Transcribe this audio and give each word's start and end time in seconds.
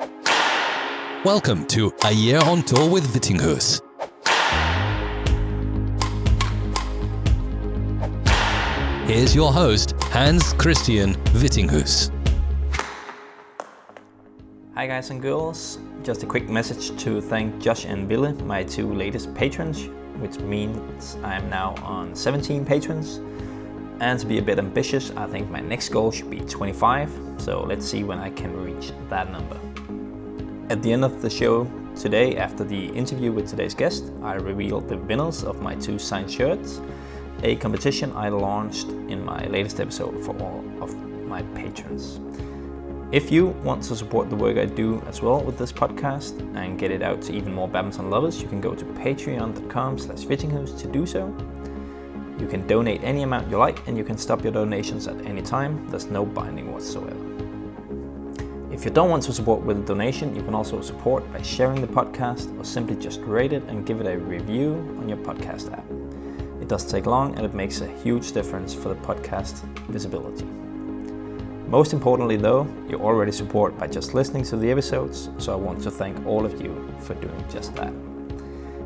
Welcome 0.00 1.66
to 1.66 1.92
A 2.04 2.12
Year 2.12 2.40
on 2.44 2.62
Tour 2.62 2.88
with 2.88 3.06
Vittinghus. 3.12 3.82
Here's 9.06 9.34
your 9.34 9.52
host, 9.52 9.92
Hans 10.04 10.54
Christian 10.54 11.16
Vittinghus. 11.34 12.10
Hi, 14.74 14.86
guys 14.86 15.10
and 15.10 15.20
girls. 15.20 15.78
Just 16.02 16.22
a 16.22 16.26
quick 16.26 16.48
message 16.48 16.98
to 17.02 17.20
thank 17.20 17.60
Josh 17.60 17.84
and 17.84 18.08
Ville, 18.08 18.32
my 18.44 18.64
two 18.64 18.94
latest 18.94 19.34
patrons, 19.34 19.86
which 20.16 20.38
means 20.38 21.16
I'm 21.22 21.50
now 21.50 21.74
on 21.82 22.14
17 22.14 22.64
patrons. 22.64 23.20
And 24.00 24.18
to 24.18 24.24
be 24.24 24.38
a 24.38 24.42
bit 24.42 24.58
ambitious, 24.58 25.10
I 25.10 25.26
think 25.26 25.50
my 25.50 25.60
next 25.60 25.90
goal 25.90 26.10
should 26.10 26.30
be 26.30 26.40
25. 26.40 27.10
So 27.36 27.62
let's 27.64 27.84
see 27.84 28.02
when 28.02 28.18
I 28.18 28.30
can 28.30 28.56
reach 28.56 28.92
that 29.10 29.30
number. 29.30 29.60
At 30.70 30.84
the 30.84 30.92
end 30.92 31.04
of 31.04 31.20
the 31.20 31.28
show 31.28 31.68
today, 31.96 32.36
after 32.36 32.62
the 32.62 32.90
interview 32.90 33.32
with 33.32 33.48
today's 33.48 33.74
guest, 33.74 34.12
I 34.22 34.34
revealed 34.34 34.88
the 34.88 34.98
winners 34.98 35.42
of 35.42 35.60
my 35.60 35.74
two 35.74 35.98
signed 35.98 36.30
shirts, 36.30 36.80
a 37.42 37.56
competition 37.56 38.12
I 38.14 38.28
launched 38.28 38.86
in 38.86 39.24
my 39.24 39.44
latest 39.48 39.80
episode 39.80 40.24
for 40.24 40.40
all 40.40 40.64
of 40.80 40.94
my 41.26 41.42
patrons. 41.56 42.20
If 43.10 43.32
you 43.32 43.48
want 43.64 43.82
to 43.82 43.96
support 43.96 44.30
the 44.30 44.36
work 44.36 44.58
I 44.58 44.66
do 44.66 45.02
as 45.08 45.20
well 45.20 45.40
with 45.40 45.58
this 45.58 45.72
podcast 45.72 46.38
and 46.56 46.78
get 46.78 46.92
it 46.92 47.02
out 47.02 47.20
to 47.22 47.32
even 47.32 47.52
more 47.52 47.66
badminton 47.66 48.08
lovers, 48.08 48.40
you 48.40 48.46
can 48.46 48.60
go 48.60 48.72
to 48.72 48.84
patreon.com 48.84 49.98
slash 49.98 50.24
to 50.24 50.88
do 50.92 51.04
so. 51.04 51.34
You 52.38 52.46
can 52.46 52.64
donate 52.68 53.02
any 53.02 53.24
amount 53.24 53.50
you 53.50 53.58
like 53.58 53.84
and 53.88 53.98
you 53.98 54.04
can 54.04 54.16
stop 54.16 54.44
your 54.44 54.52
donations 54.52 55.08
at 55.08 55.20
any 55.26 55.42
time. 55.42 55.88
There's 55.88 56.06
no 56.06 56.24
binding 56.24 56.72
whatsoever. 56.72 57.29
If 58.80 58.86
you 58.86 58.90
don't 58.90 59.10
want 59.10 59.22
to 59.24 59.34
support 59.34 59.60
with 59.60 59.76
a 59.76 59.82
donation, 59.82 60.34
you 60.34 60.42
can 60.42 60.54
also 60.54 60.80
support 60.80 61.30
by 61.34 61.42
sharing 61.42 61.82
the 61.82 61.86
podcast 61.86 62.58
or 62.58 62.64
simply 62.64 62.96
just 62.96 63.20
rate 63.20 63.52
it 63.52 63.62
and 63.64 63.84
give 63.84 64.00
it 64.00 64.06
a 64.06 64.16
review 64.16 64.72
on 64.98 65.06
your 65.06 65.18
podcast 65.18 65.70
app. 65.70 65.84
It 66.62 66.66
does 66.66 66.90
take 66.90 67.04
long 67.04 67.36
and 67.36 67.44
it 67.44 67.52
makes 67.52 67.82
a 67.82 67.88
huge 67.98 68.32
difference 68.32 68.72
for 68.72 68.88
the 68.88 68.94
podcast 68.94 69.62
visibility. 69.88 70.46
Most 71.68 71.92
importantly, 71.92 72.38
though, 72.38 72.66
you 72.88 72.98
already 72.98 73.32
support 73.32 73.76
by 73.76 73.86
just 73.86 74.14
listening 74.14 74.44
to 74.44 74.56
the 74.56 74.70
episodes, 74.70 75.28
so 75.36 75.52
I 75.52 75.56
want 75.56 75.82
to 75.82 75.90
thank 75.90 76.24
all 76.24 76.46
of 76.46 76.58
you 76.58 76.90
for 77.00 77.12
doing 77.16 77.44
just 77.50 77.74
that. 77.74 77.92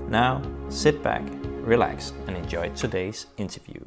Now, 0.08 0.42
sit 0.70 1.04
back, 1.04 1.22
relax, 1.60 2.12
and 2.26 2.36
enjoy 2.36 2.70
today's 2.70 3.26
interview. 3.36 3.78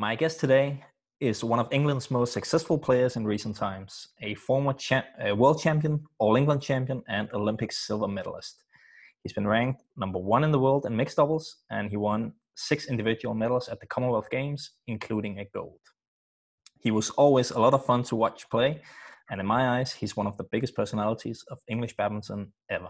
My 0.00 0.16
guest 0.16 0.40
today 0.40 0.82
is 1.20 1.44
one 1.44 1.58
of 1.58 1.70
England's 1.70 2.10
most 2.10 2.32
successful 2.32 2.78
players 2.78 3.16
in 3.16 3.26
recent 3.26 3.54
times, 3.54 4.08
a 4.22 4.34
former 4.34 4.72
cha- 4.72 5.04
a 5.22 5.34
world 5.34 5.60
champion, 5.60 6.02
All 6.18 6.36
England 6.36 6.62
champion, 6.62 7.02
and 7.06 7.28
Olympic 7.34 7.70
silver 7.70 8.08
medalist. 8.08 8.64
He's 9.22 9.34
been 9.34 9.46
ranked 9.46 9.82
number 9.98 10.18
one 10.18 10.42
in 10.42 10.52
the 10.52 10.58
world 10.58 10.86
in 10.86 10.96
mixed 10.96 11.18
doubles, 11.18 11.54
and 11.68 11.90
he 11.90 11.98
won 11.98 12.32
six 12.54 12.86
individual 12.86 13.34
medals 13.34 13.68
at 13.68 13.78
the 13.78 13.86
Commonwealth 13.88 14.30
Games, 14.30 14.70
including 14.86 15.38
a 15.38 15.44
gold. 15.52 15.80
He 16.80 16.90
was 16.90 17.10
always 17.10 17.50
a 17.50 17.60
lot 17.60 17.74
of 17.74 17.84
fun 17.84 18.02
to 18.04 18.16
watch 18.16 18.48
play, 18.48 18.80
and 19.30 19.38
in 19.38 19.46
my 19.46 19.80
eyes, 19.80 19.92
he's 19.92 20.16
one 20.16 20.26
of 20.26 20.38
the 20.38 20.48
biggest 20.50 20.74
personalities 20.74 21.44
of 21.50 21.58
English 21.68 21.94
badminton 21.98 22.54
ever. 22.70 22.88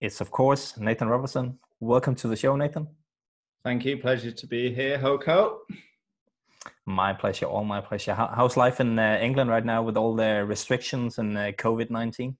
It's, 0.00 0.20
of 0.20 0.30
course, 0.30 0.78
Nathan 0.78 1.08
Robertson. 1.08 1.58
Welcome 1.80 2.14
to 2.14 2.28
the 2.28 2.36
show, 2.36 2.54
Nathan. 2.54 2.86
Thank 3.64 3.84
you. 3.84 3.96
Pleasure 3.96 4.30
to 4.30 4.46
be 4.46 4.72
here, 4.72 4.96
Hoko. 4.96 5.56
My 6.86 7.12
pleasure, 7.12 7.46
all 7.46 7.64
my 7.64 7.80
pleasure. 7.80 8.14
How, 8.14 8.32
how's 8.34 8.56
life 8.56 8.80
in 8.80 8.98
uh, 8.98 9.18
England 9.20 9.50
right 9.50 9.64
now 9.64 9.82
with 9.82 9.96
all 9.96 10.14
the 10.14 10.44
restrictions 10.44 11.18
and 11.18 11.36
uh, 11.36 11.52
COVID 11.52 11.90
19? 11.90 12.36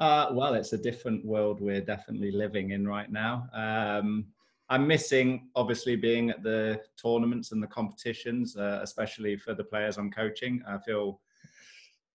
Uh, 0.00 0.28
well, 0.32 0.54
it's 0.54 0.72
a 0.72 0.78
different 0.78 1.24
world 1.24 1.60
we're 1.60 1.80
definitely 1.80 2.32
living 2.32 2.70
in 2.70 2.86
right 2.86 3.10
now. 3.10 3.48
Um, 3.52 4.26
I'm 4.68 4.86
missing, 4.86 5.48
obviously, 5.54 5.94
being 5.94 6.30
at 6.30 6.42
the 6.42 6.80
tournaments 7.00 7.52
and 7.52 7.62
the 7.62 7.66
competitions, 7.68 8.56
uh, 8.56 8.80
especially 8.82 9.36
for 9.36 9.54
the 9.54 9.64
players 9.64 9.98
I'm 9.98 10.10
coaching. 10.10 10.62
I 10.66 10.78
feel 10.78 11.20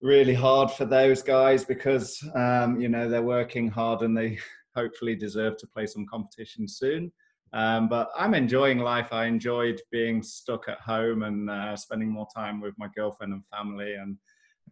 really 0.01 0.33
hard 0.33 0.71
for 0.71 0.85
those 0.85 1.21
guys 1.21 1.63
because, 1.63 2.21
um, 2.35 2.81
you 2.81 2.89
know, 2.89 3.07
they're 3.07 3.21
working 3.21 3.69
hard 3.69 4.01
and 4.01 4.17
they 4.17 4.37
hopefully 4.75 5.15
deserve 5.15 5.57
to 5.57 5.67
play 5.67 5.85
some 5.85 6.05
competition 6.05 6.67
soon. 6.67 7.11
Um, 7.53 7.87
but 7.87 8.09
I'm 8.15 8.33
enjoying 8.33 8.79
life. 8.79 9.11
I 9.11 9.25
enjoyed 9.25 9.81
being 9.91 10.21
stuck 10.21 10.67
at 10.67 10.79
home 10.79 11.23
and 11.23 11.49
uh, 11.49 11.75
spending 11.75 12.09
more 12.09 12.27
time 12.33 12.61
with 12.61 12.75
my 12.77 12.87
girlfriend 12.95 13.33
and 13.33 13.43
family. 13.47 13.95
And 13.95 14.17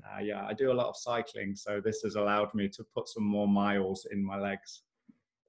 uh, 0.05 0.21
yeah, 0.21 0.45
I 0.45 0.53
do 0.53 0.71
a 0.71 0.73
lot 0.73 0.87
of 0.87 0.95
cycling, 0.95 1.55
so 1.55 1.81
this 1.83 2.01
has 2.03 2.15
allowed 2.15 2.53
me 2.53 2.69
to 2.69 2.83
put 2.95 3.07
some 3.07 3.23
more 3.23 3.47
miles 3.47 4.07
in 4.11 4.23
my 4.23 4.37
legs. 4.37 4.83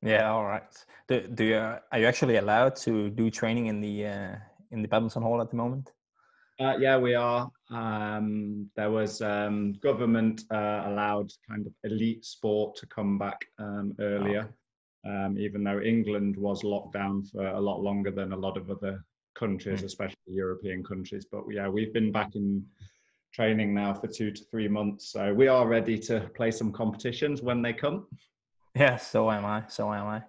Yeah, 0.00 0.30
all 0.30 0.44
right. 0.44 0.62
Do, 1.08 1.20
do 1.20 1.44
you 1.44 1.56
are 1.56 1.98
you 1.98 2.06
actually 2.06 2.36
allowed 2.36 2.76
to 2.76 3.10
do 3.10 3.30
training 3.30 3.66
in 3.66 3.80
the 3.80 4.06
uh, 4.06 4.36
in 4.70 4.82
the 4.82 4.88
badminton 4.88 5.22
hall 5.22 5.40
at 5.40 5.50
the 5.50 5.56
moment? 5.56 5.92
Uh, 6.60 6.76
yeah, 6.78 6.96
we 6.96 7.14
are. 7.14 7.50
Um, 7.70 8.68
there 8.74 8.90
was 8.90 9.22
um, 9.22 9.74
government 9.74 10.42
uh, 10.50 10.82
allowed 10.86 11.30
kind 11.48 11.66
of 11.66 11.72
elite 11.84 12.24
sport 12.24 12.74
to 12.76 12.86
come 12.86 13.16
back 13.16 13.44
um, 13.58 13.94
earlier. 14.00 14.52
Um, 15.04 15.38
even 15.38 15.62
though 15.62 15.80
England 15.80 16.36
was 16.36 16.64
locked 16.64 16.92
down 16.92 17.22
for 17.24 17.46
a 17.46 17.60
lot 17.60 17.80
longer 17.80 18.10
than 18.10 18.32
a 18.32 18.36
lot 18.36 18.56
of 18.56 18.70
other 18.70 19.04
countries, 19.38 19.82
mm. 19.82 19.84
especially 19.84 20.16
European 20.26 20.82
countries. 20.82 21.24
But 21.30 21.44
yeah, 21.50 21.68
we've 21.68 21.92
been 21.92 22.10
back 22.12 22.34
in 22.34 22.64
training 23.32 23.74
now 23.74 23.94
for 23.94 24.08
two 24.08 24.30
to 24.32 24.44
three 24.50 24.68
months, 24.68 25.12
so 25.12 25.32
we 25.32 25.48
are 25.48 25.66
ready 25.66 25.98
to 26.00 26.28
play 26.34 26.50
some 26.50 26.72
competitions 26.72 27.42
when 27.42 27.62
they 27.62 27.72
come. 27.72 28.06
Yeah, 28.74 28.96
so 28.96 29.30
am 29.30 29.44
I. 29.44 29.64
So 29.68 29.92
am 29.92 30.06
I. 30.06 30.22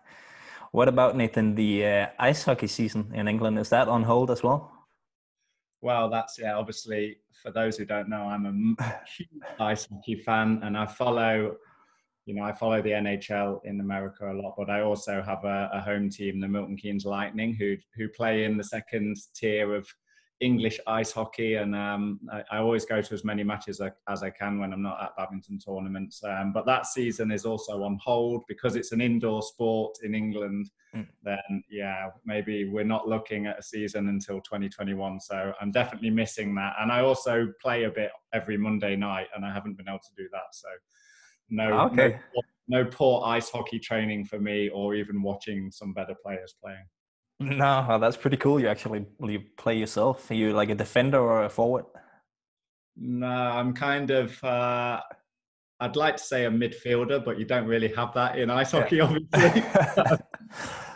What 0.71 0.87
about 0.87 1.15
Nathan? 1.15 1.55
The 1.55 1.85
uh, 1.85 2.07
ice 2.19 2.43
hockey 2.43 2.67
season 2.67 3.11
in 3.13 3.27
England 3.27 3.57
is 3.57 3.69
that 3.69 3.87
on 3.87 4.03
hold 4.03 4.29
as 4.29 4.43
well? 4.43 4.71
Well, 5.81 6.09
that's 6.09 6.37
yeah. 6.37 6.55
Obviously, 6.55 7.17
for 7.41 7.51
those 7.51 7.77
who 7.77 7.85
don't 7.85 8.09
know, 8.09 8.23
I'm 8.23 8.75
a 8.79 8.83
huge 9.17 9.29
ice 9.59 9.87
hockey 9.89 10.15
fan, 10.15 10.61
and 10.63 10.77
I 10.77 10.85
follow 10.85 11.55
you 12.25 12.35
know, 12.35 12.43
I 12.43 12.53
follow 12.53 12.81
the 12.81 12.91
NHL 12.91 13.59
in 13.65 13.79
America 13.79 14.31
a 14.31 14.33
lot, 14.33 14.55
but 14.57 14.69
I 14.69 14.81
also 14.81 15.21
have 15.21 15.43
a, 15.45 15.69
a 15.73 15.81
home 15.81 16.09
team, 16.09 16.39
the 16.39 16.47
Milton 16.47 16.77
Keynes 16.77 17.05
Lightning, 17.05 17.55
who 17.55 17.75
who 17.95 18.07
play 18.09 18.43
in 18.43 18.57
the 18.57 18.63
second 18.63 19.17
tier 19.35 19.73
of 19.73 19.87
English 20.41 20.79
ice 20.87 21.11
hockey, 21.11 21.55
and 21.55 21.75
um, 21.75 22.19
I, 22.31 22.43
I, 22.51 22.57
always 22.59 22.85
go 22.85 23.01
to 23.01 23.13
as 23.13 23.25
many 23.25 23.43
matches 23.43 23.81
as 24.07 24.23
I 24.23 24.29
can 24.29 24.57
when 24.57 24.71
I'm 24.71 24.81
not 24.81 25.01
at 25.01 25.17
badminton 25.17 25.59
tournaments. 25.59 26.23
Um, 26.23 26.53
but 26.53 26.65
that 26.65 26.85
season 26.85 27.29
is 27.29 27.45
also 27.45 27.83
on 27.83 27.99
hold 28.01 28.43
because 28.47 28.77
it's 28.77 28.93
an 28.93 29.01
indoor 29.01 29.41
sport 29.41 29.97
in 30.03 30.15
England. 30.15 30.69
Mm. 30.95 31.07
Then, 31.23 31.63
yeah, 31.69 32.09
maybe 32.25 32.69
we're 32.69 32.85
not 32.85 33.07
looking 33.07 33.47
at 33.47 33.59
a 33.59 33.63
season 33.63 34.07
until 34.07 34.39
2021. 34.39 35.19
So 35.19 35.51
I'm 35.59 35.71
definitely 35.71 36.09
missing 36.09 36.55
that. 36.55 36.75
And 36.79 36.89
I 36.89 37.01
also 37.01 37.47
play 37.61 37.83
a 37.83 37.91
bit 37.91 38.11
every 38.33 38.57
Monday 38.57 38.95
night, 38.95 39.27
and 39.35 39.43
I 39.43 39.53
haven't 39.53 39.77
been 39.77 39.89
able 39.89 39.99
to 39.99 40.23
do 40.23 40.29
that. 40.31 40.53
So 40.53 40.69
no, 41.49 41.79
okay. 41.87 42.19
no, 42.69 42.83
no 42.83 42.85
poor 42.85 43.23
ice 43.25 43.49
hockey 43.49 43.79
training 43.79 44.25
for 44.25 44.39
me, 44.39 44.69
or 44.69 44.95
even 44.95 45.21
watching 45.21 45.71
some 45.71 45.93
better 45.93 46.15
players 46.23 46.55
playing. 46.63 46.85
No, 47.39 47.97
that's 47.99 48.17
pretty 48.17 48.37
cool. 48.37 48.59
You 48.59 48.67
actually 48.67 49.05
you 49.23 49.41
play 49.57 49.77
yourself. 49.77 50.29
Are 50.29 50.33
you 50.33 50.51
like 50.53 50.69
a 50.69 50.75
defender 50.75 51.19
or 51.19 51.43
a 51.45 51.49
forward? 51.49 51.85
No, 52.97 53.27
I'm 53.27 53.73
kind 53.73 54.11
of. 54.11 54.43
Uh, 54.43 55.01
I'd 55.79 55.95
like 55.95 56.17
to 56.17 56.23
say 56.23 56.45
a 56.45 56.51
midfielder, 56.51 57.23
but 57.23 57.39
you 57.39 57.45
don't 57.45 57.65
really 57.65 57.87
have 57.95 58.13
that 58.13 58.37
in 58.37 58.49
ice 58.49 58.71
hockey, 58.71 58.97
yeah. 58.97 59.03
obviously. 59.33 59.61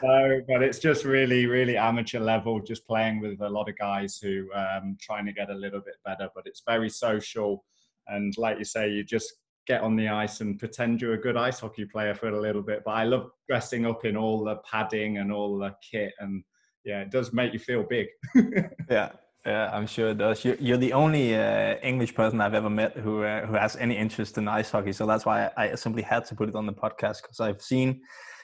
so, 0.01 0.41
but 0.49 0.61
it's 0.61 0.79
just 0.79 1.05
really, 1.05 1.45
really 1.45 1.77
amateur 1.77 2.19
level, 2.19 2.59
just 2.59 2.85
playing 2.85 3.21
with 3.21 3.39
a 3.39 3.47
lot 3.47 3.69
of 3.69 3.77
guys 3.77 4.19
who 4.21 4.45
um, 4.53 4.97
trying 4.99 5.25
to 5.25 5.31
get 5.31 5.49
a 5.49 5.53
little 5.55 5.79
bit 5.79 5.95
better. 6.03 6.27
But 6.35 6.45
it's 6.45 6.63
very 6.67 6.89
social, 6.89 7.63
and 8.07 8.33
like 8.37 8.59
you 8.59 8.65
say, 8.65 8.89
you 8.89 9.05
just 9.05 9.33
get 9.65 9.81
on 9.81 9.95
the 9.95 10.09
ice 10.09 10.41
and 10.41 10.59
pretend 10.59 11.01
you're 11.01 11.13
a 11.13 11.21
good 11.21 11.37
ice 11.37 11.59
hockey 11.59 11.85
player 11.85 12.13
for 12.13 12.29
a 12.29 12.41
little 12.41 12.61
bit. 12.61 12.81
But 12.85 12.91
I 12.91 13.03
love 13.05 13.29
dressing 13.47 13.85
up 13.85 14.05
in 14.05 14.17
all 14.17 14.43
the 14.43 14.57
padding 14.69 15.17
and 15.17 15.31
all 15.31 15.57
the 15.57 15.73
kit, 15.89 16.13
and 16.19 16.43
yeah, 16.83 17.01
it 17.01 17.11
does 17.11 17.33
make 17.33 17.53
you 17.53 17.59
feel 17.59 17.83
big. 17.83 18.07
yeah. 18.89 19.11
Yeah, 19.45 19.69
I'm 19.73 19.87
sure 19.87 20.11
it 20.11 20.19
does. 20.19 20.45
You're, 20.45 20.77
the 20.77 20.93
only 20.93 21.35
uh, 21.35 21.75
English 21.83 22.15
person 22.15 22.39
I've 22.39 22.53
ever 22.53 22.69
met 22.69 22.95
who 22.95 23.23
uh, 23.23 23.45
who 23.45 23.55
has 23.55 23.75
any 23.75 23.97
interest 23.97 24.37
in 24.37 24.47
ice 24.47 24.71
hockey. 24.71 24.93
So 24.93 25.05
that's 25.05 25.25
why 25.25 25.51
I, 25.57 25.75
simply 25.75 26.01
had 26.01 26.23
to 26.27 26.35
put 26.35 26.47
it 26.47 26.55
on 26.55 26.65
the 26.65 26.71
podcast 26.71 27.23
because 27.23 27.41
I've 27.41 27.61
seen 27.61 27.99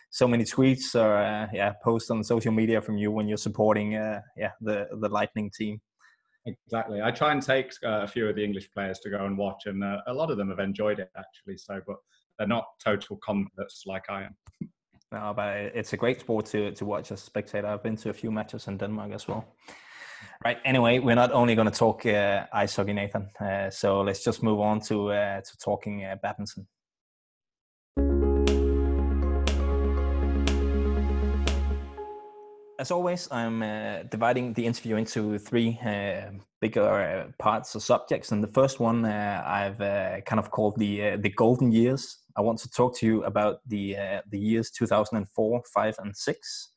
so 0.10 0.28
many 0.28 0.44
tweets 0.44 0.96
or 0.96 1.16
uh, 1.16 1.48
yeah 1.54 1.72
posts 1.82 2.10
on 2.10 2.22
social 2.22 2.52
media 2.52 2.82
from 2.82 2.98
you 2.98 3.12
when 3.12 3.30
you're 3.30 3.38
supporting 3.38 3.96
uh, 3.96 4.20
yeah 4.36 4.52
the 4.60 4.88
the 5.00 5.08
Lightning 5.08 5.50
team. 5.50 5.80
Exactly. 6.46 7.02
I 7.02 7.12
try 7.12 7.32
and 7.32 7.42
take 7.42 7.72
uh, 7.84 8.02
a 8.02 8.08
few 8.08 8.28
of 8.28 8.36
the 8.36 8.44
English 8.44 8.72
players 8.72 9.00
to 9.00 9.10
go 9.10 9.26
and 9.26 9.38
watch, 9.38 9.64
and 9.66 9.84
uh, 9.84 9.98
a 10.08 10.14
lot 10.14 10.32
of 10.32 10.38
them 10.38 10.50
have 10.50 10.60
enjoyed 10.60 11.00
it 11.00 11.10
actually. 11.18 11.58
So, 11.58 11.82
but 11.86 11.98
they're 12.38 12.48
not 12.48 12.66
total 12.84 13.18
converts 13.18 13.84
like 13.86 14.10
I 14.10 14.24
am. 14.24 14.36
No, 15.12 15.34
but 15.36 15.58
it's 15.76 15.94
a 15.94 15.98
great 15.98 16.20
sport 16.22 16.46
to 16.48 16.72
to 16.72 16.86
watch 16.86 17.12
as 17.12 17.22
a 17.22 17.26
spectator. 17.26 17.68
I've 17.68 17.84
been 17.84 17.98
to 17.98 18.10
a 18.10 18.14
few 18.14 18.32
matches 18.32 18.68
in 18.68 18.78
Denmark 18.78 19.12
as 19.14 19.28
well. 19.28 19.46
Right. 20.44 20.58
Anyway, 20.66 21.00
we're 21.00 21.16
not 21.16 21.32
only 21.32 21.56
going 21.56 21.70
to 21.70 21.78
talk 21.78 22.06
uh, 22.06 22.46
ice 22.54 22.76
hockey, 22.76 22.94
Nathan. 22.94 23.30
Uh, 23.40 23.70
so 23.70 24.02
let's 24.02 24.24
just 24.24 24.44
move 24.44 24.60
on 24.60 24.80
to 24.82 25.12
uh, 25.12 25.42
to 25.42 25.58
talking 25.58 26.06
uh, 26.06 26.16
badminton. 26.22 26.68
As 32.80 32.92
always, 32.92 33.28
I'm 33.30 33.62
uh, 33.62 34.04
dividing 34.04 34.54
the 34.54 34.66
interview 34.66 34.96
into 34.96 35.38
three 35.38 35.78
uh, 35.86 36.32
bigger 36.62 37.34
parts 37.38 37.76
or 37.76 37.82
subjects, 37.82 38.32
and 38.32 38.42
the 38.42 38.54
first 38.54 38.80
one 38.80 39.04
I've 39.04 39.80
kind 40.26 40.40
of 40.40 40.50
called 40.50 40.80
the 40.80 41.18
the 41.18 41.30
golden 41.30 41.74
years. 41.74 42.20
I 42.38 42.42
want 42.42 42.60
to 42.60 42.70
talk 42.70 42.98
to 43.00 43.06
you 43.06 43.24
about 43.26 43.60
the 43.68 43.98
the 44.32 44.40
years 44.40 44.72
2004, 44.72 45.62
five, 45.74 45.96
and 46.00 46.16
six 46.16 46.72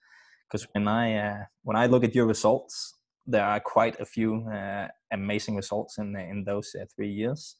because 0.52 0.66
when 0.72 0.86
I 0.88 1.46
when 1.62 1.76
I 1.76 1.86
look 1.86 2.04
at 2.04 2.14
your 2.14 2.26
results, 2.26 2.94
there 3.26 3.44
are 3.44 3.60
quite 3.60 3.98
a 4.00 4.04
few 4.04 4.46
uh, 4.48 4.88
amazing 5.12 5.56
results 5.56 5.98
in 5.98 6.16
in 6.16 6.44
those 6.44 6.74
uh, 6.74 6.84
three 6.94 7.10
years. 7.10 7.56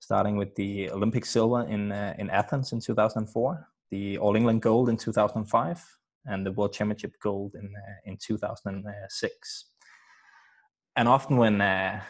Starting 0.00 0.36
with 0.36 0.54
the 0.54 0.90
Olympic 0.90 1.24
silver 1.24 1.66
in 1.68 1.92
uh, 1.92 2.14
in 2.18 2.30
Athens 2.30 2.72
in 2.72 2.80
2004, 2.80 3.68
the 3.90 4.18
All 4.18 4.36
England 4.36 4.62
gold 4.62 4.88
in 4.88 4.96
2005, 4.96 5.84
and 6.26 6.44
the 6.44 6.52
World 6.52 6.72
Championship 6.72 7.14
gold 7.22 7.54
in 7.54 7.66
uh, 7.66 7.94
in 8.04 8.16
2006. 8.16 9.64
And 10.96 11.08
often 11.08 11.36
when 11.36 11.60
uh, 11.60 12.00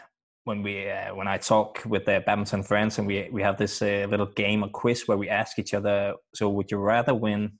when 0.43 0.61
we 0.63 0.89
uh, 0.89 1.15
when 1.15 1.27
I 1.27 1.37
talk 1.37 1.83
with 1.85 2.05
the 2.05 2.23
badminton 2.25 2.63
friends 2.63 2.97
and 2.97 3.07
we 3.07 3.29
we 3.31 3.41
have 3.41 3.57
this 3.57 3.81
little 3.81 4.27
game 4.27 4.63
or 4.63 4.69
quiz 4.69 5.07
where 5.07 5.17
we 5.17 5.29
ask 5.29 5.59
each 5.59 5.73
other, 5.73 6.13
so 6.33 6.49
would 6.49 6.71
you 6.71 6.77
rather 6.77 7.13
win 7.13 7.59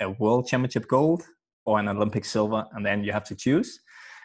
a 0.00 0.10
World 0.10 0.46
Championship 0.46 0.88
gold 0.88 1.22
or 1.64 1.78
an 1.78 1.88
Olympic 1.88 2.24
silver, 2.24 2.64
and 2.72 2.84
then 2.84 3.04
you 3.04 3.12
have 3.12 3.24
to 3.24 3.36
choose 3.36 3.80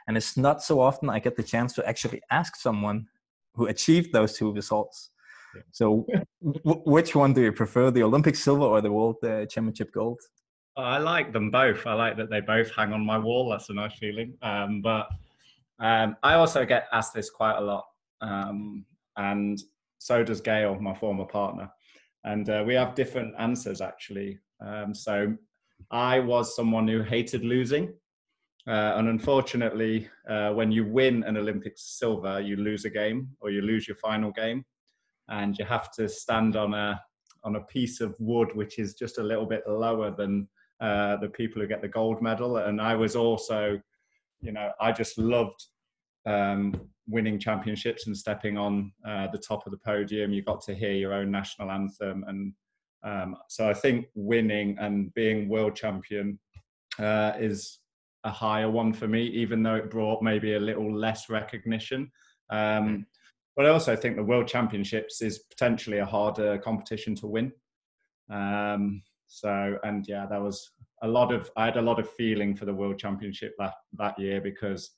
and 0.07 0.15
it's 0.15 0.37
not 0.37 0.63
so 0.63 0.79
often 0.79 1.09
I 1.09 1.19
get 1.19 1.35
the 1.35 1.43
chance 1.43 1.73
to 1.73 1.87
actually 1.87 2.21
ask 2.31 2.55
someone 2.55 3.07
who 3.55 3.67
achieved 3.67 4.13
those 4.13 4.37
two 4.37 4.51
results. 4.53 5.11
Yeah. 5.55 5.61
So, 5.71 6.07
w- 6.41 6.83
which 6.85 7.15
one 7.15 7.33
do 7.33 7.41
you 7.41 7.51
prefer, 7.51 7.91
the 7.91 8.03
Olympic 8.03 8.35
silver 8.35 8.63
or 8.63 8.81
the 8.81 8.91
World 8.91 9.17
uh, 9.23 9.45
Championship 9.45 9.91
gold? 9.91 10.19
I 10.77 10.99
like 10.99 11.33
them 11.33 11.49
both. 11.49 11.87
I 11.87 11.93
like 11.93 12.17
that 12.17 12.29
they 12.29 12.41
both 12.41 12.69
hang 12.75 12.93
on 12.93 13.05
my 13.05 13.17
wall. 13.17 13.49
That's 13.49 13.69
a 13.69 13.73
nice 13.73 13.93
feeling. 13.93 14.37
Um, 14.41 14.81
but 14.81 15.09
um, 15.79 16.15
I 16.23 16.35
also 16.35 16.65
get 16.65 16.87
asked 16.91 17.13
this 17.13 17.29
quite 17.29 17.57
a 17.57 17.61
lot, 17.61 17.85
um, 18.21 18.85
and 19.17 19.59
so 19.97 20.23
does 20.23 20.41
Gail, 20.41 20.79
my 20.79 20.93
former 20.93 21.25
partner. 21.25 21.69
And 22.23 22.49
uh, 22.49 22.63
we 22.65 22.75
have 22.75 22.95
different 22.95 23.33
answers 23.39 23.81
actually. 23.81 24.39
Um, 24.65 24.93
so 24.93 25.35
I 25.91 26.19
was 26.19 26.55
someone 26.55 26.87
who 26.87 27.01
hated 27.01 27.43
losing. 27.43 27.93
Uh, 28.67 28.95
and 28.97 29.07
unfortunately, 29.07 30.09
uh, 30.29 30.51
when 30.51 30.71
you 30.71 30.85
win 30.85 31.23
an 31.23 31.37
Olympic 31.37 31.73
silver, 31.77 32.41
you 32.41 32.57
lose 32.57 32.83
a 32.83 32.89
game 32.89 33.29
or 33.39 33.49
you 33.49 33.61
lose 33.61 33.87
your 33.87 33.95
final 33.97 34.31
game, 34.31 34.65
and 35.29 35.57
you 35.57 35.65
have 35.65 35.91
to 35.93 36.09
stand 36.09 36.55
on 36.55 36.73
a 36.73 37.01
on 37.43 37.55
a 37.55 37.61
piece 37.61 38.01
of 38.01 38.13
wood 38.19 38.49
which 38.55 38.77
is 38.77 38.93
just 38.93 39.19
a 39.19 39.23
little 39.23 39.45
bit 39.45 39.63
lower 39.67 40.11
than 40.11 40.47
uh, 40.79 41.17
the 41.17 41.29
people 41.29 41.61
who 41.61 41.67
get 41.67 41.81
the 41.81 41.87
gold 41.87 42.21
medal. 42.21 42.57
And 42.57 42.81
I 42.81 42.95
was 42.95 43.15
also, 43.15 43.81
you 44.41 44.51
know, 44.51 44.71
I 44.79 44.91
just 44.91 45.17
loved 45.17 45.65
um, 46.25 46.89
winning 47.07 47.39
championships 47.39 48.07
and 48.07 48.15
stepping 48.15 48.57
on 48.57 48.91
uh, 49.07 49.27
the 49.31 49.37
top 49.37 49.65
of 49.65 49.71
the 49.71 49.79
podium. 49.79 50.33
You 50.33 50.41
got 50.41 50.61
to 50.63 50.75
hear 50.75 50.93
your 50.93 51.13
own 51.13 51.31
national 51.31 51.71
anthem, 51.71 52.25
and 52.27 52.53
um, 53.03 53.37
so 53.47 53.69
I 53.69 53.73
think 53.73 54.07
winning 54.15 54.77
and 54.79 55.13
being 55.13 55.47
world 55.47 55.75
champion 55.75 56.39
uh, 56.99 57.33
is 57.39 57.79
a 58.23 58.31
higher 58.31 58.69
one 58.69 58.93
for 58.93 59.07
me, 59.07 59.23
even 59.27 59.63
though 59.63 59.75
it 59.75 59.89
brought 59.89 60.21
maybe 60.21 60.55
a 60.55 60.59
little 60.59 60.93
less 60.93 61.29
recognition. 61.29 62.11
Um, 62.49 62.87
hmm. 62.87 63.01
but 63.55 63.65
I 63.65 63.69
also 63.69 63.95
think 63.95 64.15
the 64.15 64.23
World 64.23 64.47
Championships 64.47 65.21
is 65.21 65.39
potentially 65.39 65.99
a 65.99 66.05
harder 66.05 66.57
competition 66.57 67.15
to 67.15 67.27
win. 67.27 67.51
Um, 68.29 69.01
so, 69.27 69.77
and 69.83 70.07
yeah, 70.07 70.25
that 70.25 70.41
was 70.41 70.71
a 71.03 71.07
lot 71.07 71.31
of, 71.31 71.51
I 71.55 71.65
had 71.65 71.77
a 71.77 71.81
lot 71.81 71.99
of 71.99 72.09
feeling 72.11 72.55
for 72.55 72.65
the 72.65 72.73
World 72.73 72.97
Championship 72.97 73.53
that, 73.59 73.73
that 73.93 74.17
year 74.17 74.41
because 74.41 74.91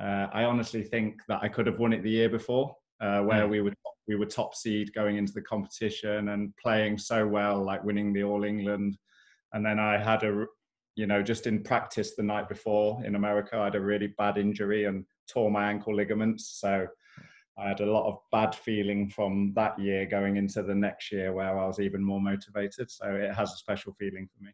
uh, 0.00 0.26
I 0.32 0.44
honestly 0.44 0.82
think 0.82 1.20
that 1.28 1.40
I 1.42 1.48
could 1.48 1.66
have 1.66 1.78
won 1.78 1.92
it 1.92 2.02
the 2.02 2.10
year 2.10 2.28
before, 2.28 2.74
uh, 3.00 3.20
where 3.22 3.46
mm. 3.46 3.50
we 3.50 3.60
were 3.60 3.72
we 4.06 4.16
were 4.16 4.26
top 4.26 4.54
seed 4.54 4.90
going 4.94 5.18
into 5.18 5.34
the 5.34 5.42
competition 5.42 6.30
and 6.30 6.56
playing 6.56 6.96
so 6.96 7.26
well, 7.26 7.62
like 7.62 7.84
winning 7.84 8.14
the 8.14 8.24
All 8.24 8.44
England. 8.44 8.96
And 9.52 9.64
then 9.64 9.78
I 9.78 9.98
had 9.98 10.22
a 10.22 10.46
you 10.98 11.06
know, 11.06 11.22
just 11.22 11.46
in 11.46 11.62
practice 11.62 12.16
the 12.16 12.24
night 12.24 12.48
before 12.48 13.00
in 13.04 13.14
America, 13.14 13.56
I 13.56 13.66
had 13.66 13.76
a 13.76 13.80
really 13.80 14.08
bad 14.18 14.36
injury 14.36 14.86
and 14.86 15.04
tore 15.28 15.48
my 15.48 15.70
ankle 15.70 15.94
ligaments. 15.94 16.58
So 16.60 16.88
I 17.58 17.68
had 17.68 17.80
a 17.80 17.90
lot 17.90 18.06
of 18.06 18.18
bad 18.30 18.54
feeling 18.54 19.10
from 19.10 19.52
that 19.56 19.78
year 19.78 20.06
going 20.06 20.36
into 20.36 20.62
the 20.62 20.74
next 20.74 21.10
year 21.10 21.32
where 21.32 21.58
I 21.58 21.66
was 21.66 21.80
even 21.80 22.02
more 22.02 22.20
motivated. 22.20 22.90
So 22.90 23.06
it 23.14 23.34
has 23.34 23.52
a 23.52 23.56
special 23.56 23.92
feeling 23.98 24.28
for 24.32 24.44
me. 24.44 24.52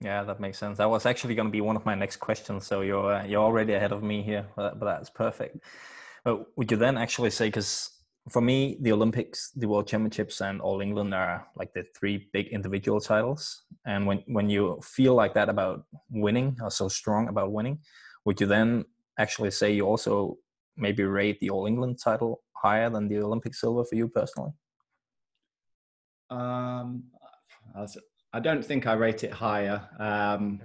Yeah, 0.00 0.22
that 0.24 0.38
makes 0.38 0.58
sense. 0.58 0.78
That 0.78 0.90
was 0.90 1.06
actually 1.06 1.34
going 1.34 1.48
to 1.48 1.52
be 1.52 1.60
one 1.60 1.74
of 1.74 1.84
my 1.84 1.94
next 1.94 2.16
questions. 2.16 2.66
So 2.66 2.82
you're 2.82 3.14
uh, 3.14 3.24
you're 3.24 3.42
already 3.42 3.72
ahead 3.74 3.92
of 3.92 4.02
me 4.02 4.22
here, 4.22 4.46
but, 4.56 4.78
but 4.78 4.86
that's 4.86 5.10
perfect. 5.10 5.58
But 6.24 6.46
would 6.56 6.70
you 6.70 6.76
then 6.76 6.96
actually 6.96 7.30
say 7.30 7.48
because 7.48 7.90
for 8.30 8.42
me, 8.42 8.76
the 8.80 8.92
Olympics, 8.92 9.50
the 9.56 9.66
World 9.66 9.88
Championships, 9.88 10.40
and 10.40 10.60
All 10.60 10.80
England 10.80 11.14
are 11.14 11.46
like 11.56 11.72
the 11.72 11.84
three 11.98 12.28
big 12.32 12.48
individual 12.48 13.00
titles. 13.00 13.64
And 13.86 14.06
when 14.06 14.22
when 14.26 14.50
you 14.50 14.78
feel 14.82 15.14
like 15.14 15.34
that 15.34 15.48
about 15.48 15.84
winning, 16.10 16.58
or 16.62 16.70
so 16.70 16.88
strong 16.88 17.28
about 17.28 17.52
winning, 17.52 17.78
would 18.24 18.40
you 18.40 18.46
then 18.46 18.84
actually 19.18 19.50
say 19.50 19.72
you 19.72 19.84
also 19.84 20.38
maybe 20.78 21.04
rate 21.04 21.38
the 21.40 21.50
All 21.50 21.66
England 21.66 21.98
title 22.02 22.42
higher 22.52 22.90
than 22.90 23.08
the 23.08 23.18
Olympic 23.18 23.54
silver 23.54 23.84
for 23.84 23.94
you 23.94 24.08
personally? 24.08 24.52
Um, 26.30 27.04
I 28.32 28.40
don't 28.40 28.64
think 28.64 28.86
I 28.86 28.92
rate 28.94 29.24
it 29.24 29.32
higher. 29.32 29.88
Um, 29.98 30.60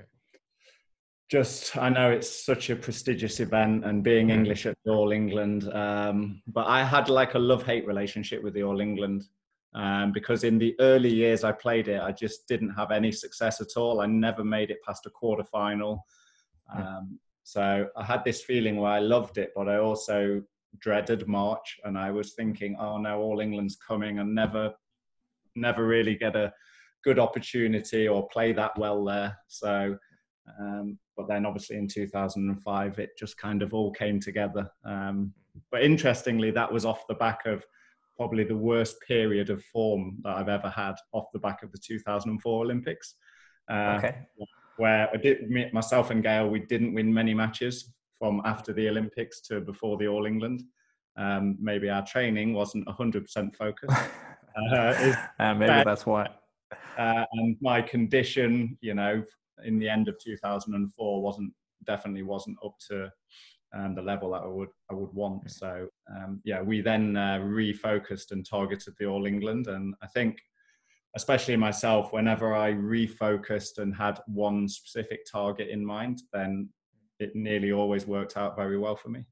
just 1.30 1.78
I 1.78 1.90
know 1.90 2.12
it's 2.12 2.46
such 2.46 2.70
a 2.70 2.76
prestigious 2.76 3.40
event 3.40 3.86
and 3.86 4.04
being 4.04 4.28
mm. 4.28 4.34
English 4.34 4.66
at 4.66 4.78
All 4.88 5.12
England, 5.12 5.72
um, 5.74 6.42
but 6.48 6.68
I 6.68 6.84
had 6.84 7.10
like 7.10 7.34
a 7.34 7.40
love 7.40 7.64
hate 7.64 7.88
relationship 7.88 8.44
with 8.44 8.54
the 8.54 8.64
All 8.64 8.82
England 8.82 9.24
um, 9.74 10.12
because 10.12 10.44
in 10.44 10.60
the 10.60 10.76
early 10.80 11.14
years 11.14 11.44
I 11.44 11.52
played 11.52 11.88
it, 11.88 12.02
I 12.02 12.12
just 12.12 12.48
didn't 12.48 12.72
have 12.72 12.92
any 12.92 13.12
success 13.12 13.62
at 13.62 13.76
all. 13.76 14.02
I 14.02 14.06
never 14.06 14.44
made 14.44 14.70
it 14.70 14.78
past 14.86 15.06
a 15.06 15.10
quarter 15.10 15.44
final. 15.44 16.06
Um, 16.76 17.20
so 17.44 17.88
I 17.96 18.04
had 18.04 18.24
this 18.24 18.42
feeling 18.42 18.78
where 18.78 18.92
I 18.92 19.00
loved 19.00 19.38
it, 19.38 19.52
but 19.56 19.68
I 19.68 19.78
also 19.78 20.42
dreaded 20.80 21.28
March, 21.28 21.80
and 21.84 21.98
I 21.98 22.12
was 22.12 22.34
thinking, 22.34 22.76
oh 22.80 22.98
no, 22.98 23.20
All 23.20 23.40
England's 23.40 23.78
coming, 23.88 24.20
and 24.20 24.34
never, 24.34 24.74
never 25.56 25.86
really 25.86 26.16
get 26.16 26.36
a 26.36 26.54
good 27.04 27.20
opportunity 27.20 28.08
or 28.08 28.28
play 28.30 28.54
that 28.54 28.78
well 28.78 29.04
there. 29.04 29.38
So 29.48 29.98
um, 30.60 30.98
but 31.16 31.28
then 31.28 31.46
obviously 31.46 31.78
in 31.78 31.88
2005, 31.88 33.00
it 33.00 33.12
just 33.18 33.38
kind 33.38 33.62
of 33.62 33.74
all 33.74 33.92
came 33.92 34.20
together. 34.20 34.70
Um, 34.86 35.34
but 35.72 35.84
interestingly, 35.84 36.52
that 36.52 36.72
was 36.72 36.86
off 36.86 37.08
the 37.08 37.16
back 37.16 37.46
of 37.46 37.64
probably 38.18 38.44
the 38.44 38.56
worst 38.56 38.98
period 39.08 39.50
of 39.50 39.64
form 39.66 40.18
that 40.24 40.36
I've 40.36 40.50
ever 40.50 40.70
had 40.70 40.96
off 41.14 41.26
the 41.34 41.40
back 41.40 41.64
of 41.64 41.72
the 41.72 41.78
2004 41.78 42.64
Olympics. 42.64 43.16
Uh, 43.70 43.96
okay. 43.98 44.18
Where 44.78 45.10
I 45.14 45.18
did, 45.18 45.50
myself 45.74 46.10
and 46.10 46.24
Gail, 46.24 46.50
we 46.50 46.60
didn't 46.60 46.94
win 46.94 47.14
many 47.14 47.34
matches 47.34 47.94
from 48.20 48.42
after 48.46 48.74
the 48.74 48.90
Olympics 48.90 49.42
to 49.42 49.62
before 49.62 49.98
the 49.98 50.08
All 50.08 50.26
England. 50.26 50.64
Um, 51.16 51.58
maybe 51.60 51.90
our 51.90 52.06
training 52.06 52.54
wasn't 52.54 52.88
100% 52.88 53.56
focused. 53.56 53.98
uh, 54.72 55.16
uh, 55.40 55.54
maybe 55.54 55.84
that's 55.84 56.06
why. 56.06 56.30
Uh, 56.98 57.26
and 57.34 57.56
my 57.62 57.82
condition, 57.82 58.78
you 58.82 58.94
know, 58.94 59.24
in 59.64 59.80
the 59.80 59.90
end 59.90 60.08
of 60.08 60.18
2004 60.24 61.22
wasn't 61.22 61.54
definitely 61.86 62.24
wasn't 62.24 62.58
up 62.64 62.76
to 62.90 63.12
um, 63.76 63.96
the 63.96 64.02
level 64.02 64.32
that 64.32 64.44
I 64.44 64.48
would 64.48 64.70
I 64.90 64.94
would 64.94 65.14
want. 65.14 65.50
So 65.52 65.88
um, 66.10 66.42
yeah, 66.44 66.62
we 66.62 66.82
then 66.82 67.18
uh, 67.18 67.40
refocused 67.44 68.32
and 68.32 68.48
targeted 68.48 68.94
the 69.00 69.06
All 69.06 69.26
England, 69.26 69.68
and 69.68 69.96
I 70.02 70.08
think 70.08 70.38
especially 71.16 71.56
myself, 71.56 72.12
whenever 72.12 72.56
I 72.56 72.74
refocused 72.74 73.78
and 73.78 73.96
had 73.96 74.20
one 74.28 74.68
specific 74.68 75.26
target 75.32 75.70
in 75.70 75.86
mind, 75.86 76.22
then 76.32 76.70
it 77.20 77.36
nearly 77.36 77.72
always 77.72 78.08
worked 78.08 78.36
out 78.38 78.56
very 78.56 78.78
well 78.78 78.96
for 78.96 79.10
me. 79.10 79.26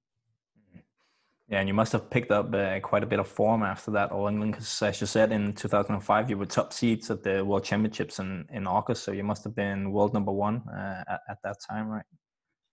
Yeah, 1.51 1.59
and 1.59 1.67
you 1.67 1.73
must 1.73 1.91
have 1.91 2.09
picked 2.09 2.31
up 2.31 2.53
uh, 2.53 2.79
quite 2.79 3.03
a 3.03 3.05
bit 3.05 3.19
of 3.19 3.27
form 3.27 3.61
after 3.61 3.91
that 3.91 4.11
All 4.11 4.29
England, 4.29 4.53
because 4.53 4.81
as 4.81 5.01
you 5.01 5.07
said, 5.07 5.33
in 5.33 5.51
2005 5.51 6.29
you 6.29 6.37
were 6.37 6.45
top 6.45 6.71
seeds 6.71 7.11
at 7.11 7.23
the 7.23 7.43
World 7.43 7.65
Championships 7.65 8.19
in, 8.19 8.45
in 8.53 8.65
August, 8.65 9.03
so 9.03 9.11
you 9.11 9.25
must 9.25 9.43
have 9.43 9.53
been 9.53 9.91
world 9.91 10.13
number 10.13 10.31
one 10.31 10.63
uh, 10.69 11.03
at, 11.09 11.19
at, 11.29 11.37
that 11.43 11.57
time, 11.69 11.89
right? 11.89 12.05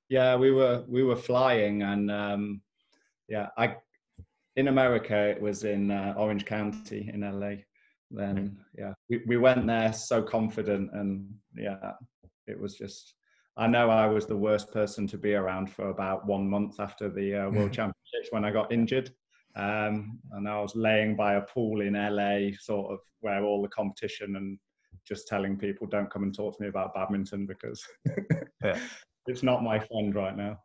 Yeah, 0.08 0.36
we 0.36 0.52
were 0.52 0.84
we 0.86 1.02
were 1.02 1.16
flying, 1.16 1.82
and 1.82 2.08
um, 2.08 2.62
yeah, 3.28 3.48
I 3.58 3.76
in 4.54 4.68
America 4.68 5.16
it 5.16 5.42
was 5.42 5.64
in 5.64 5.90
uh, 5.90 6.14
Orange 6.16 6.44
County 6.44 7.10
in 7.12 7.22
LA. 7.22 7.56
Then 8.10 8.36
mm-hmm. 8.36 8.80
yeah, 8.80 8.92
we 9.10 9.22
we 9.26 9.36
went 9.36 9.66
there 9.66 9.92
so 9.92 10.22
confident, 10.22 10.90
and 10.92 11.28
yeah, 11.56 11.92
it 12.46 12.58
was 12.58 12.74
just 12.74 13.14
I 13.58 13.66
know 13.66 13.90
I 13.90 14.06
was 14.06 14.26
the 14.26 14.36
worst 14.36 14.72
person 14.72 15.06
to 15.08 15.18
be 15.18 15.34
around 15.34 15.70
for 15.70 15.90
about 15.90 16.26
one 16.26 16.48
month 16.48 16.78
after 16.78 17.08
the 17.08 17.34
uh, 17.34 17.50
World 17.50 17.72
Championships 17.72 18.30
when 18.30 18.44
I 18.44 18.50
got 18.50 18.72
injured. 18.72 19.10
Um, 19.56 20.20
and 20.32 20.48
I 20.48 20.60
was 20.60 20.76
laying 20.76 21.16
by 21.16 21.34
a 21.34 21.40
pool 21.42 21.80
in 21.80 21.94
LA, 21.94 22.56
sort 22.60 22.92
of 22.92 23.00
where 23.20 23.42
all 23.42 23.60
the 23.60 23.68
competition 23.68 24.36
and 24.36 24.58
just 25.06 25.26
telling 25.26 25.58
people 25.58 25.86
don't 25.86 26.10
come 26.10 26.22
and 26.22 26.34
talk 26.34 26.56
to 26.56 26.62
me 26.62 26.68
about 26.68 26.94
badminton 26.94 27.46
because 27.46 27.82
yeah. 28.62 28.78
it's 29.26 29.42
not 29.42 29.64
my 29.64 29.78
friend 29.78 30.14
right 30.14 30.36
now. 30.36 30.60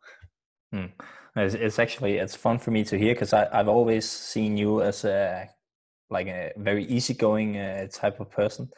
Hmm. 0.72 0.86
It's, 1.34 1.54
it's, 1.54 1.78
actually 1.80 2.18
it's 2.18 2.36
fun 2.36 2.58
for 2.58 2.70
me 2.70 2.84
to 2.84 2.98
hear 2.98 3.14
because 3.14 3.32
I've 3.32 3.68
always 3.68 4.08
seen 4.08 4.56
you 4.56 4.82
as 4.82 5.04
a 5.04 5.48
like 6.10 6.26
a 6.26 6.52
very 6.56 6.84
easygoing 6.84 7.56
uh, 7.56 7.86
type 7.92 8.20
of 8.20 8.30
person. 8.30 8.68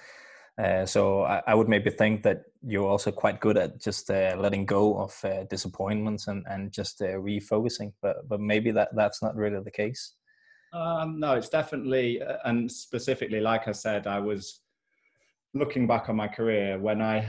Uh, 0.63 0.87
so 0.87 1.23
I, 1.25 1.43
I, 1.49 1.55
would 1.55 1.69
maybe 1.69 1.91
think 1.91 2.23
that 2.23 2.45
you're 2.63 2.89
also 2.89 3.11
quite 3.11 3.41
good 3.41 3.59
at 3.59 3.79
just 3.79 4.11
uh, 4.11 4.35
letting 4.39 4.65
go 4.65 4.99
of 4.99 5.15
uh, 5.23 5.45
disappointments 5.51 6.29
and, 6.29 6.47
and 6.49 6.73
just 6.73 7.03
uh, 7.03 7.09
refocusing. 7.09 7.93
But 8.01 8.27
but 8.27 8.41
maybe 8.41 8.71
that 8.71 8.89
that's 8.97 9.23
not 9.23 9.37
really 9.37 9.63
the 9.63 9.71
case. 9.71 10.15
Um, 10.73 11.21
no, 11.21 11.35
it's 11.35 11.51
definitely 11.51 12.23
uh, 12.23 12.39
and 12.47 12.73
specifically, 12.73 13.41
like 13.41 13.69
I 13.69 13.73
said, 13.73 14.07
I 14.07 14.19
was 14.19 14.61
looking 15.53 15.87
back 15.87 16.09
on 16.09 16.17
my 16.17 16.29
career 16.29 16.79
when 16.79 17.03
I 17.03 17.29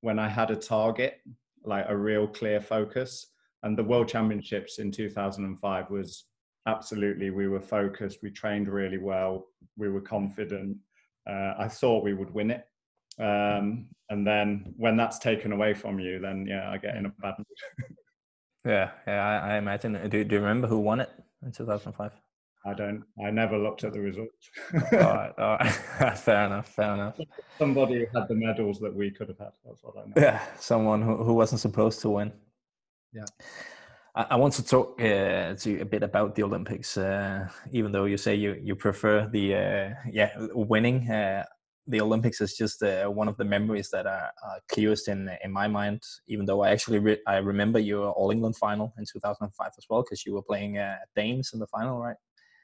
when 0.00 0.20
I 0.20 0.28
had 0.28 0.52
a 0.52 0.56
target, 0.56 1.20
like 1.64 1.86
a 1.88 1.96
real 1.96 2.28
clear 2.28 2.60
focus, 2.60 3.26
and 3.64 3.76
the 3.76 3.84
World 3.84 4.06
Championships 4.06 4.78
in 4.78 4.92
2005 4.92 5.90
was 5.90 6.26
absolutely 6.68 7.30
we 7.30 7.48
were 7.48 7.60
focused, 7.60 8.18
we 8.22 8.30
trained 8.30 8.68
really 8.68 8.98
well, 8.98 9.46
we 9.76 9.88
were 9.88 10.00
confident. 10.00 10.76
Uh, 11.28 11.54
I 11.58 11.68
thought 11.68 12.04
we 12.04 12.14
would 12.14 12.32
win 12.32 12.50
it, 12.50 12.66
um, 13.18 13.86
and 14.10 14.26
then 14.26 14.74
when 14.76 14.96
that's 14.96 15.18
taken 15.18 15.52
away 15.52 15.74
from 15.74 15.98
you, 15.98 16.18
then 16.18 16.46
yeah, 16.46 16.70
I 16.70 16.78
get 16.78 16.96
in 16.96 17.06
a 17.06 17.12
bad 17.20 17.34
mood. 17.38 17.96
yeah, 18.64 18.90
yeah, 19.06 19.26
I, 19.26 19.54
I 19.54 19.58
imagine. 19.58 19.92
Do, 20.08 20.24
do 20.24 20.34
you 20.34 20.40
remember 20.40 20.68
who 20.68 20.78
won 20.78 21.00
it 21.00 21.10
in 21.44 21.52
2005? 21.52 22.12
I 22.66 22.74
don't. 22.74 23.04
I 23.24 23.30
never 23.30 23.56
looked 23.56 23.84
at 23.84 23.92
the 23.92 24.00
results. 24.00 24.50
all 24.74 24.98
right, 24.98 25.32
all 25.38 25.56
right. 25.56 25.72
fair 26.18 26.46
enough. 26.46 26.68
Fair 26.68 26.94
enough. 26.94 27.18
Somebody 27.58 28.00
who 28.00 28.18
had 28.18 28.28
the 28.28 28.34
medals 28.34 28.78
that 28.80 28.94
we 28.94 29.10
could 29.10 29.28
have 29.28 29.38
had. 29.38 29.52
That's 29.64 29.82
what 29.82 29.96
I 29.96 30.06
know. 30.06 30.12
Yeah, 30.16 30.42
someone 30.58 31.02
who, 31.02 31.16
who 31.16 31.34
wasn't 31.34 31.60
supposed 31.60 32.00
to 32.02 32.10
win. 32.10 32.32
Yeah. 33.12 33.24
I, 34.18 34.26
I 34.30 34.36
want 34.36 34.52
to 34.54 34.64
talk 34.64 35.00
uh, 35.00 35.54
to 35.54 35.70
you 35.70 35.80
a 35.80 35.84
bit 35.84 36.02
about 36.02 36.34
the 36.34 36.42
Olympics. 36.42 36.96
Uh, 36.96 37.48
even 37.70 37.92
though 37.92 38.04
you 38.04 38.16
say 38.16 38.34
you 38.34 38.60
you 38.62 38.74
prefer 38.74 39.28
the 39.28 39.54
uh, 39.54 39.94
yeah 40.10 40.30
winning, 40.52 41.08
uh, 41.08 41.44
the 41.86 42.00
Olympics 42.00 42.40
is 42.40 42.54
just 42.56 42.82
uh, 42.82 43.06
one 43.06 43.28
of 43.28 43.36
the 43.36 43.44
memories 43.44 43.90
that 43.90 44.06
are, 44.06 44.30
are, 44.44 44.60
clearest 44.68 45.08
in 45.08 45.30
in 45.44 45.52
my 45.52 45.68
mind. 45.68 46.02
Even 46.26 46.46
though 46.46 46.62
I 46.64 46.70
actually 46.70 46.98
re- 46.98 47.22
I 47.26 47.36
remember 47.36 47.78
your 47.78 48.10
All 48.10 48.30
England 48.30 48.56
final 48.56 48.92
in 48.98 49.04
2005 49.04 49.70
as 49.78 49.86
well, 49.88 50.02
because 50.02 50.26
you 50.26 50.34
were 50.34 50.42
playing 50.42 50.78
uh, 50.78 50.96
Danes 51.14 51.52
in 51.54 51.60
the 51.60 51.68
final, 51.68 51.98
right? 51.98 52.16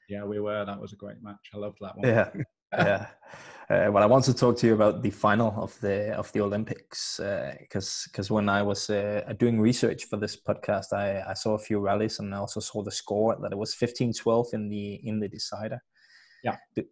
Yeah, 0.09 0.25
we 0.25 0.39
were. 0.39 0.65
That 0.65 0.79
was 0.79 0.91
a 0.93 0.97
great 0.97 1.23
match. 1.23 1.51
I 1.53 1.57
loved 1.57 1.77
that 1.81 1.97
one. 1.97 2.07
Yeah, 2.09 2.29
yeah. 2.77 3.07
Uh, 3.67 3.89
well, 3.91 4.03
I 4.03 4.05
want 4.05 4.23
to 4.25 4.33
talk 4.33 4.57
to 4.57 4.67
you 4.67 4.75
about 4.75 5.01
the 5.01 5.09
final 5.09 5.51
of 5.57 5.79
the 5.81 6.13
of 6.15 6.31
the 6.33 6.41
Olympics 6.41 7.19
because 7.59 8.05
uh, 8.05 8.09
because 8.11 8.29
when 8.29 8.47
I 8.47 8.61
was 8.61 8.91
uh, 8.91 9.33
doing 9.39 9.59
research 9.59 10.05
for 10.05 10.17
this 10.17 10.37
podcast, 10.37 10.93
I, 10.93 11.23
I 11.27 11.33
saw 11.33 11.55
a 11.55 11.59
few 11.59 11.79
rallies 11.79 12.19
and 12.19 12.33
I 12.35 12.37
also 12.37 12.59
saw 12.59 12.83
the 12.83 12.91
score 12.91 13.35
that 13.41 13.51
it 13.51 13.57
was 13.57 13.73
15-12 13.73 14.53
in 14.53 14.69
the 14.69 14.99
in 15.03 15.19
the 15.19 15.27
decider. 15.27 15.81
Yeah. 16.43 16.57
Do, 16.75 16.83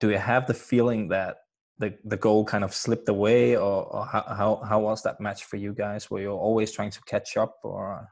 do 0.00 0.10
you 0.10 0.18
have 0.18 0.48
the 0.48 0.54
feeling 0.54 1.06
that 1.08 1.36
the 1.78 1.96
the 2.04 2.16
goal 2.16 2.44
kind 2.44 2.64
of 2.64 2.74
slipped 2.74 3.08
away, 3.08 3.56
or, 3.56 3.84
or 3.84 4.04
how, 4.04 4.22
how 4.22 4.56
how 4.68 4.80
was 4.80 5.02
that 5.04 5.20
match 5.20 5.44
for 5.44 5.56
you 5.56 5.72
guys? 5.72 6.10
Were 6.10 6.20
you 6.20 6.32
always 6.32 6.72
trying 6.72 6.90
to 6.90 7.00
catch 7.02 7.36
up, 7.36 7.58
or? 7.62 8.08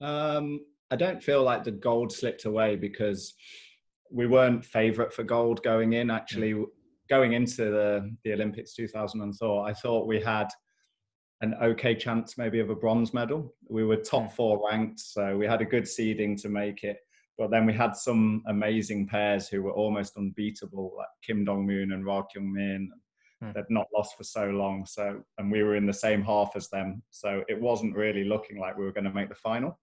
Um, 0.00 0.60
I 0.90 0.96
don't 0.96 1.22
feel 1.22 1.42
like 1.42 1.64
the 1.64 1.70
gold 1.70 2.12
slipped 2.12 2.44
away 2.44 2.76
because 2.76 3.34
we 4.10 4.26
weren't 4.26 4.64
favourite 4.64 5.12
for 5.12 5.22
gold 5.22 5.62
going 5.62 5.92
in. 5.92 6.10
Actually, 6.10 6.54
mm. 6.54 6.66
going 7.08 7.32
into 7.32 7.70
the 7.70 8.14
the 8.24 8.32
Olympics 8.32 8.74
2004, 8.74 9.66
I 9.66 9.72
thought 9.72 10.06
we 10.06 10.20
had 10.20 10.48
an 11.40 11.54
okay 11.62 11.94
chance 11.94 12.36
maybe 12.36 12.58
of 12.58 12.70
a 12.70 12.74
bronze 12.74 13.14
medal. 13.14 13.54
We 13.68 13.84
were 13.84 13.96
top 13.96 14.24
mm. 14.24 14.32
four 14.32 14.68
ranked, 14.68 15.00
so 15.00 15.36
we 15.36 15.46
had 15.46 15.60
a 15.60 15.66
good 15.66 15.86
seeding 15.86 16.36
to 16.38 16.48
make 16.48 16.84
it. 16.84 16.98
But 17.36 17.52
then 17.52 17.66
we 17.66 17.72
had 17.72 17.94
some 17.94 18.42
amazing 18.48 19.06
pairs 19.06 19.48
who 19.48 19.62
were 19.62 19.72
almost 19.72 20.16
unbeatable, 20.16 20.94
like 20.96 21.06
Kim 21.24 21.44
Dong 21.44 21.64
Moon 21.64 21.92
and 21.92 22.04
Ra 22.04 22.22
Kyung 22.22 22.52
Min. 22.52 22.90
Mm. 23.42 23.54
They'd 23.54 23.64
not 23.70 23.86
lost 23.94 24.16
for 24.16 24.24
so 24.24 24.46
long, 24.46 24.84
so 24.84 25.22
and 25.38 25.52
we 25.52 25.62
were 25.62 25.76
in 25.76 25.86
the 25.86 25.92
same 25.92 26.22
half 26.22 26.56
as 26.56 26.68
them, 26.68 27.02
so 27.10 27.44
it 27.48 27.60
wasn't 27.60 27.94
really 27.94 28.24
looking 28.24 28.58
like 28.58 28.76
we 28.76 28.84
were 28.84 28.92
going 28.92 29.04
to 29.04 29.12
make 29.12 29.28
the 29.28 29.36
final. 29.36 29.78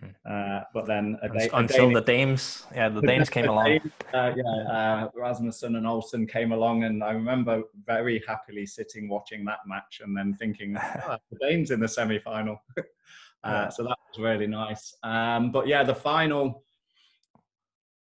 Hmm. 0.00 0.08
Uh, 0.28 0.60
but 0.72 0.86
then 0.86 1.18
day, 1.36 1.48
until 1.52 1.92
the 1.92 2.00
Danes, 2.00 2.66
yeah, 2.74 2.88
the 2.88 3.00
Danes 3.06 3.30
came 3.30 3.48
along. 3.48 3.80
uh, 4.12 4.32
yeah, 4.36 4.42
uh, 4.44 5.08
Rasmussen 5.14 5.76
and 5.76 5.86
Olsen 5.86 6.26
came 6.26 6.52
along, 6.52 6.84
and 6.84 7.02
I 7.02 7.12
remember 7.12 7.62
very 7.86 8.22
happily 8.26 8.66
sitting 8.66 9.08
watching 9.08 9.44
that 9.44 9.60
match, 9.66 10.00
and 10.02 10.16
then 10.16 10.34
thinking, 10.34 10.76
oh, 11.08 11.16
the 11.30 11.38
Danes 11.40 11.70
in 11.70 11.80
the 11.80 11.88
semi-final. 11.88 12.62
Uh, 13.44 13.68
so 13.68 13.82
that 13.82 13.98
was 14.08 14.18
really 14.18 14.46
nice. 14.46 14.94
Um, 15.02 15.52
but 15.52 15.66
yeah, 15.66 15.82
the 15.82 15.94
final. 15.94 16.62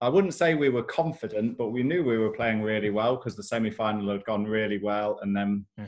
I 0.02 0.10
wouldn't 0.10 0.34
say 0.34 0.56
we 0.56 0.70
were 0.70 0.82
confident, 0.82 1.60
but 1.60 1.70
we 1.70 1.84
knew 1.84 2.04
we 2.04 2.18
were 2.18 2.32
playing 2.32 2.64
really 2.64 2.90
well 2.90 3.18
because 3.18 3.36
the 3.36 3.44
semi-final 3.44 4.10
had 4.10 4.26
gone 4.26 4.46
really 4.46 4.80
well, 4.80 5.20
and 5.22 5.38
then 5.38 5.64
mm. 5.80 5.88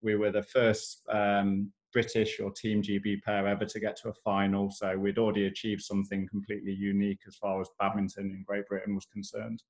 we 0.00 0.16
were 0.16 0.30
the 0.30 0.42
first 0.42 1.02
um, 1.10 1.70
British 1.98 2.38
or 2.38 2.52
Team 2.52 2.80
GB 2.80 3.22
pair 3.22 3.48
ever 3.48 3.64
to 3.64 3.80
get 3.80 3.96
to 3.96 4.10
a 4.10 4.14
final. 4.24 4.70
So 4.70 4.96
we'd 4.96 5.18
already 5.18 5.46
achieved 5.46 5.82
something 5.82 6.28
completely 6.28 6.72
unique 6.72 7.18
as 7.26 7.34
far 7.34 7.60
as 7.60 7.68
badminton 7.80 8.26
in 8.26 8.44
Great 8.46 8.68
Britain 8.68 8.94
was 8.94 9.06
concerned. 9.06 9.60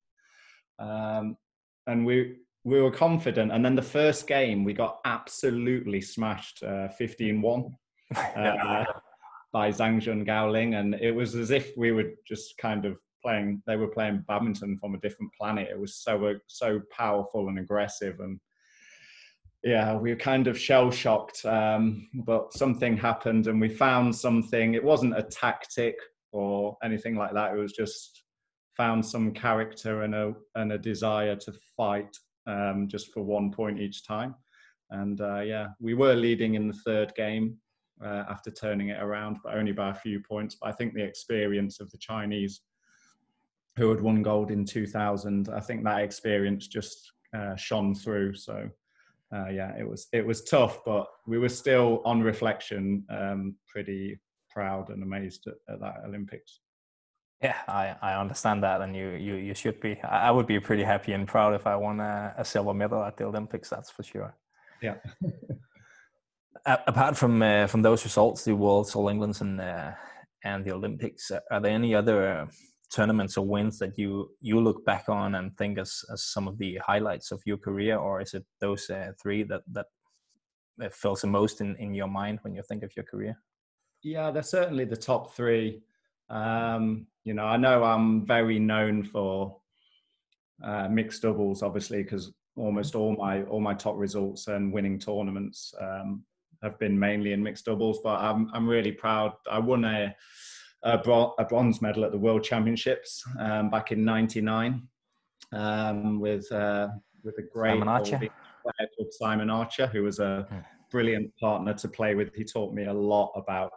Um, 0.78 1.38
and 1.86 2.04
we 2.04 2.36
we 2.64 2.82
were 2.82 2.90
confident. 2.90 3.50
And 3.50 3.64
then 3.64 3.74
the 3.74 3.90
first 3.98 4.26
game, 4.26 4.62
we 4.62 4.74
got 4.74 4.98
absolutely 5.06 6.02
smashed, 6.02 6.62
uh, 6.62 6.88
15-1 7.00 7.72
uh, 8.14 8.84
by 9.50 9.70
Zhang 9.70 9.98
Jun 9.98 10.22
Gao 10.22 10.50
Ling, 10.50 10.74
and 10.74 10.96
it 10.96 11.12
was 11.12 11.34
as 11.34 11.50
if 11.50 11.72
we 11.78 11.92
were 11.92 12.10
just 12.26 12.58
kind 12.58 12.84
of 12.84 12.98
playing. 13.24 13.62
They 13.66 13.76
were 13.76 13.88
playing 13.88 14.22
badminton 14.28 14.76
from 14.76 14.94
a 14.94 15.00
different 15.00 15.32
planet. 15.40 15.68
It 15.70 15.80
was 15.80 15.96
so 15.96 16.34
so 16.46 16.82
powerful 16.94 17.48
and 17.48 17.58
aggressive 17.58 18.20
and 18.20 18.38
yeah, 19.64 19.96
we 19.96 20.10
were 20.10 20.16
kind 20.16 20.46
of 20.46 20.58
shell 20.58 20.90
shocked, 20.90 21.44
um, 21.44 22.08
but 22.24 22.52
something 22.52 22.96
happened 22.96 23.48
and 23.48 23.60
we 23.60 23.68
found 23.68 24.14
something. 24.14 24.74
It 24.74 24.84
wasn't 24.84 25.18
a 25.18 25.22
tactic 25.22 25.96
or 26.32 26.76
anything 26.82 27.16
like 27.16 27.32
that. 27.34 27.54
It 27.54 27.58
was 27.58 27.72
just 27.72 28.22
found 28.76 29.04
some 29.04 29.32
character 29.32 30.02
and 30.02 30.14
a 30.14 30.34
and 30.54 30.72
a 30.72 30.78
desire 30.78 31.34
to 31.34 31.52
fight 31.76 32.16
um, 32.46 32.86
just 32.88 33.12
for 33.12 33.22
one 33.22 33.50
point 33.50 33.80
each 33.80 34.06
time. 34.06 34.34
And 34.90 35.20
uh, 35.20 35.40
yeah, 35.40 35.68
we 35.80 35.94
were 35.94 36.14
leading 36.14 36.54
in 36.54 36.68
the 36.68 36.80
third 36.84 37.12
game 37.16 37.58
uh, 38.02 38.24
after 38.30 38.50
turning 38.50 38.88
it 38.88 39.02
around, 39.02 39.38
but 39.42 39.54
only 39.54 39.72
by 39.72 39.90
a 39.90 39.94
few 39.94 40.20
points. 40.20 40.56
But 40.60 40.68
I 40.68 40.72
think 40.72 40.94
the 40.94 41.02
experience 41.04 41.80
of 41.80 41.90
the 41.90 41.98
Chinese 41.98 42.62
who 43.76 43.90
had 43.90 44.00
won 44.00 44.22
gold 44.22 44.50
in 44.50 44.64
2000, 44.64 45.48
I 45.50 45.60
think 45.60 45.84
that 45.84 46.00
experience 46.00 46.66
just 46.66 47.12
uh, 47.36 47.54
shone 47.56 47.94
through. 47.94 48.34
So 48.34 48.68
uh, 49.34 49.48
yeah, 49.48 49.76
it 49.78 49.86
was 49.86 50.06
it 50.12 50.26
was 50.26 50.42
tough, 50.44 50.80
but 50.84 51.06
we 51.26 51.38
were 51.38 51.48
still, 51.48 52.00
on 52.04 52.22
reflection, 52.22 53.04
um, 53.10 53.56
pretty 53.66 54.18
proud 54.50 54.88
and 54.88 55.02
amazed 55.02 55.46
at, 55.46 55.54
at, 55.72 55.80
that 55.80 55.96
Olympics. 56.06 56.60
Yeah, 57.42 57.56
I, 57.68 57.94
I 58.00 58.14
understand 58.14 58.62
that, 58.62 58.80
and 58.80 58.96
you 58.96 59.10
you 59.10 59.34
you 59.34 59.54
should 59.54 59.80
be. 59.80 60.00
I 60.02 60.30
would 60.30 60.46
be 60.46 60.58
pretty 60.60 60.82
happy 60.82 61.12
and 61.12 61.28
proud 61.28 61.54
if 61.54 61.66
I 61.66 61.76
won 61.76 62.00
a, 62.00 62.34
a 62.38 62.44
silver 62.44 62.74
medal 62.74 63.04
at 63.04 63.16
the 63.16 63.24
Olympics. 63.24 63.68
That's 63.68 63.90
for 63.90 64.02
sure. 64.02 64.34
Yeah. 64.82 64.96
Apart 66.66 67.16
from 67.16 67.42
uh, 67.42 67.66
from 67.66 67.82
those 67.82 68.04
results, 68.04 68.44
the 68.44 68.54
Worlds, 68.54 68.94
All 68.94 69.08
Englands, 69.08 69.40
and 69.42 69.60
uh, 69.60 69.92
and 70.42 70.64
the 70.64 70.72
Olympics, 70.72 71.30
are 71.50 71.60
there 71.60 71.72
any 71.72 71.94
other 71.94 72.48
tournaments 72.90 73.36
or 73.36 73.46
wins 73.46 73.78
that 73.78 73.98
you 73.98 74.30
you 74.40 74.60
look 74.60 74.84
back 74.84 75.08
on 75.08 75.34
and 75.34 75.56
think 75.56 75.78
as, 75.78 76.04
as 76.12 76.24
some 76.24 76.48
of 76.48 76.58
the 76.58 76.78
highlights 76.84 77.30
of 77.32 77.42
your 77.44 77.58
career? 77.58 77.96
Or 77.96 78.20
is 78.20 78.34
it 78.34 78.44
those 78.60 78.88
uh, 78.90 79.12
three 79.20 79.42
that 79.44 79.62
that 79.72 79.86
fills 80.92 81.22
the 81.22 81.26
most 81.26 81.60
in, 81.60 81.74
in 81.76 81.92
your 81.92 82.06
mind 82.06 82.38
when 82.42 82.54
you 82.54 82.62
think 82.62 82.82
of 82.82 82.94
your 82.96 83.04
career? 83.04 83.36
Yeah 84.02 84.30
they're 84.30 84.42
certainly 84.42 84.84
the 84.84 84.96
top 84.96 85.34
three. 85.34 85.82
Um, 86.30 87.06
you 87.28 87.34
know 87.34 87.44
i 87.44 87.58
know 87.58 87.84
i'm 87.84 88.24
very 88.26 88.58
known 88.58 89.02
for 89.02 89.58
uh, 90.64 90.88
mixed 90.88 91.22
doubles 91.22 91.62
obviously 91.62 92.02
because 92.02 92.32
almost 92.56 92.94
all 92.94 93.14
my 93.16 93.42
all 93.44 93.60
my 93.60 93.74
top 93.74 93.96
results 93.98 94.48
and 94.48 94.72
winning 94.72 94.98
tournaments 94.98 95.74
um, 95.78 96.24
have 96.62 96.78
been 96.78 96.98
mainly 96.98 97.34
in 97.34 97.42
mixed 97.42 97.66
doubles 97.66 98.00
but 98.02 98.18
i'm 98.18 98.50
i'm 98.54 98.66
really 98.66 98.92
proud. 98.92 99.34
I 99.50 99.58
won 99.58 99.84
a 99.84 100.16
a, 100.82 100.98
bro- 100.98 101.34
a 101.38 101.44
bronze 101.44 101.82
medal 101.82 102.04
at 102.04 102.12
the 102.12 102.18
World 102.18 102.44
Championships 102.44 103.24
um, 103.38 103.70
back 103.70 103.92
in 103.92 104.04
'99 104.04 104.82
um, 105.52 106.20
with 106.20 106.50
uh, 106.52 106.88
with 107.24 107.38
a 107.38 107.42
great 107.42 107.72
Simon 107.72 107.88
Archer. 107.88 108.18
player 108.18 108.88
called 108.96 109.12
Simon 109.12 109.50
Archer, 109.50 109.86
who 109.86 110.02
was 110.02 110.18
a, 110.18 110.46
brilliant 110.90 111.30
partner 111.36 111.74
to 111.74 111.88
play 111.88 112.14
with. 112.14 112.34
He 112.34 112.44
taught 112.44 112.74
me 112.74 112.86
a 112.86 112.92
lot 112.92 113.32
about 113.36 113.72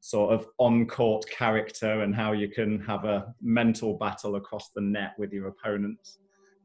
sort 0.00 0.32
of 0.32 0.48
on 0.58 0.86
court 0.86 1.24
character 1.30 2.02
and 2.02 2.14
how 2.14 2.32
you 2.32 2.48
can 2.48 2.80
have 2.80 3.04
a 3.04 3.34
mental 3.40 3.94
battle 3.94 4.36
across 4.36 4.70
the 4.74 4.80
net 4.80 5.12
with 5.18 5.32
your 5.32 5.48
opponents. 5.48 6.18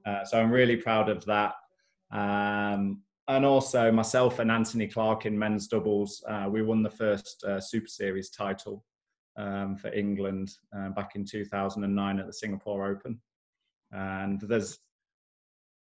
Uh, 0.06 0.24
so 0.24 0.40
I'm 0.40 0.52
really 0.52 0.78
proud 0.78 1.10
of 1.10 1.26
that. 1.26 1.54
Um, 2.12 3.02
and 3.28 3.46
also 3.46 3.92
myself 3.92 4.40
and 4.40 4.50
Anthony 4.50 4.88
Clark 4.88 5.26
in 5.26 5.38
men's 5.38 5.68
doubles, 5.68 6.24
uh, 6.30 6.48
we 6.50 6.62
won 6.62 6.82
the 6.82 6.90
first 6.90 7.44
uh, 7.44 7.60
Super 7.60 7.88
Series 7.88 8.30
title 8.30 8.86
um, 9.38 9.76
for 9.76 9.92
England 9.94 10.52
uh, 10.76 10.90
back 10.90 11.16
in 11.16 11.26
2009 11.26 12.20
at 12.20 12.26
the 12.26 12.34
Singapore 12.34 12.88
Open. 12.88 13.20
And 13.92 14.42
there's 14.42 14.80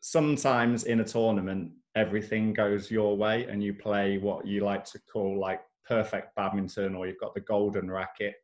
sometimes 0.01 0.85
in 0.85 1.01
a 1.01 1.05
tournament, 1.05 1.73
everything 1.95 2.53
goes 2.53 2.91
your 2.91 3.17
way 3.17 3.45
and 3.45 3.63
you 3.63 3.75
play 3.75 4.19
what 4.19 4.47
you 4.47 4.65
like 4.65 4.85
to 4.85 5.01
call 5.13 5.39
like 5.39 5.61
perfect 5.87 6.35
badminton 6.37 6.95
or 6.95 7.07
you've 7.07 7.21
got 7.21 7.35
the 7.35 7.41
golden 7.41 7.91
racket. 7.91 8.35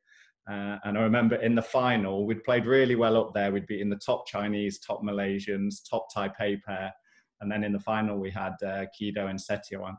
Uh, 0.50 0.78
and 0.84 0.96
I 0.96 1.02
remember 1.02 1.36
in 1.36 1.54
the 1.54 1.62
final, 1.62 2.26
we'd 2.26 2.44
played 2.44 2.66
really 2.66 2.94
well 2.94 3.16
up 3.16 3.34
there. 3.34 3.50
We'd 3.50 3.66
beaten 3.66 3.90
the 3.90 3.96
top 3.96 4.26
Chinese, 4.26 4.78
top 4.78 5.02
Malaysians, 5.02 5.76
top 5.88 6.06
Taipei 6.14 6.62
pair. 6.62 6.92
And 7.40 7.50
then 7.50 7.64
in 7.64 7.72
the 7.72 7.80
final, 7.80 8.18
we 8.18 8.30
had 8.30 8.54
uh, 8.62 8.86
Kido 8.98 9.28
and 9.28 9.38
Setiawan, 9.38 9.96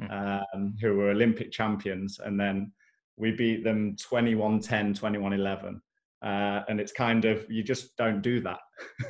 mm. 0.00 0.44
um, 0.54 0.74
who 0.80 0.96
were 0.96 1.10
Olympic 1.10 1.50
champions. 1.50 2.20
And 2.24 2.38
then 2.38 2.72
we 3.16 3.32
beat 3.32 3.64
them 3.64 3.96
21 3.96 4.60
10, 4.60 4.94
21 4.94 5.32
11. 5.32 5.80
Uh, 6.22 6.62
and 6.68 6.80
it's 6.80 6.92
kind 6.92 7.24
of, 7.24 7.50
you 7.50 7.62
just 7.62 7.96
don't 7.96 8.22
do 8.22 8.40
that. 8.40 8.58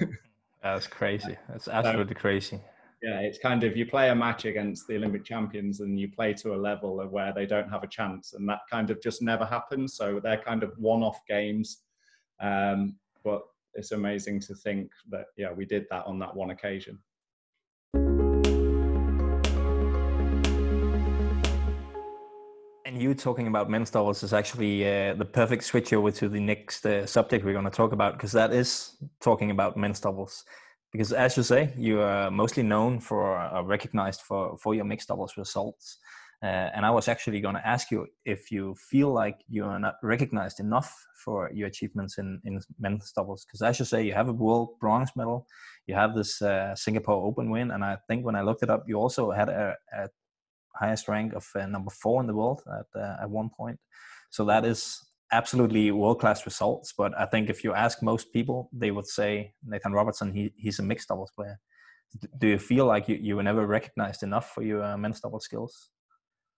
That's 0.62 0.86
crazy. 0.86 1.36
That's 1.48 1.68
absolutely 1.68 2.14
so, 2.14 2.20
crazy. 2.20 2.60
Yeah, 3.02 3.20
it's 3.20 3.38
kind 3.38 3.62
of 3.62 3.76
you 3.76 3.86
play 3.86 4.10
a 4.10 4.14
match 4.14 4.46
against 4.46 4.88
the 4.88 4.96
Olympic 4.96 5.24
champions 5.24 5.80
and 5.80 6.00
you 6.00 6.10
play 6.10 6.32
to 6.34 6.54
a 6.54 6.56
level 6.56 7.00
of 7.00 7.12
where 7.12 7.32
they 7.32 7.46
don't 7.46 7.68
have 7.68 7.84
a 7.84 7.86
chance, 7.86 8.32
and 8.32 8.48
that 8.48 8.60
kind 8.70 8.90
of 8.90 9.00
just 9.00 9.22
never 9.22 9.44
happens. 9.44 9.94
So 9.94 10.18
they're 10.18 10.40
kind 10.40 10.62
of 10.62 10.72
one-off 10.78 11.20
games, 11.28 11.82
um, 12.40 12.96
but 13.22 13.42
it's 13.74 13.92
amazing 13.92 14.40
to 14.40 14.54
think 14.54 14.90
that 15.10 15.26
yeah, 15.36 15.52
we 15.52 15.66
did 15.66 15.86
that 15.90 16.06
on 16.06 16.18
that 16.20 16.34
one 16.34 16.50
occasion. 16.50 16.98
You 23.00 23.14
talking 23.14 23.46
about 23.46 23.70
men's 23.70 23.90
doubles 23.90 24.22
is 24.22 24.32
actually 24.32 24.84
uh, 24.84 25.14
the 25.14 25.24
perfect 25.24 25.64
switch 25.64 25.92
over 25.92 26.10
to 26.10 26.28
the 26.28 26.40
next 26.40 26.84
uh, 26.86 27.06
subject 27.06 27.44
we're 27.44 27.52
going 27.52 27.64
to 27.64 27.70
talk 27.70 27.92
about 27.92 28.14
because 28.14 28.32
that 28.32 28.52
is 28.52 28.96
talking 29.20 29.50
about 29.50 29.76
men's 29.76 30.00
doubles. 30.00 30.44
Because 30.92 31.12
as 31.12 31.36
you 31.36 31.42
say, 31.42 31.72
you 31.76 32.00
are 32.00 32.30
mostly 32.30 32.62
known 32.62 33.00
for, 33.00 33.36
uh, 33.36 33.62
recognized 33.62 34.22
for, 34.22 34.56
for 34.58 34.74
your 34.74 34.84
mixed 34.84 35.08
doubles 35.08 35.36
results. 35.36 35.98
Uh, 36.42 36.70
and 36.74 36.84
I 36.84 36.90
was 36.90 37.08
actually 37.08 37.40
going 37.40 37.54
to 37.54 37.66
ask 37.66 37.90
you 37.90 38.06
if 38.24 38.50
you 38.50 38.74
feel 38.90 39.12
like 39.12 39.40
you 39.48 39.64
are 39.64 39.78
not 39.78 39.94
recognized 40.02 40.60
enough 40.60 40.94
for 41.24 41.50
your 41.52 41.66
achievements 41.66 42.18
in, 42.18 42.40
in 42.44 42.60
men's 42.78 43.10
doubles. 43.12 43.44
Because 43.44 43.62
as 43.62 43.78
you 43.78 43.84
say, 43.84 44.04
you 44.04 44.12
have 44.12 44.28
a 44.28 44.32
world 44.32 44.78
bronze 44.78 45.10
medal, 45.16 45.46
you 45.86 45.94
have 45.94 46.14
this 46.14 46.42
uh, 46.42 46.74
Singapore 46.74 47.26
Open 47.26 47.50
win, 47.50 47.70
and 47.70 47.84
I 47.84 47.96
think 48.06 48.24
when 48.24 48.36
I 48.36 48.42
looked 48.42 48.62
it 48.62 48.70
up, 48.70 48.84
you 48.86 48.96
also 48.96 49.30
had 49.30 49.48
a, 49.48 49.74
a 49.96 50.08
highest 50.78 51.08
rank 51.08 51.32
of 51.34 51.46
uh, 51.54 51.66
number 51.66 51.90
four 51.90 52.20
in 52.20 52.26
the 52.26 52.34
world 52.34 52.62
at 52.78 53.00
uh, 53.00 53.16
at 53.22 53.30
one 53.30 53.50
point. 53.56 53.78
So 54.30 54.44
that 54.46 54.64
is 54.64 55.02
absolutely 55.32 55.90
world 55.90 56.20
class 56.20 56.44
results. 56.44 56.92
But 56.96 57.12
I 57.18 57.26
think 57.26 57.50
if 57.50 57.64
you 57.64 57.74
ask 57.74 58.02
most 58.02 58.32
people, 58.32 58.70
they 58.72 58.90
would 58.90 59.06
say 59.06 59.52
Nathan 59.64 59.92
Robertson. 59.92 60.32
He 60.32 60.52
he's 60.56 60.78
a 60.78 60.82
mixed 60.82 61.08
doubles 61.08 61.32
player. 61.36 61.58
Do 62.38 62.46
you 62.46 62.58
feel 62.58 62.86
like 62.86 63.08
you, 63.08 63.16
you 63.16 63.36
were 63.36 63.42
never 63.42 63.66
recognized 63.66 64.22
enough 64.22 64.52
for 64.54 64.62
your 64.62 64.82
uh, 64.82 64.96
men's 64.96 65.20
doubles 65.20 65.44
skills? 65.44 65.90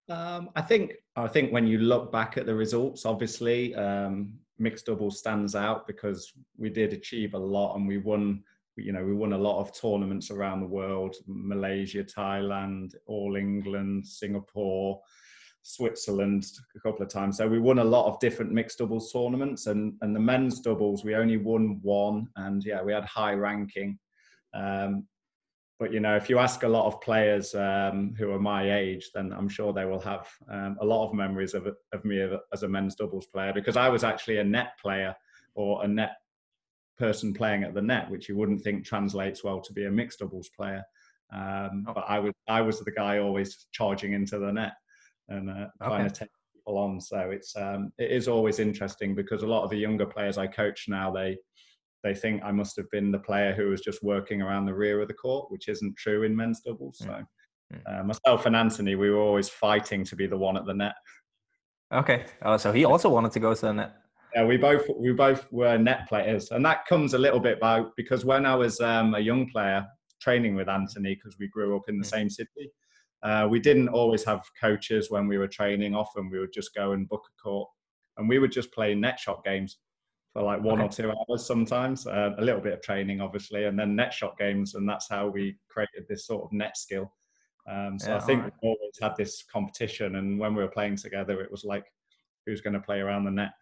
Um, 0.08 0.50
I 0.56 0.62
think 0.62 0.92
I 1.16 1.28
think 1.28 1.52
when 1.52 1.66
you 1.66 1.78
look 1.78 2.12
back 2.12 2.36
at 2.38 2.46
the 2.46 2.54
results, 2.54 3.04
obviously 3.04 3.74
um, 3.74 4.34
mixed 4.58 4.86
doubles 4.86 5.18
stands 5.18 5.54
out 5.54 5.86
because 5.86 6.32
we 6.56 6.70
did 6.70 6.92
achieve 6.92 7.34
a 7.34 7.38
lot 7.38 7.74
and 7.76 7.86
we 7.86 7.98
won 7.98 8.42
you 8.78 8.92
know 8.92 9.04
we 9.04 9.14
won 9.14 9.32
a 9.32 9.38
lot 9.38 9.60
of 9.60 9.78
tournaments 9.78 10.30
around 10.30 10.60
the 10.60 10.66
world 10.66 11.16
malaysia 11.26 12.02
thailand 12.02 12.94
all 13.06 13.36
england 13.36 14.06
singapore 14.06 15.00
switzerland 15.68 16.44
a 16.76 16.80
couple 16.80 17.02
of 17.02 17.12
times. 17.12 17.36
So 17.36 17.46
we 17.46 17.58
won 17.58 17.78
a 17.78 17.84
lot 17.84 18.06
of 18.06 18.18
different 18.20 18.52
mixed 18.52 18.78
doubles 18.78 19.12
tournaments 19.12 19.66
and 19.66 19.94
and 20.00 20.16
the 20.16 20.20
men's 20.20 20.60
doubles 20.60 21.04
we 21.04 21.14
only 21.14 21.36
won 21.36 21.78
one 21.82 22.28
and 22.36 22.64
yeah 22.64 22.82
we 22.82 22.92
had 22.92 23.04
high 23.04 23.34
ranking. 23.34 23.98
Um, 24.54 25.06
but 25.78 25.92
you 25.92 26.00
know 26.00 26.16
if 26.16 26.28
you 26.28 26.38
ask 26.38 26.62
a 26.62 26.68
lot 26.68 26.86
of 26.86 27.00
players 27.00 27.54
um, 27.54 28.14
who 28.18 28.32
are 28.32 28.40
my 28.40 28.72
age 28.76 29.10
then 29.14 29.32
i'm 29.32 29.48
sure 29.48 29.72
they 29.72 29.84
will 29.84 30.00
have 30.00 30.26
um, 30.50 30.76
a 30.80 30.84
lot 30.84 31.06
of 31.06 31.14
memories 31.14 31.54
of, 31.54 31.68
of 31.92 32.04
me 32.04 32.26
as 32.52 32.62
a 32.64 32.68
men's 32.68 32.96
doubles 32.96 33.26
player 33.26 33.52
because 33.52 33.76
i 33.76 33.88
was 33.88 34.02
actually 34.02 34.38
a 34.38 34.44
net 34.44 34.72
player 34.82 35.14
or 35.54 35.84
a 35.84 35.86
net 35.86 36.16
person 36.98 37.32
playing 37.32 37.64
at 37.64 37.74
the 37.74 37.82
net, 37.82 38.10
which 38.10 38.28
you 38.28 38.36
wouldn't 38.36 38.62
think 38.62 38.84
translates 38.84 39.44
well 39.44 39.60
to 39.60 39.72
be 39.72 39.86
a 39.86 39.90
mixed 39.90 40.18
doubles 40.18 40.50
player. 40.56 40.82
Um, 41.32 41.84
oh. 41.86 41.92
But 41.94 42.04
I 42.08 42.18
was 42.18 42.32
I 42.48 42.60
was 42.60 42.80
the 42.80 42.92
guy 42.92 43.18
always 43.18 43.66
charging 43.72 44.12
into 44.12 44.38
the 44.38 44.52
net 44.52 44.72
and 45.28 45.50
uh, 45.50 45.66
trying 45.82 46.06
okay. 46.06 46.08
to 46.08 46.14
take 46.20 46.30
people 46.54 46.78
on. 46.78 47.00
So 47.00 47.30
it's 47.30 47.54
um, 47.56 47.92
it 47.98 48.10
is 48.10 48.28
always 48.28 48.58
interesting 48.58 49.14
because 49.14 49.42
a 49.42 49.46
lot 49.46 49.64
of 49.64 49.70
the 49.70 49.76
younger 49.76 50.06
players 50.06 50.38
I 50.38 50.46
coach 50.46 50.86
now 50.88 51.10
they 51.10 51.36
they 52.04 52.14
think 52.14 52.42
I 52.44 52.52
must 52.52 52.76
have 52.76 52.90
been 52.90 53.10
the 53.10 53.18
player 53.18 53.52
who 53.52 53.68
was 53.68 53.80
just 53.80 54.02
working 54.02 54.40
around 54.40 54.66
the 54.66 54.74
rear 54.74 55.00
of 55.00 55.08
the 55.08 55.14
court, 55.14 55.50
which 55.50 55.68
isn't 55.68 55.96
true 55.96 56.22
in 56.22 56.34
men's 56.34 56.60
doubles. 56.60 56.98
So 56.98 57.22
uh, 57.86 58.02
myself 58.02 58.46
and 58.46 58.56
Anthony, 58.56 58.94
we 58.94 59.10
were 59.10 59.20
always 59.20 59.48
fighting 59.48 60.04
to 60.04 60.16
be 60.16 60.26
the 60.26 60.38
one 60.38 60.56
at 60.56 60.64
the 60.64 60.74
net. 60.74 60.94
Okay. 61.92 62.24
Oh, 62.42 62.56
so 62.56 62.72
he 62.72 62.84
also 62.84 63.08
wanted 63.08 63.32
to 63.32 63.40
go 63.40 63.54
to 63.54 63.60
the 63.60 63.72
net. 63.72 63.96
Yeah, 64.34 64.44
we 64.44 64.56
both 64.56 64.86
we 64.96 65.12
both 65.12 65.50
were 65.50 65.78
net 65.78 66.08
players, 66.08 66.50
and 66.50 66.64
that 66.64 66.86
comes 66.86 67.14
a 67.14 67.18
little 67.18 67.40
bit 67.40 67.58
by 67.60 67.84
because 67.96 68.24
when 68.24 68.44
I 68.44 68.54
was 68.54 68.80
um, 68.80 69.14
a 69.14 69.20
young 69.20 69.48
player 69.50 69.86
training 70.20 70.54
with 70.54 70.68
Anthony, 70.68 71.14
because 71.14 71.38
we 71.38 71.48
grew 71.48 71.76
up 71.76 71.88
in 71.88 71.98
the 71.98 72.04
mm. 72.04 72.10
same 72.10 72.30
city, 72.30 72.70
uh, 73.22 73.46
we 73.50 73.58
didn't 73.58 73.88
always 73.88 74.24
have 74.24 74.42
coaches 74.60 75.10
when 75.10 75.26
we 75.26 75.38
were 75.38 75.48
training. 75.48 75.94
Often 75.94 76.30
we 76.30 76.38
would 76.38 76.52
just 76.52 76.74
go 76.74 76.92
and 76.92 77.08
book 77.08 77.22
a 77.26 77.42
court, 77.42 77.68
and 78.16 78.28
we 78.28 78.38
would 78.38 78.52
just 78.52 78.72
play 78.72 78.94
net 78.94 79.18
shot 79.18 79.42
games 79.44 79.78
for 80.32 80.42
like 80.42 80.62
one 80.62 80.80
okay. 80.80 80.86
or 80.86 80.90
two 80.90 81.12
hours 81.30 81.46
sometimes. 81.46 82.06
Uh, 82.06 82.32
a 82.38 82.42
little 82.42 82.60
bit 82.60 82.74
of 82.74 82.82
training, 82.82 83.20
obviously, 83.20 83.64
and 83.64 83.78
then 83.78 83.96
net 83.96 84.12
shot 84.12 84.38
games, 84.38 84.74
and 84.74 84.88
that's 84.88 85.08
how 85.08 85.28
we 85.28 85.56
created 85.68 86.04
this 86.08 86.26
sort 86.26 86.44
of 86.44 86.52
net 86.52 86.76
skill. 86.76 87.12
Um, 87.68 87.98
so 87.98 88.10
yeah, 88.10 88.16
I 88.16 88.20
think 88.20 88.42
right. 88.42 88.52
we 88.62 88.68
always 88.68 88.98
had 89.00 89.16
this 89.16 89.42
competition, 89.50 90.16
and 90.16 90.38
when 90.38 90.54
we 90.54 90.62
were 90.62 90.70
playing 90.70 90.96
together, 90.96 91.40
it 91.40 91.50
was 91.50 91.64
like 91.64 91.84
who's 92.46 92.60
going 92.60 92.74
to 92.74 92.80
play 92.80 93.00
around 93.00 93.24
the 93.24 93.30
net. 93.30 93.52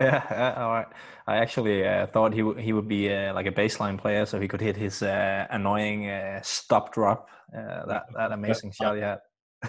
Yeah, 0.00 0.54
all 0.56 0.70
right. 0.70 0.86
I 1.26 1.38
actually 1.38 1.86
uh, 1.86 2.06
thought 2.06 2.32
he 2.32 2.40
w- 2.40 2.58
he 2.58 2.72
would 2.72 2.86
be 2.88 3.12
uh, 3.12 3.34
like 3.34 3.46
a 3.46 3.52
baseline 3.52 3.98
player, 3.98 4.26
so 4.26 4.40
he 4.40 4.46
could 4.46 4.60
hit 4.60 4.76
his 4.76 5.02
uh, 5.02 5.46
annoying 5.50 6.08
uh, 6.08 6.40
stop 6.42 6.92
drop. 6.92 7.28
Uh, 7.56 7.84
that 7.86 8.04
that 8.16 8.32
amazing 8.32 8.72
shot 8.72 8.94
he 8.94 9.02
had. 9.02 9.18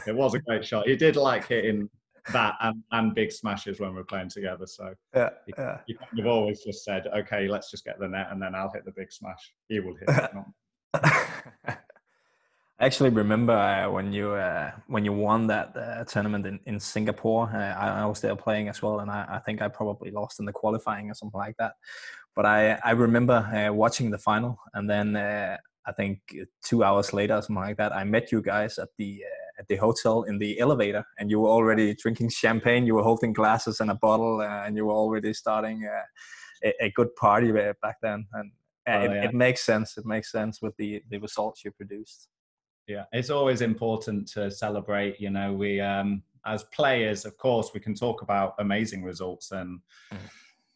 It 0.05 0.15
was 0.15 0.35
a 0.35 0.39
great 0.39 0.63
shot. 0.63 0.87
He 0.87 0.95
did 0.95 1.15
like 1.15 1.47
hitting 1.47 1.89
that 2.31 2.55
and, 2.61 2.83
and 2.91 3.15
big 3.15 3.31
smashes 3.31 3.79
when 3.79 3.95
we 3.95 4.01
are 4.01 4.05
playing 4.05 4.29
together. 4.29 4.67
So 4.67 4.93
yeah, 5.15 5.29
he, 5.47 5.53
yeah. 5.57 5.79
He 5.87 5.95
kind 5.95 6.19
of 6.19 6.27
always 6.27 6.63
just 6.63 6.83
said, 6.83 7.07
"Okay, 7.07 7.47
let's 7.47 7.71
just 7.71 7.83
get 7.83 7.99
the 7.99 8.07
net, 8.07 8.27
and 8.29 8.41
then 8.41 8.53
I'll 8.53 8.71
hit 8.71 8.85
the 8.85 8.93
big 8.95 9.11
smash. 9.11 9.53
He 9.67 9.79
will 9.79 9.95
hit 9.95 10.09
it." 10.93 11.77
I 12.81 12.85
actually 12.85 13.09
remember 13.09 13.51
uh, 13.51 13.91
when 13.91 14.13
you 14.13 14.31
uh, 14.31 14.71
when 14.87 15.03
you 15.03 15.11
won 15.11 15.47
that 15.47 15.75
uh, 15.75 16.05
tournament 16.05 16.45
in, 16.45 16.59
in 16.65 16.79
Singapore. 16.79 17.51
Uh, 17.53 17.75
I, 17.77 18.03
I, 18.03 18.05
was 18.05 18.21
there 18.21 18.37
playing 18.37 18.69
as 18.69 18.81
well, 18.81 19.01
and 19.01 19.11
I, 19.11 19.25
I, 19.29 19.39
think 19.39 19.61
I 19.61 19.67
probably 19.67 20.11
lost 20.11 20.39
in 20.39 20.45
the 20.45 20.53
qualifying 20.53 21.11
or 21.11 21.13
something 21.13 21.37
like 21.37 21.57
that. 21.57 21.73
But 22.37 22.45
I 22.45 22.79
I 22.85 22.91
remember 22.91 23.33
uh, 23.33 23.73
watching 23.73 24.11
the 24.11 24.17
final, 24.17 24.57
and 24.73 24.89
then 24.89 25.17
uh, 25.17 25.57
I 25.85 25.91
think 25.91 26.21
two 26.63 26.85
hours 26.85 27.11
later, 27.11 27.35
or 27.35 27.41
something 27.41 27.61
like 27.61 27.75
that, 27.77 27.93
I 27.93 28.05
met 28.05 28.31
you 28.31 28.41
guys 28.41 28.79
at 28.79 28.87
the 28.97 29.23
at 29.59 29.67
the 29.67 29.75
hotel 29.75 30.23
in 30.23 30.39
the 30.39 30.57
elevator, 30.57 31.03
and 31.17 31.29
you 31.29 31.41
were 31.41 31.49
already 31.49 31.95
drinking 31.95 32.29
champagne. 32.29 32.85
You 32.85 32.95
were 32.95 33.03
holding 33.03 33.33
glasses 33.33 33.81
and 33.81 33.91
a 33.91 33.95
bottle, 33.95 34.41
and 34.41 34.77
you 34.77 34.85
were 34.85 34.93
already 34.93 35.33
starting 35.33 35.83
a, 36.63 36.73
a, 36.85 36.91
good 36.91 37.13
party 37.17 37.51
back 37.51 37.97
then. 38.01 38.25
And 38.31 38.51
oh, 38.87 39.01
it, 39.01 39.11
yeah. 39.11 39.25
it 39.25 39.33
makes 39.33 39.65
sense. 39.65 39.97
It 39.97 40.05
makes 40.05 40.31
sense 40.31 40.61
with 40.61 40.77
the 40.77 41.03
the 41.09 41.17
results 41.17 41.65
you 41.65 41.71
produced 41.71 42.29
yeah 42.89 43.05
it's 43.13 43.29
always 43.29 43.61
important 43.61 44.27
to 44.27 44.49
celebrate 44.49 45.21
you 45.21 45.29
know 45.29 45.53
we 45.53 45.79
um 45.79 46.21
as 46.45 46.63
players 46.65 47.23
of 47.23 47.37
course 47.37 47.71
we 47.73 47.79
can 47.79 47.93
talk 47.93 48.21
about 48.23 48.55
amazing 48.59 49.03
results 49.03 49.51
and 49.51 49.79
mm. 50.11 50.17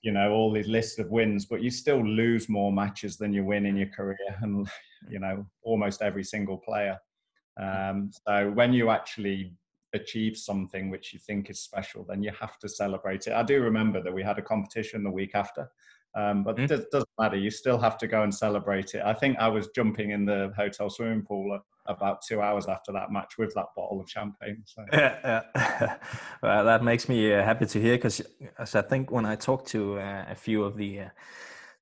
you 0.03 0.11
know 0.11 0.31
all 0.31 0.51
these 0.51 0.67
lists 0.67 0.99
of 0.99 1.09
wins 1.09 1.45
but 1.45 1.61
you 1.61 1.71
still 1.71 2.05
lose 2.05 2.47
more 2.47 2.71
matches 2.71 3.17
than 3.17 3.33
you 3.33 3.43
win 3.43 3.65
in 3.65 3.75
your 3.75 3.87
career 3.87 4.17
and 4.41 4.69
you 5.09 5.19
know 5.19 5.45
almost 5.63 6.01
every 6.01 6.23
single 6.23 6.57
player 6.57 6.97
um 7.59 8.11
so 8.25 8.51
when 8.51 8.71
you 8.71 8.89
actually 8.89 9.53
achieve 9.93 10.35
something 10.35 10.89
which 10.89 11.13
you 11.13 11.19
think 11.19 11.49
is 11.49 11.59
special 11.59 12.03
then 12.03 12.23
you 12.23 12.31
have 12.39 12.57
to 12.59 12.69
celebrate 12.69 13.27
it 13.27 13.33
i 13.33 13.43
do 13.43 13.61
remember 13.61 14.01
that 14.01 14.13
we 14.13 14.23
had 14.23 14.37
a 14.37 14.41
competition 14.41 15.03
the 15.03 15.11
week 15.11 15.31
after 15.33 15.69
um, 16.15 16.43
but 16.43 16.57
mm. 16.57 16.69
it 16.69 16.91
doesn't 16.91 17.09
matter. 17.19 17.37
You 17.37 17.49
still 17.49 17.79
have 17.79 17.97
to 17.97 18.05
go 18.05 18.21
and 18.21 18.31
celebrate 18.31 18.93
it. 18.93 19.01
I 19.03 19.15
think 19.15 19.35
I 19.39 19.47
was 19.47 19.69
jumping 19.69 20.11
in 20.11 20.25
the 20.25 20.53
hotel 20.55 20.87
swimming 20.87 21.23
pool 21.23 21.59
about 21.85 22.21
two 22.27 22.41
hours 22.41 22.67
after 22.67 22.91
that 22.93 23.11
match 23.11 23.33
with 23.37 23.53
that 23.55 23.67
bottle 23.75 23.99
of 24.01 24.09
champagne. 24.09 24.63
So. 24.65 24.85
Yeah, 24.93 25.41
yeah. 25.55 25.95
well, 26.43 26.65
that 26.65 26.83
makes 26.83 27.09
me 27.09 27.33
uh, 27.33 27.43
happy 27.43 27.65
to 27.65 27.81
hear 27.81 27.97
because, 27.97 28.21
as 28.57 28.75
I 28.75 28.81
think, 28.81 29.11
when 29.11 29.25
I 29.25 29.35
talk 29.35 29.65
to 29.67 29.99
uh, 29.99 30.25
a 30.29 30.35
few 30.35 30.63
of 30.63 30.77
the 30.77 31.01
uh, 31.01 31.09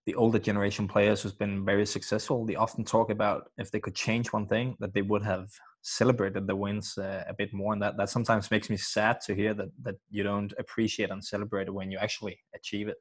the 0.07 0.15
older 0.15 0.39
generation 0.39 0.87
players 0.87 1.21
who's 1.21 1.33
been 1.33 1.63
very 1.63 1.85
successful, 1.85 2.45
they 2.45 2.55
often 2.55 2.83
talk 2.83 3.11
about 3.11 3.51
if 3.57 3.69
they 3.69 3.79
could 3.79 3.93
change 3.93 4.33
one 4.33 4.47
thing, 4.47 4.75
that 4.79 4.95
they 4.95 5.03
would 5.03 5.21
have 5.21 5.47
celebrated 5.83 6.47
the 6.47 6.55
wins 6.55 6.97
uh, 6.97 7.23
a 7.27 7.33
bit 7.33 7.53
more, 7.53 7.73
and 7.73 7.81
that 7.81 7.97
that 7.97 8.09
sometimes 8.09 8.49
makes 8.49 8.69
me 8.69 8.77
sad 8.77 9.21
to 9.21 9.35
hear 9.35 9.53
that 9.53 9.69
that 9.83 9.95
you 10.09 10.23
don't 10.23 10.53
appreciate 10.57 11.11
and 11.11 11.23
celebrate 11.23 11.71
when 11.71 11.91
you 11.91 11.99
actually 11.99 12.39
achieve 12.55 12.87
it. 12.87 12.97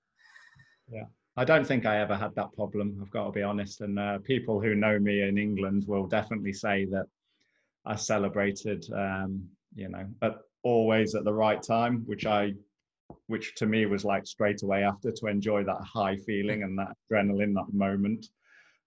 Yeah. 0.91 1.05
I 1.37 1.45
don't 1.45 1.67
think 1.67 1.87
I 1.87 1.99
ever 1.99 2.17
had 2.17 2.35
that 2.35 2.53
problem. 2.55 2.99
I've 3.01 3.11
got 3.11 3.27
to 3.27 3.33
be 3.33 3.43
honest. 3.43 3.81
And 3.81 3.99
uh, 3.99 4.19
people 4.19 4.61
who 4.61 4.75
know 4.75 4.99
me 4.99 5.23
in 5.23 5.39
England 5.39 5.85
will 5.87 6.07
definitely 6.07 6.53
say 6.53 6.87
that 6.87 7.07
I 7.85 7.97
celebrated, 7.97 8.85
um, 8.93 9.49
you 9.75 9.89
know, 9.89 10.07
at, 10.23 10.39
always 10.63 11.15
at 11.15 11.25
the 11.25 11.33
right 11.33 11.63
time, 11.63 12.03
which 12.07 12.27
I, 12.27 12.55
which 13.27 13.55
to 13.57 13.67
me 13.67 13.87
was 13.87 14.05
like 14.05 14.27
straight 14.27 14.63
away 14.63 14.83
after 14.85 15.11
to 15.13 15.27
enjoy 15.27 15.65
that 15.65 15.81
high 15.83 16.17
feeling 16.17 16.63
and 16.63 16.79
that 16.79 16.97
adrenaline, 17.11 17.55
that 17.55 17.73
moment. 17.73 18.27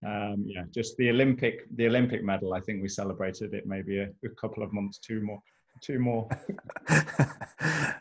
Um, 0.05 0.43
yeah, 0.45 0.63
just 0.71 0.97
the 0.97 1.09
Olympic, 1.09 1.65
the 1.75 1.87
Olympic 1.87 2.23
medal. 2.23 2.53
I 2.53 2.59
think 2.59 2.81
we 2.81 2.89
celebrated 2.89 3.53
it 3.53 3.65
maybe 3.65 3.99
a, 3.99 4.09
a 4.25 4.29
couple 4.29 4.61
of 4.61 4.73
months, 4.73 4.97
two 4.97 5.21
more, 5.21 5.41
two 5.81 5.97
more. 5.97 6.27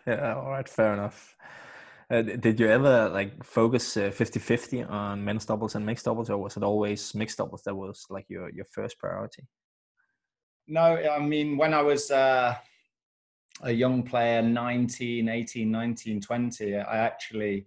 yeah, 0.07 0.35
all 0.37 0.51
right, 0.51 0.69
fair 0.69 0.95
enough. 0.95 1.37
Uh, 2.13 2.21
did 2.21 2.61
you 2.61 2.69
ever 2.69 3.09
like 3.09 3.43
focus 3.43 3.97
50-50 3.97 4.85
uh, 4.85 4.93
on 4.93 5.25
men's 5.25 5.47
doubles 5.47 5.77
and 5.77 5.87
mixed 5.87 6.05
doubles, 6.05 6.29
or 6.29 6.37
was 6.37 6.59
it 6.59 6.63
always 6.63 7.15
mixed 7.15 7.39
doubles 7.39 7.63
that 7.63 7.75
was 7.75 8.05
like 8.11 8.27
your 8.29 8.51
your 8.51 8.67
first 8.67 8.99
priority? 8.99 9.45
No, 10.69 10.83
I 10.83 11.19
mean 11.21 11.57
when 11.57 11.73
I 11.73 11.81
was 11.81 12.11
uh, 12.11 12.55
a 13.63 13.73
young 13.73 14.03
player, 14.03 14.43
19, 14.43 15.27
18, 15.27 15.71
19, 15.71 16.21
20, 16.21 16.77
I 16.77 16.99
actually 16.99 17.67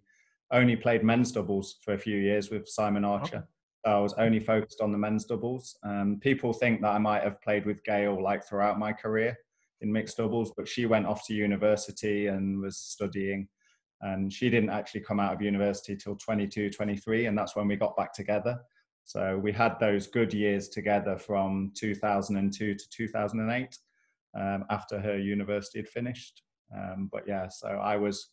only 0.52 0.76
played 0.76 1.04
men's 1.04 1.32
doubles 1.32 1.78
for 1.82 1.94
a 1.94 1.98
few 1.98 2.18
years 2.18 2.52
with 2.52 2.70
Simon 2.70 3.04
Archer. 3.04 3.38
Okay. 3.38 3.46
I 3.98 4.00
was 4.00 4.14
only 4.14 4.40
focused 4.40 4.80
on 4.80 4.92
the 4.92 4.98
men's 4.98 5.26
doubles. 5.26 5.78
Um, 5.84 6.20
people 6.22 6.54
think 6.54 6.82
that 6.82 6.90
I 6.92 7.00
might 7.00 7.24
have 7.24 7.42
played 7.42 7.66
with 7.66 7.84
Gail 7.84 8.22
like 8.22 8.44
throughout 8.44 8.78
my 8.78 8.94
career 8.94 9.38
in 9.82 9.92
mixed 9.92 10.18
doubles, 10.18 10.54
but 10.56 10.68
she 10.68 10.86
went 10.86 11.08
off 11.08 11.26
to 11.26 11.34
university 11.34 12.28
and 12.28 12.62
was 12.62 12.78
studying 12.78 13.48
and 14.06 14.32
she 14.32 14.50
didn't 14.50 14.70
actually 14.70 15.02
come 15.02 15.20
out 15.20 15.34
of 15.34 15.42
university 15.42 15.96
till 15.96 16.16
22 16.16 16.70
23 16.70 17.26
and 17.26 17.38
that's 17.38 17.56
when 17.56 17.68
we 17.68 17.76
got 17.76 17.98
back 17.98 18.14
together. 18.14 18.60
So 19.04 19.38
we 19.38 19.52
had 19.52 19.80
those 19.80 20.08
good 20.08 20.34
years 20.34 20.70
together 20.70 21.18
from 21.18 21.72
2002 21.76 22.76
to 22.76 22.90
2008 22.90 23.78
um, 24.40 24.66
after 24.70 25.00
her 25.00 25.18
university 25.18 25.80
had 25.80 25.88
finished. 25.88 26.44
Um, 26.76 27.10
but 27.12 27.28
yeah 27.28 27.48
so 27.48 27.68
i 27.68 27.96
was 27.96 28.32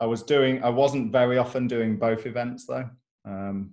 i 0.00 0.06
was 0.06 0.22
doing 0.22 0.62
i 0.64 0.70
wasn't 0.70 1.12
very 1.12 1.36
often 1.36 1.66
doing 1.66 1.96
both 1.96 2.26
events 2.26 2.66
though. 2.66 2.88
Um, 3.26 3.72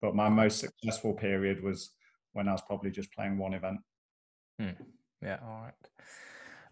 but 0.00 0.14
my 0.14 0.28
most 0.28 0.58
successful 0.58 1.12
period 1.12 1.62
was 1.62 1.90
when 2.32 2.48
i 2.48 2.52
was 2.52 2.62
probably 2.62 2.90
just 2.90 3.12
playing 3.12 3.36
one 3.36 3.54
event. 3.54 3.78
Hmm. 4.58 4.70
yeah 5.22 5.38
all 5.44 5.62
right 5.62 5.74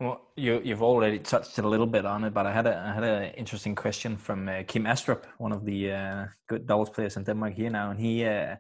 well, 0.01 0.21
you, 0.37 0.61
you've 0.65 0.83
already 0.83 1.19
touched 1.19 1.59
a 1.59 1.67
little 1.67 1.87
bit 1.87 2.07
on 2.07 2.23
it, 2.25 2.33
but 2.33 2.47
I 2.47 2.53
had 2.53 2.67
a 2.67 2.79
I 2.79 2.95
had 2.95 3.03
an 3.03 3.35
interesting 3.35 3.75
question 3.75 4.17
from 4.17 4.49
uh, 4.49 4.63
Kim 4.67 4.85
Astrup, 4.85 5.25
one 5.39 5.53
of 5.53 5.65
the 5.65 5.93
uh, 5.93 6.27
good 6.49 6.67
doubles 6.67 6.91
players 6.91 7.17
in 7.17 7.25
Denmark 7.25 7.55
here 7.55 7.71
now, 7.71 7.91
and 7.91 7.99
he 7.99 8.25
uh, 8.25 8.57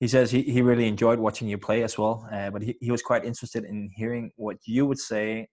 he 0.00 0.08
says 0.08 0.32
he, 0.32 0.42
he 0.42 0.62
really 0.62 0.88
enjoyed 0.88 1.20
watching 1.20 1.48
you 1.48 1.58
play 1.58 1.84
as 1.84 1.96
well, 1.96 2.28
uh, 2.32 2.50
but 2.50 2.62
he, 2.62 2.76
he 2.80 2.90
was 2.90 3.02
quite 3.02 3.24
interested 3.24 3.64
in 3.64 3.88
hearing 3.94 4.32
what 4.34 4.56
you 4.64 4.84
would 4.84 4.98
say 4.98 5.48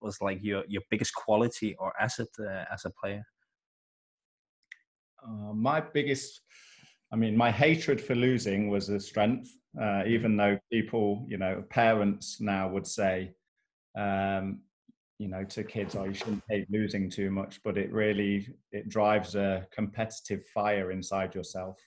was 0.00 0.20
like 0.20 0.42
your 0.42 0.64
your 0.66 0.82
biggest 0.90 1.14
quality 1.14 1.76
or 1.78 1.92
asset 2.00 2.28
uh, 2.40 2.64
as 2.72 2.84
a 2.84 2.90
player. 2.90 3.24
Uh, 5.24 5.54
my 5.54 5.80
biggest, 5.80 6.40
I 7.12 7.16
mean, 7.16 7.36
my 7.36 7.50
hatred 7.52 8.00
for 8.00 8.16
losing 8.16 8.70
was 8.70 8.88
a 8.88 8.98
strength, 8.98 9.50
even 10.06 10.36
though 10.36 10.58
people, 10.70 11.24
you 11.28 11.38
know, 11.38 11.62
parents 11.70 12.40
now 12.40 12.68
would 12.68 12.86
say 12.86 13.34
um, 13.96 14.60
you 15.18 15.28
know 15.28 15.44
to 15.44 15.62
kids 15.62 15.94
oh 15.94 16.04
you 16.04 16.14
shouldn't 16.14 16.42
hate 16.48 16.66
losing 16.70 17.08
too 17.08 17.30
much 17.30 17.60
but 17.62 17.78
it 17.78 17.92
really 17.92 18.48
it 18.72 18.88
drives 18.88 19.34
a 19.34 19.66
competitive 19.72 20.44
fire 20.46 20.90
inside 20.90 21.34
yourself 21.34 21.78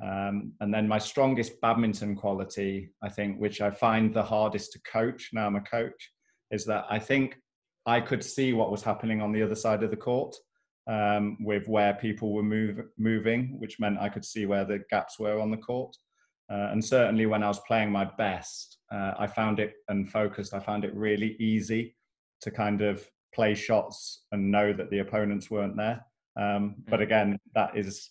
mm. 0.00 0.28
um, 0.28 0.52
and 0.60 0.72
then 0.72 0.88
my 0.88 0.98
strongest 0.98 1.60
badminton 1.60 2.16
quality 2.16 2.90
i 3.02 3.08
think 3.08 3.38
which 3.38 3.60
i 3.60 3.70
find 3.70 4.12
the 4.12 4.22
hardest 4.22 4.72
to 4.72 4.80
coach 4.80 5.30
now 5.32 5.46
i'm 5.46 5.56
a 5.56 5.60
coach 5.60 6.12
is 6.50 6.64
that 6.64 6.84
i 6.90 6.98
think 6.98 7.36
i 7.86 8.00
could 8.00 8.24
see 8.24 8.52
what 8.52 8.70
was 8.70 8.82
happening 8.82 9.20
on 9.20 9.32
the 9.32 9.42
other 9.42 9.54
side 9.54 9.82
of 9.82 9.90
the 9.90 9.96
court 9.96 10.34
um, 10.86 11.36
with 11.40 11.68
where 11.68 11.94
people 11.94 12.32
were 12.32 12.42
move, 12.42 12.80
moving 12.98 13.60
which 13.60 13.78
meant 13.78 13.98
i 13.98 14.08
could 14.08 14.24
see 14.24 14.44
where 14.44 14.64
the 14.64 14.80
gaps 14.90 15.18
were 15.20 15.38
on 15.38 15.50
the 15.50 15.56
court 15.56 15.96
uh, 16.52 16.70
and 16.72 16.84
certainly 16.84 17.26
when 17.26 17.44
I 17.44 17.46
was 17.46 17.60
playing 17.60 17.92
my 17.92 18.04
best, 18.18 18.78
uh, 18.90 19.12
I 19.16 19.28
found 19.28 19.60
it 19.60 19.74
and 19.86 20.10
focused, 20.10 20.52
I 20.52 20.58
found 20.58 20.84
it 20.84 20.92
really 20.96 21.36
easy 21.38 21.94
to 22.42 22.50
kind 22.50 22.82
of 22.82 23.06
play 23.34 23.54
shots 23.54 24.24
and 24.32 24.50
know 24.50 24.72
that 24.72 24.90
the 24.90 24.98
opponents 24.98 25.50
weren't 25.50 25.76
there. 25.76 26.04
Um, 26.40 26.76
but 26.88 27.00
mm. 27.00 27.04
again, 27.04 27.38
that 27.54 27.76
is 27.76 28.10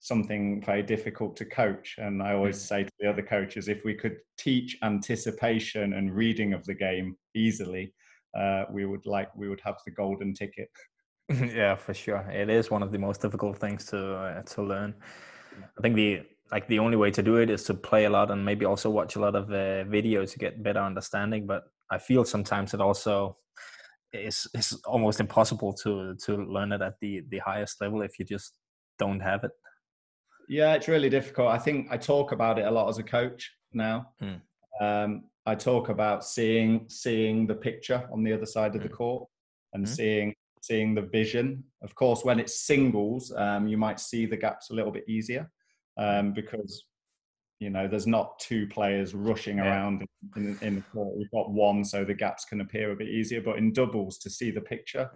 something 0.00 0.62
very 0.62 0.82
difficult 0.82 1.36
to 1.36 1.44
coach. 1.44 1.96
And 1.98 2.22
I 2.22 2.34
always 2.34 2.58
mm. 2.58 2.68
say 2.68 2.84
to 2.84 2.90
the 3.00 3.08
other 3.08 3.22
coaches, 3.22 3.68
if 3.68 3.84
we 3.84 3.94
could 3.94 4.16
teach 4.38 4.76
anticipation 4.82 5.94
and 5.94 6.14
reading 6.14 6.52
of 6.52 6.64
the 6.64 6.74
game 6.74 7.16
easily, 7.34 7.92
uh, 8.38 8.64
we 8.70 8.84
would 8.84 9.06
like 9.06 9.34
we 9.34 9.48
would 9.48 9.60
have 9.64 9.76
the 9.84 9.90
golden 9.90 10.34
ticket. 10.34 10.68
yeah, 11.30 11.74
for 11.74 11.94
sure. 11.94 12.26
It 12.30 12.48
is 12.48 12.70
one 12.70 12.82
of 12.82 12.92
the 12.92 12.98
most 12.98 13.20
difficult 13.20 13.58
things 13.58 13.84
to 13.86 14.14
uh, 14.14 14.42
to 14.42 14.62
learn. 14.62 14.94
I 15.76 15.80
think 15.82 15.96
the 15.96 16.22
like 16.50 16.66
the 16.68 16.78
only 16.78 16.96
way 16.96 17.10
to 17.10 17.22
do 17.22 17.36
it 17.36 17.50
is 17.50 17.64
to 17.64 17.74
play 17.74 18.04
a 18.04 18.10
lot 18.10 18.30
and 18.30 18.44
maybe 18.44 18.64
also 18.64 18.90
watch 18.90 19.16
a 19.16 19.20
lot 19.20 19.34
of 19.34 19.50
uh, 19.50 19.84
videos 19.84 20.32
to 20.32 20.38
get 20.38 20.62
better 20.62 20.80
understanding 20.80 21.46
but 21.46 21.64
i 21.90 21.98
feel 21.98 22.24
sometimes 22.24 22.74
it 22.74 22.80
also 22.80 23.36
is 24.12 24.46
is 24.54 24.80
almost 24.86 25.20
impossible 25.20 25.72
to 25.72 26.14
to 26.24 26.36
learn 26.36 26.72
it 26.72 26.80
at 26.80 26.94
the 27.00 27.22
the 27.28 27.38
highest 27.38 27.80
level 27.80 28.02
if 28.02 28.18
you 28.18 28.24
just 28.24 28.54
don't 28.98 29.20
have 29.20 29.44
it 29.44 29.50
yeah 30.48 30.74
it's 30.74 30.88
really 30.88 31.10
difficult 31.10 31.48
i 31.48 31.58
think 31.58 31.86
i 31.90 31.96
talk 31.96 32.32
about 32.32 32.58
it 32.58 32.66
a 32.66 32.70
lot 32.70 32.88
as 32.88 32.98
a 32.98 33.02
coach 33.02 33.50
now 33.72 34.06
mm. 34.22 34.40
um, 34.80 35.24
i 35.46 35.54
talk 35.54 35.90
about 35.90 36.24
seeing 36.24 36.86
seeing 36.88 37.46
the 37.46 37.54
picture 37.54 38.08
on 38.12 38.22
the 38.22 38.32
other 38.32 38.46
side 38.46 38.74
of 38.74 38.82
the 38.82 38.88
hmm. 38.88 38.94
court 38.94 39.28
and 39.74 39.84
mm. 39.84 39.88
seeing 39.88 40.34
seeing 40.62 40.94
the 40.94 41.02
vision 41.02 41.62
of 41.82 41.94
course 41.94 42.24
when 42.24 42.40
it's 42.40 42.60
singles 42.60 43.32
um, 43.36 43.68
you 43.68 43.76
might 43.76 44.00
see 44.00 44.26
the 44.26 44.36
gaps 44.36 44.70
a 44.70 44.74
little 44.74 44.90
bit 44.90 45.04
easier 45.08 45.48
um, 45.98 46.32
because 46.32 46.84
you 47.58 47.70
know 47.70 47.88
there's 47.88 48.06
not 48.06 48.38
two 48.38 48.66
players 48.68 49.14
rushing 49.14 49.58
yeah. 49.58 49.64
around 49.64 50.06
in, 50.36 50.56
in, 50.62 50.76
the 50.76 50.82
court. 50.92 51.16
We've 51.16 51.30
got 51.30 51.50
one, 51.50 51.84
so 51.84 52.04
the 52.04 52.14
gaps 52.14 52.44
can 52.44 52.60
appear 52.60 52.92
a 52.92 52.96
bit 52.96 53.08
easier. 53.08 53.40
But 53.40 53.58
in 53.58 53.72
doubles, 53.72 54.18
to 54.18 54.30
see 54.30 54.50
the 54.50 54.60
picture 54.60 55.10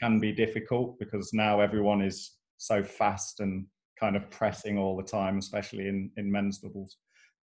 can 0.00 0.18
be 0.18 0.32
difficult 0.32 0.98
because 0.98 1.32
now 1.32 1.60
everyone 1.60 2.00
is 2.02 2.36
so 2.56 2.82
fast 2.82 3.40
and 3.40 3.66
kind 3.98 4.16
of 4.16 4.28
pressing 4.30 4.78
all 4.78 4.96
the 4.96 5.02
time, 5.02 5.38
especially 5.38 5.88
in 5.88 6.10
in 6.16 6.30
men's 6.30 6.58
doubles. 6.58 6.96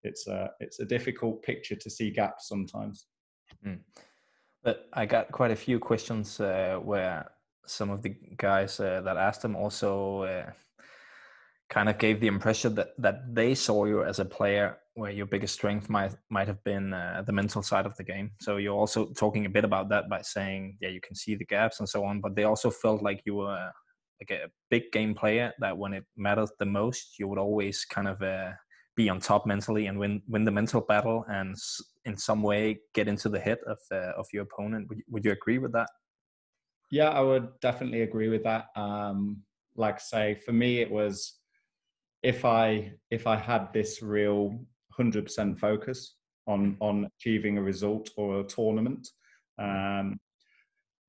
It's 0.03 0.27
a 0.27 0.51
it's 0.59 0.79
a 0.79 0.85
difficult 0.85 1.43
picture 1.43 1.75
to 1.75 1.89
see 1.89 2.09
gaps 2.09 2.47
sometimes. 2.47 3.05
Mm. 3.65 3.79
But 4.63 4.87
I 4.93 5.05
got 5.05 5.31
quite 5.31 5.51
a 5.51 5.55
few 5.55 5.79
questions 5.79 6.39
uh, 6.39 6.79
where 6.83 7.29
some 7.65 7.89
of 7.89 8.01
the 8.01 8.15
guys 8.37 8.79
uh, 8.79 9.01
that 9.01 9.17
asked 9.17 9.41
them 9.41 9.55
also 9.55 10.23
uh, 10.23 10.51
kind 11.71 11.87
of 11.89 11.97
gave 11.97 12.19
the 12.19 12.27
impression 12.27 12.75
that 12.75 12.89
that 12.97 13.33
they 13.33 13.55
saw 13.55 13.85
you 13.85 14.03
as 14.03 14.19
a 14.19 14.25
player 14.25 14.77
where 14.95 15.11
your 15.11 15.25
biggest 15.25 15.53
strength 15.53 15.89
might 15.89 16.13
might 16.29 16.47
have 16.47 16.61
been 16.63 16.93
uh, 16.93 17.23
the 17.25 17.31
mental 17.31 17.63
side 17.63 17.85
of 17.85 17.95
the 17.95 18.03
game. 18.03 18.31
So 18.41 18.57
you're 18.57 18.75
also 18.75 19.05
talking 19.13 19.45
a 19.45 19.49
bit 19.49 19.63
about 19.63 19.89
that 19.89 20.09
by 20.09 20.21
saying, 20.21 20.77
yeah, 20.81 20.89
you 20.89 20.99
can 21.01 21.15
see 21.15 21.35
the 21.35 21.45
gaps 21.45 21.79
and 21.79 21.87
so 21.87 22.03
on, 22.03 22.19
but 22.19 22.35
they 22.35 22.43
also 22.43 22.69
felt 22.69 23.01
like 23.01 23.21
you 23.25 23.35
were 23.35 23.71
like 24.19 24.31
a 24.31 24.49
big 24.69 24.91
game 24.91 25.15
player 25.15 25.53
that 25.59 25.77
when 25.77 25.93
it 25.93 26.03
mattered 26.17 26.49
the 26.59 26.65
most, 26.65 27.17
you 27.17 27.27
would 27.27 27.39
always 27.39 27.85
kind 27.85 28.07
of 28.07 28.21
uh, 28.21 28.51
be 28.95 29.09
on 29.09 29.19
top 29.19 29.45
mentally 29.47 29.87
and 29.87 29.97
win 29.97 30.21
win 30.27 30.43
the 30.43 30.51
mental 30.51 30.81
battle 30.81 31.25
and 31.29 31.55
in 32.05 32.17
some 32.17 32.43
way 32.43 32.79
get 32.93 33.07
into 33.07 33.29
the 33.29 33.39
head 33.39 33.59
of 33.65 33.79
uh, 33.91 34.11
of 34.19 34.27
your 34.33 34.43
opponent. 34.43 34.89
Would 34.89 34.97
you, 34.97 35.03
would 35.09 35.25
you 35.25 35.31
agree 35.31 35.57
with 35.57 35.71
that? 35.71 35.89
Yeah, 36.91 37.09
I 37.09 37.21
would 37.21 37.47
definitely 37.61 38.01
agree 38.01 38.27
with 38.27 38.43
that. 38.43 38.65
Um, 38.75 39.43
like 39.77 40.01
say, 40.01 40.35
for 40.45 40.51
me, 40.51 40.81
it 40.81 40.91
was 40.91 41.40
if 42.23 42.45
I 42.45 42.93
if 43.09 43.27
I 43.27 43.35
had 43.35 43.73
this 43.73 44.01
real 44.01 44.59
hundred 44.91 45.25
percent 45.25 45.59
focus 45.59 46.15
on 46.47 46.77
on 46.79 47.07
achieving 47.17 47.57
a 47.57 47.63
result 47.63 48.09
or 48.17 48.39
a 48.39 48.43
tournament, 48.43 49.07
um, 49.57 50.19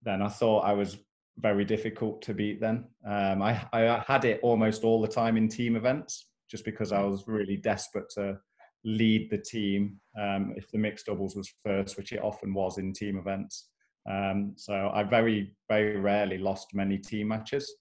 then 0.03 0.23
I 0.23 0.29
thought 0.29 0.61
I 0.61 0.73
was 0.73 0.99
very 1.39 1.65
difficult 1.65 2.23
to 2.23 2.35
beat. 2.35 2.61
Then 2.61 2.85
um, 3.07 3.43
I 3.43 3.67
I 3.73 4.05
had 4.07 4.25
it 4.25 4.41
almost 4.43 4.85
all 4.85 5.01
the 5.01 5.09
time 5.09 5.37
in 5.37 5.49
team 5.49 5.77
events, 5.77 6.29
just 6.51 6.65
because 6.65 6.93
I 6.93 7.03
was 7.03 7.29
really 7.29 7.57
desperate 7.57 8.11
to 8.11 8.39
lead 8.85 9.31
the 9.31 9.39
team 9.39 10.01
um, 10.21 10.55
if 10.57 10.71
the 10.71 10.79
mixed 10.79 11.07
doubles 11.07 11.37
was 11.37 11.53
first, 11.65 11.97
which 11.97 12.13
it 12.13 12.23
often 12.23 12.53
was 12.53 12.79
in 12.79 12.93
team 12.93 13.17
events. 13.19 13.69
Um, 14.11 14.55
so 14.57 14.91
I 14.93 15.05
very, 15.05 15.55
very 15.69 15.97
rarely 15.97 16.39
lost 16.39 16.75
many 16.75 16.99
team 16.99 17.29
matches 17.29 17.73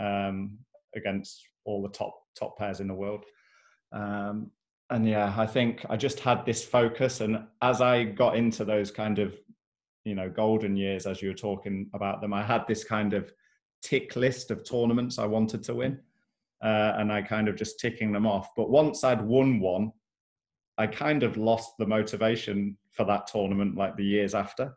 um, 0.00 0.58
against 0.94 1.42
all 1.66 1.82
the 1.82 1.88
top 1.90 2.14
top 2.38 2.56
pairs 2.58 2.80
in 2.80 2.88
the 2.88 2.94
world. 2.94 3.24
Um, 3.92 4.50
and 4.90 5.06
yeah, 5.06 5.34
I 5.36 5.46
think 5.46 5.84
I 5.90 5.96
just 5.96 6.20
had 6.20 6.46
this 6.46 6.64
focus, 6.64 7.20
and 7.20 7.44
as 7.60 7.80
I 7.80 8.04
got 8.04 8.36
into 8.36 8.64
those 8.64 8.90
kind 8.90 9.18
of, 9.18 9.36
you 10.04 10.14
know, 10.14 10.30
golden 10.30 10.76
years, 10.76 11.06
as 11.06 11.20
you 11.20 11.28
were 11.28 11.34
talking 11.34 11.90
about 11.92 12.20
them, 12.20 12.32
I 12.32 12.42
had 12.42 12.66
this 12.68 12.84
kind 12.84 13.12
of 13.12 13.32
tick 13.82 14.14
list 14.16 14.50
of 14.50 14.64
tournaments 14.64 15.18
I 15.18 15.26
wanted 15.26 15.64
to 15.64 15.74
win, 15.74 15.98
uh, 16.62 16.94
and 16.96 17.12
I 17.12 17.22
kind 17.22 17.48
of 17.48 17.56
just 17.56 17.80
ticking 17.80 18.12
them 18.12 18.26
off. 18.26 18.50
But 18.56 18.70
once 18.70 19.02
I'd 19.02 19.20
won 19.20 19.58
one, 19.58 19.92
I 20.78 20.86
kind 20.86 21.22
of 21.22 21.36
lost 21.36 21.72
the 21.78 21.86
motivation 21.86 22.76
for 22.92 23.04
that 23.06 23.26
tournament, 23.26 23.76
like 23.76 23.96
the 23.96 24.04
years 24.04 24.34
after 24.34 24.76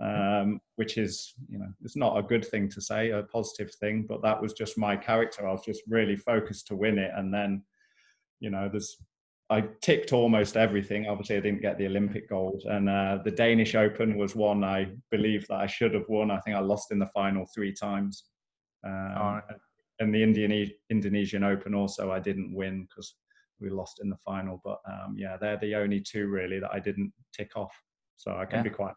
um, 0.00 0.60
which 0.76 0.98
is 0.98 1.34
you 1.48 1.58
know 1.58 1.68
it's 1.82 1.96
not 1.96 2.18
a 2.18 2.22
good 2.22 2.44
thing 2.44 2.68
to 2.68 2.80
say 2.80 3.10
a 3.10 3.22
positive 3.22 3.72
thing 3.76 4.04
but 4.06 4.22
that 4.22 4.40
was 4.40 4.52
just 4.52 4.78
my 4.78 4.96
character. 4.96 5.46
I 5.46 5.52
was 5.52 5.64
just 5.64 5.82
really 5.88 6.16
focused 6.16 6.66
to 6.68 6.76
win 6.76 6.98
it. 6.98 7.10
And 7.16 7.32
then 7.32 7.62
you 8.40 8.50
know 8.50 8.68
there's 8.70 8.96
i 9.48 9.62
ticked 9.80 10.12
almost 10.12 10.56
everything. 10.56 11.06
Obviously 11.06 11.36
i 11.36 11.40
didn't 11.40 11.62
get 11.62 11.78
the 11.78 11.86
olympic 11.86 12.28
gold. 12.28 12.62
And 12.66 12.88
uh, 12.88 13.18
the 13.24 13.30
danish 13.30 13.74
open 13.74 14.18
was 14.18 14.36
one 14.36 14.64
i 14.64 14.88
believe 15.10 15.46
that 15.48 15.60
i 15.60 15.66
should 15.66 15.94
have 15.94 16.08
won. 16.08 16.30
I 16.30 16.40
think 16.40 16.56
i 16.56 16.60
lost 16.60 16.92
in 16.92 16.98
the 16.98 17.06
final 17.06 17.46
three 17.54 17.72
times. 17.72 18.24
Um, 18.84 19.40
and 19.98 20.14
the 20.14 20.22
indian 20.22 20.70
indonesian 20.90 21.42
open 21.42 21.74
also 21.74 22.12
i 22.12 22.20
didn't 22.20 22.54
win 22.54 22.86
because 22.86 23.14
we 23.58 23.70
lost 23.70 24.00
in 24.02 24.10
the 24.10 24.18
final. 24.18 24.60
But 24.62 24.78
um, 24.86 25.14
yeah 25.16 25.38
they're 25.40 25.56
the 25.56 25.74
only 25.74 26.00
two 26.00 26.26
really 26.26 26.60
that 26.60 26.74
i 26.74 26.80
didn't 26.80 27.14
tick 27.34 27.52
off. 27.56 27.74
So 28.18 28.36
i 28.36 28.44
can 28.44 28.58
yeah. 28.58 28.64
be 28.64 28.70
quite 28.70 28.94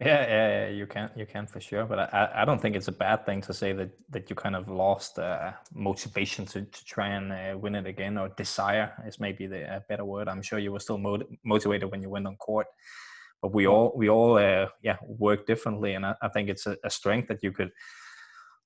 yeah, 0.00 0.20
yeah, 0.28 0.48
yeah, 0.48 0.68
you 0.68 0.86
can, 0.86 1.10
you 1.16 1.26
can 1.26 1.46
for 1.46 1.60
sure. 1.60 1.84
But 1.84 2.14
I, 2.14 2.30
I 2.36 2.44
don't 2.44 2.60
think 2.60 2.76
it's 2.76 2.86
a 2.86 2.92
bad 2.92 3.26
thing 3.26 3.40
to 3.42 3.52
say 3.52 3.72
that 3.72 3.90
that 4.10 4.30
you 4.30 4.36
kind 4.36 4.54
of 4.54 4.68
lost 4.68 5.18
uh, 5.18 5.52
motivation 5.74 6.46
to 6.46 6.62
to 6.62 6.84
try 6.84 7.08
and 7.08 7.32
uh, 7.32 7.58
win 7.58 7.74
it 7.74 7.86
again, 7.86 8.16
or 8.16 8.28
desire 8.28 8.92
is 9.06 9.18
maybe 9.18 9.48
the 9.48 9.62
a 9.76 9.80
better 9.88 10.04
word. 10.04 10.28
I'm 10.28 10.42
sure 10.42 10.60
you 10.60 10.70
were 10.70 10.78
still 10.78 10.98
mot- 10.98 11.26
motivated 11.44 11.90
when 11.90 12.00
you 12.00 12.10
went 12.10 12.28
on 12.28 12.36
court, 12.36 12.68
but 13.42 13.52
we 13.52 13.66
all 13.66 13.92
we 13.96 14.08
all 14.08 14.38
uh, 14.38 14.68
yeah 14.82 14.98
work 15.02 15.46
differently, 15.46 15.94
and 15.94 16.06
I, 16.06 16.14
I 16.22 16.28
think 16.28 16.48
it's 16.48 16.66
a, 16.66 16.76
a, 16.84 16.90
strength 16.90 17.26
that 17.26 17.42
you 17.42 17.50
could 17.50 17.72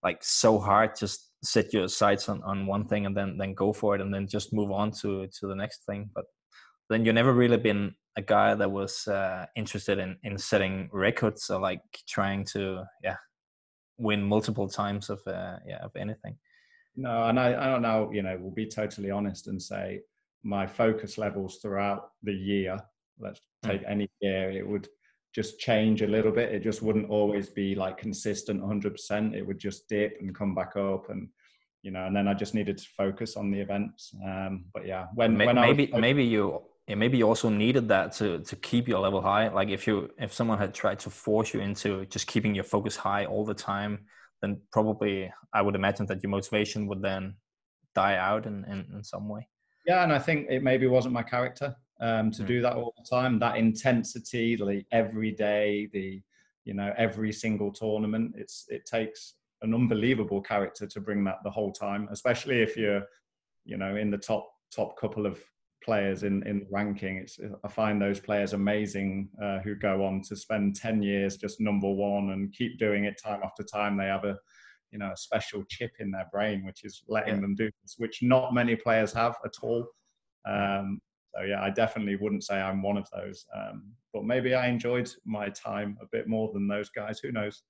like 0.03 0.23
so 0.23 0.59
hard 0.59 0.97
just 0.99 1.31
set 1.43 1.73
your 1.73 1.89
sights 1.89 2.29
on 2.29 2.43
on 2.43 2.67
one 2.67 2.87
thing 2.87 3.07
and 3.07 3.17
then 3.17 3.39
then 3.39 3.55
go 3.55 3.73
for 3.73 3.95
it, 3.95 4.03
and 4.03 4.13
then 4.13 4.29
just 4.29 4.53
move 4.53 4.71
on 4.71 4.91
to 5.01 5.27
to 5.29 5.47
the 5.47 5.57
next 5.57 5.87
thing. 5.87 6.11
But 6.15 6.27
then 6.93 7.05
you 7.05 7.13
never 7.13 7.33
really 7.33 7.57
been 7.57 7.95
a 8.17 8.23
guy 8.23 8.55
that 8.55 8.71
was 8.71 9.09
uh, 9.09 9.47
interested 9.57 9.99
in 9.99 10.17
in 10.23 10.39
setting 10.39 10.89
records 10.93 11.51
or 11.51 11.61
like 11.61 11.83
trying 12.09 12.45
to 12.45 12.85
yeah 13.03 13.17
win 13.99 14.23
multiple 14.23 14.69
times 14.69 15.11
of 15.11 15.21
uh, 15.27 15.57
yeah 15.67 15.79
of 15.83 15.95
anything. 15.97 16.37
No, 16.95 17.25
and 17.25 17.41
I, 17.41 17.49
I 17.65 17.67
don't 17.67 17.83
know. 17.83 18.11
You 18.13 18.23
know, 18.23 18.37
we'll 18.41 18.51
be 18.51 18.67
totally 18.67 19.11
honest 19.11 19.49
and 19.49 19.61
say 19.61 20.01
my 20.43 20.67
focus 20.67 21.19
levels 21.19 21.59
throughout 21.63 22.11
the 22.23 22.35
year. 22.35 22.79
Let's 23.19 23.41
hmm. 23.63 23.71
take 23.71 23.83
mm. 23.83 23.91
any 23.91 24.11
year, 24.21 24.51
it 24.51 24.67
would 24.67 24.89
just 25.35 25.59
change 25.59 26.03
a 26.03 26.07
little 26.07 26.33
bit. 26.33 26.53
It 26.53 26.63
just 26.63 26.83
wouldn't 26.83 27.09
always 27.09 27.49
be 27.49 27.75
like 27.75 27.97
consistent 27.97 28.61
100%. 28.61 29.35
It 29.35 29.47
would 29.47 29.59
just 29.59 29.89
dip 29.89 30.19
and 30.21 30.35
come 30.35 30.55
back 30.55 30.77
up 30.77 31.09
and 31.09 31.29
you 31.83 31.91
know, 31.91 32.07
and 32.07 32.15
then 32.15 32.29
I 32.29 32.35
just 32.35 32.55
needed 32.55 32.79
to 32.79 32.89
focus 32.97 33.37
on 33.37 33.51
the 33.51 33.59
events. 33.59 34.15
Um, 34.25 34.67
but 34.73 34.87
yeah, 34.87 35.07
when, 35.15 35.37
maybe, 35.37 35.47
when 35.47 35.57
maybe, 35.57 35.91
maybe 35.93 36.25
you 36.25 36.63
yeah, 36.89 36.97
maybe 36.97 37.19
you 37.19 37.29
also 37.29 37.49
needed 37.49 37.89
that 37.89 38.13
to 38.13 38.41
to 38.41 38.57
keep 38.57 38.89
your 38.89 38.99
level 38.99 39.23
high. 39.23 39.49
Like 39.49 39.69
if 39.69 39.87
you 39.87 40.11
if 40.19 40.33
someone 40.33 40.59
had 40.59 40.75
tried 40.75 40.99
to 41.01 41.11
force 41.11 41.55
you 41.55 41.61
into 41.61 42.07
just 42.07 42.27
keeping 42.27 42.55
your 42.55 42.65
focus 42.65 42.97
high 42.97 43.25
all 43.25 43.45
the 43.45 43.55
time, 43.55 44.07
then 44.41 44.61
probably 44.73 45.33
I 45.53 45.63
would 45.63 45.77
imagine 45.77 46.07
that 46.07 46.23
your 46.23 46.31
motivation 46.31 46.87
would 46.89 47.01
then 47.01 47.37
die 47.95 48.17
out 48.17 48.47
in 48.47 48.65
in, 48.65 48.87
in 48.95 49.05
some 49.05 49.29
way. 49.29 49.47
Yeah, 49.87 50.03
and 50.03 50.13
I 50.13 50.19
think 50.19 50.49
it 50.51 50.63
maybe 50.63 50.87
wasn't 50.87 51.15
my 51.15 51.23
character 51.23 51.77
um, 52.01 52.31
to 52.33 52.43
mm. 52.43 52.47
do 52.47 52.61
that 52.63 52.75
all 52.75 52.95
the 52.97 53.07
time. 53.09 53.39
That 53.39 53.57
intensity, 53.57 54.57
like 54.57 54.87
every 54.91 55.31
day, 55.31 55.89
the 55.93 56.21
you 56.65 56.75
know 56.75 56.93
every 56.97 57.33
single 57.33 57.73
tournament. 57.73 58.35
It's 58.37 58.67
it 58.69 58.87
takes 58.87 59.35
an 59.63 59.73
unbelievable 59.73 60.41
character 60.41 60.89
to 60.89 61.01
bring 61.01 61.23
that 61.25 61.39
the 61.45 61.51
whole 61.51 61.73
time, 61.73 62.09
especially 62.11 62.61
if 62.61 62.77
you're 62.77 63.05
you 63.65 63.77
know 63.77 63.95
in 63.95 64.11
the 64.11 64.19
top 64.19 64.51
top 64.75 64.97
couple 64.99 65.27
of 65.27 65.39
players 65.83 66.23
in 66.23 66.47
in 66.47 66.61
the 66.61 66.67
ranking. 66.71 67.17
It's 67.17 67.39
I 67.65 67.69
find 67.69 68.01
those 68.01 68.21
players 68.21 68.53
amazing 68.53 69.29
uh, 69.43 69.59
who 69.61 69.75
go 69.75 70.05
on 70.05 70.23
to 70.29 70.37
spend 70.37 70.77
ten 70.77 71.03
years 71.03 71.37
just 71.37 71.61
number 71.61 71.91
one 71.91 72.31
and 72.31 72.53
keep 72.53 72.79
doing 72.79 73.05
it 73.05 73.21
time 73.23 73.41
after 73.45 73.63
time. 73.63 73.97
They 73.97 74.07
have 74.07 74.25
a 74.25 74.37
you 74.91 74.99
know 74.99 75.13
a 75.13 75.17
special 75.17 75.65
chip 75.69 75.93
in 76.01 76.11
their 76.11 76.27
brain 76.31 76.65
which 76.65 76.85
is 76.85 77.03
letting 77.09 77.37
yeah. 77.37 77.41
them 77.41 77.55
do 77.55 77.71
this, 77.83 77.95
which 77.99 78.21
not 78.23 78.55
many 78.55 78.77
players 78.77 79.13
have 79.13 79.37
at 79.45 79.53
all. 79.63 79.87
Um, 80.49 81.01
so 81.35 81.43
yeah, 81.43 81.63
I 81.63 81.71
definitely 81.71 82.17
wouldn't 82.17 82.45
say 82.45 82.61
I'm 82.61 82.83
one 82.83 82.97
of 82.99 83.09
those. 83.15 83.47
Um, 83.57 83.93
but 84.13 84.25
maybe 84.25 84.55
I 84.55 84.69
enjoyed 84.69 85.11
my 85.25 85.49
time 85.49 85.97
a 86.03 86.07
bit 86.13 86.29
more 86.29 86.51
than 86.53 86.69
those 86.69 86.91
guys. 86.91 87.19
Who 87.21 87.33
knows? 87.33 87.63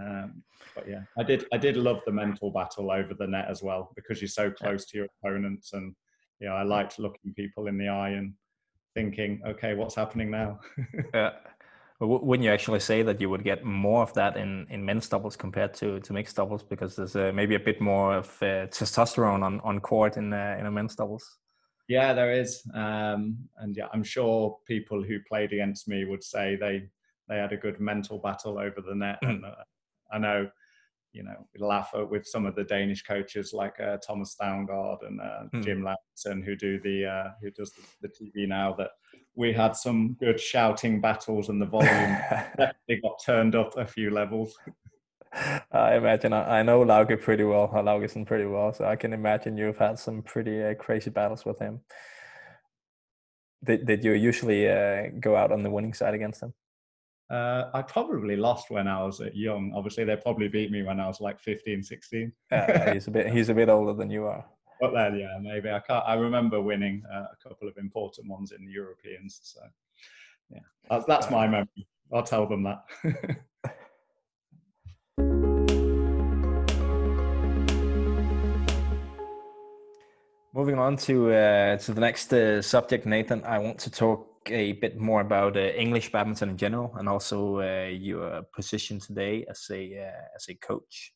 Um, 0.00 0.42
but 0.74 0.88
yeah, 0.88 1.02
I 1.18 1.24
did. 1.24 1.46
I 1.52 1.56
did 1.56 1.76
love 1.76 2.00
the 2.06 2.12
mental 2.12 2.50
battle 2.52 2.90
over 2.90 3.14
the 3.14 3.26
net 3.26 3.46
as 3.48 3.62
well 3.62 3.90
because 3.96 4.20
you're 4.20 4.28
so 4.28 4.50
close 4.50 4.86
to 4.86 4.98
your 4.98 5.08
opponents 5.22 5.72
and 5.72 5.94
you 6.40 6.48
know, 6.48 6.54
I 6.54 6.62
liked 6.62 6.98
looking 6.98 7.34
people 7.34 7.66
in 7.66 7.78
the 7.78 7.88
eye 7.88 8.10
and 8.10 8.32
thinking, 8.94 9.40
okay, 9.46 9.74
what's 9.74 9.94
happening 9.94 10.30
now? 10.30 10.60
yeah. 11.14 11.30
Wouldn't 12.00 12.44
you 12.44 12.50
actually 12.50 12.80
say 12.80 13.02
that 13.02 13.20
you 13.20 13.28
would 13.28 13.44
get 13.44 13.62
more 13.62 14.02
of 14.02 14.14
that 14.14 14.38
in, 14.38 14.66
in 14.70 14.82
men's 14.82 15.06
doubles 15.06 15.36
compared 15.36 15.74
to, 15.74 16.00
to 16.00 16.12
mixed 16.14 16.34
doubles 16.34 16.62
because 16.62 16.96
there's 16.96 17.14
uh, 17.14 17.30
maybe 17.34 17.56
a 17.56 17.60
bit 17.60 17.78
more 17.78 18.16
of 18.16 18.26
uh, 18.40 18.66
testosterone 18.68 19.42
on, 19.42 19.60
on 19.60 19.80
court 19.80 20.16
in 20.16 20.32
uh, 20.32 20.56
in 20.58 20.64
a 20.64 20.70
men's 20.70 20.96
doubles? 20.96 21.38
Yeah, 21.88 22.14
there 22.14 22.32
is, 22.32 22.62
um, 22.72 23.36
and 23.58 23.76
yeah, 23.76 23.88
I'm 23.92 24.04
sure 24.04 24.56
people 24.66 25.02
who 25.02 25.18
played 25.28 25.52
against 25.52 25.88
me 25.88 26.06
would 26.06 26.24
say 26.24 26.56
they 26.56 26.84
they 27.28 27.36
had 27.36 27.52
a 27.52 27.56
good 27.56 27.80
mental 27.80 28.18
battle 28.18 28.58
over 28.58 28.80
the 28.80 28.94
net. 28.94 29.18
Mm. 29.22 29.28
and 29.28 29.44
uh, 29.44 29.54
I 30.10 30.18
know 30.18 30.50
you 31.12 31.22
know 31.22 31.46
laugh 31.58 31.90
at 31.94 32.08
with 32.08 32.26
some 32.26 32.46
of 32.46 32.54
the 32.54 32.64
Danish 32.64 33.02
coaches 33.02 33.52
like 33.52 33.78
uh, 33.80 33.96
Thomas 34.06 34.36
Stavngaard 34.40 35.06
and 35.06 35.20
uh, 35.20 35.42
mm. 35.52 35.64
Jim 35.64 35.82
Laugesen 35.82 36.44
who 36.44 36.56
do 36.56 36.80
the 36.80 37.06
uh, 37.06 37.30
who 37.42 37.50
does 37.50 37.72
the, 37.72 37.82
the, 38.02 38.08
TV 38.08 38.48
now 38.48 38.72
that 38.74 38.90
we 39.34 39.52
had 39.52 39.76
some 39.76 40.16
good 40.20 40.40
shouting 40.40 41.00
battles 41.00 41.48
and 41.48 41.60
the 41.60 41.66
volume 41.66 41.88
definitely 42.56 43.00
got 43.02 43.20
turned 43.24 43.54
up 43.54 43.76
a 43.76 43.86
few 43.86 44.10
levels. 44.10 44.56
I 45.72 45.94
imagine 45.94 46.32
I, 46.32 46.58
I 46.58 46.62
know 46.62 46.84
Lauke 46.84 47.20
pretty 47.20 47.44
well, 47.44 47.68
Laugesen 47.68 48.26
pretty 48.26 48.46
well, 48.46 48.72
so 48.72 48.84
I 48.84 48.96
can 48.96 49.12
imagine 49.12 49.56
you've 49.56 49.78
had 49.78 49.98
some 49.98 50.22
pretty 50.22 50.62
uh, 50.62 50.74
crazy 50.74 51.10
battles 51.10 51.44
with 51.44 51.58
him. 51.58 51.80
Did, 53.62 53.86
did 53.86 54.04
you 54.04 54.12
usually 54.12 54.68
uh, 54.68 55.08
go 55.20 55.36
out 55.36 55.52
on 55.52 55.62
the 55.62 55.70
winning 55.70 55.94
side 55.94 56.14
against 56.14 56.42
him? 56.42 56.52
Uh, 57.30 57.70
I 57.72 57.82
probably 57.82 58.34
lost 58.34 58.70
when 58.70 58.88
I 58.88 59.04
was 59.04 59.22
young. 59.32 59.72
Obviously, 59.76 60.02
they 60.04 60.16
probably 60.16 60.48
beat 60.48 60.72
me 60.72 60.82
when 60.82 60.98
I 60.98 61.06
was 61.06 61.20
like 61.20 61.38
15, 61.38 61.80
16. 61.82 62.32
yeah, 62.50 62.92
he's 62.92 63.06
a 63.06 63.10
bit 63.10 63.32
he's 63.32 63.48
a 63.50 63.54
bit 63.54 63.68
older 63.68 63.92
than 63.92 64.10
you 64.10 64.24
are. 64.24 64.44
But 64.80 64.92
then, 64.94 65.16
yeah, 65.16 65.38
maybe 65.40 65.70
I 65.70 65.78
can't. 65.78 66.02
I 66.06 66.14
remember 66.14 66.60
winning 66.60 67.04
uh, 67.12 67.26
a 67.32 67.36
couple 67.48 67.68
of 67.68 67.76
important 67.76 68.28
ones 68.28 68.50
in 68.50 68.64
the 68.64 68.72
Europeans. 68.72 69.38
So, 69.42 69.60
yeah, 70.50 70.58
that's, 70.88 71.04
that's 71.04 71.30
my 71.30 71.46
memory. 71.46 71.86
I'll 72.12 72.24
tell 72.24 72.48
them 72.48 72.64
that. 72.64 72.82
Moving 80.52 80.80
on 80.80 80.96
to 80.96 81.32
uh, 81.32 81.76
to 81.76 81.92
the 81.92 82.00
next 82.00 82.32
uh, 82.32 82.60
subject, 82.60 83.06
Nathan. 83.06 83.44
I 83.44 83.58
want 83.58 83.78
to 83.80 83.90
talk 83.90 84.29
a 84.50 84.72
bit 84.72 84.98
more 84.98 85.20
about 85.20 85.56
uh, 85.56 85.60
English 85.60 86.12
badminton 86.12 86.50
in 86.50 86.56
general, 86.56 86.94
and 86.98 87.08
also 87.08 87.60
uh, 87.60 87.88
your 87.88 88.42
position 88.54 88.98
today 88.98 89.44
as 89.48 89.66
a 89.70 89.98
uh, 90.08 90.24
as 90.36 90.46
a 90.48 90.54
coach. 90.54 91.12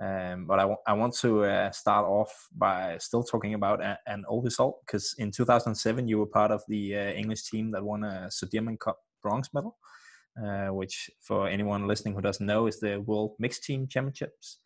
Um, 0.00 0.46
but 0.46 0.58
I, 0.58 0.62
w- 0.62 0.78
I 0.88 0.92
want 0.92 1.14
to 1.18 1.44
uh, 1.44 1.70
start 1.70 2.04
off 2.04 2.32
by 2.56 2.98
still 2.98 3.22
talking 3.22 3.54
about 3.54 3.80
a- 3.80 3.98
an 4.08 4.24
old 4.28 4.44
result 4.44 4.80
because 4.84 5.14
in 5.18 5.30
2007 5.30 6.08
you 6.08 6.18
were 6.18 6.26
part 6.26 6.50
of 6.50 6.62
the 6.66 6.96
uh, 6.96 7.12
English 7.12 7.44
team 7.48 7.70
that 7.70 7.84
won 7.84 8.02
a 8.02 8.28
Sudirman 8.28 8.78
Cup 8.80 8.98
bronze 9.22 9.50
medal, 9.54 9.76
uh, 10.44 10.74
which 10.74 11.10
for 11.20 11.48
anyone 11.48 11.86
listening 11.86 12.14
who 12.14 12.20
doesn't 12.20 12.46
know 12.46 12.66
is 12.66 12.80
the 12.80 13.00
World 13.02 13.36
Mixed 13.38 13.62
Team 13.62 13.86
Championships. 13.86 14.58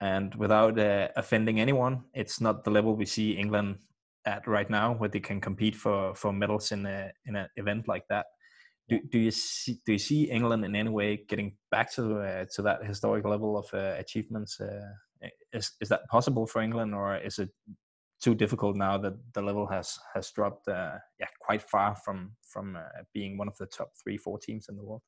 And 0.00 0.34
without 0.34 0.74
offending 1.16 1.58
anyone, 1.58 2.04
it's 2.12 2.40
not 2.40 2.64
the 2.64 2.70
level 2.70 2.96
we 2.96 3.06
see 3.06 3.30
England 3.32 3.78
at 4.26 4.46
right 4.46 4.68
now, 4.68 4.94
where 4.94 5.08
they 5.08 5.20
can 5.20 5.40
compete 5.40 5.76
for 5.76 6.14
for 6.14 6.32
medals 6.32 6.72
in 6.72 6.86
a 6.86 7.12
in 7.26 7.36
an 7.36 7.48
event 7.56 7.88
like 7.88 8.06
that. 8.08 8.26
Do, 8.88 9.00
do 9.10 9.18
you 9.18 9.30
see 9.30 9.80
do 9.84 9.92
you 9.92 9.98
see 9.98 10.30
England 10.30 10.64
in 10.64 10.76
any 10.76 10.90
way 10.90 11.24
getting 11.28 11.56
back 11.70 11.92
to 11.94 12.20
uh, 12.20 12.44
to 12.54 12.62
that 12.62 12.84
historic 12.84 13.24
level 13.24 13.56
of 13.56 13.66
uh, 13.72 13.94
achievements? 13.98 14.60
Uh, 14.60 14.82
is 15.52 15.72
is 15.80 15.88
that 15.88 16.06
possible 16.08 16.46
for 16.46 16.62
England, 16.62 16.94
or 16.94 17.16
is 17.16 17.38
it 17.38 17.50
too 18.20 18.34
difficult 18.34 18.76
now 18.76 18.96
that 18.98 19.14
the 19.34 19.42
level 19.42 19.66
has 19.66 19.98
has 20.14 20.30
dropped 20.30 20.68
uh, 20.68 20.98
yeah 21.20 21.28
quite 21.40 21.62
far 21.62 21.94
from 21.96 22.32
from 22.42 22.76
uh, 22.76 23.02
being 23.12 23.38
one 23.38 23.48
of 23.48 23.56
the 23.58 23.66
top 23.66 23.90
three 24.02 24.16
four 24.16 24.38
teams 24.38 24.68
in 24.68 24.76
the 24.76 24.82
world 24.82 25.02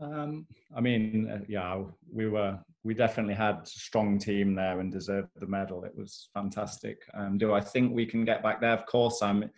um, 0.00 0.46
I 0.76 0.80
mean, 0.80 1.30
uh, 1.30 1.44
yeah, 1.48 1.82
we 2.12 2.28
were 2.28 2.58
we 2.84 2.94
definitely 2.94 3.34
had 3.34 3.56
a 3.56 3.66
strong 3.66 4.18
team 4.18 4.54
there 4.54 4.80
and 4.80 4.92
deserved 4.92 5.28
the 5.36 5.46
medal. 5.46 5.84
It 5.84 5.96
was 5.96 6.28
fantastic. 6.34 6.98
Um, 7.14 7.38
do 7.38 7.52
I 7.52 7.60
think 7.60 7.92
we 7.92 8.06
can 8.06 8.24
get 8.24 8.42
back 8.42 8.60
there? 8.60 8.72
Of 8.72 8.86
course, 8.86 9.22
I'm 9.22 9.50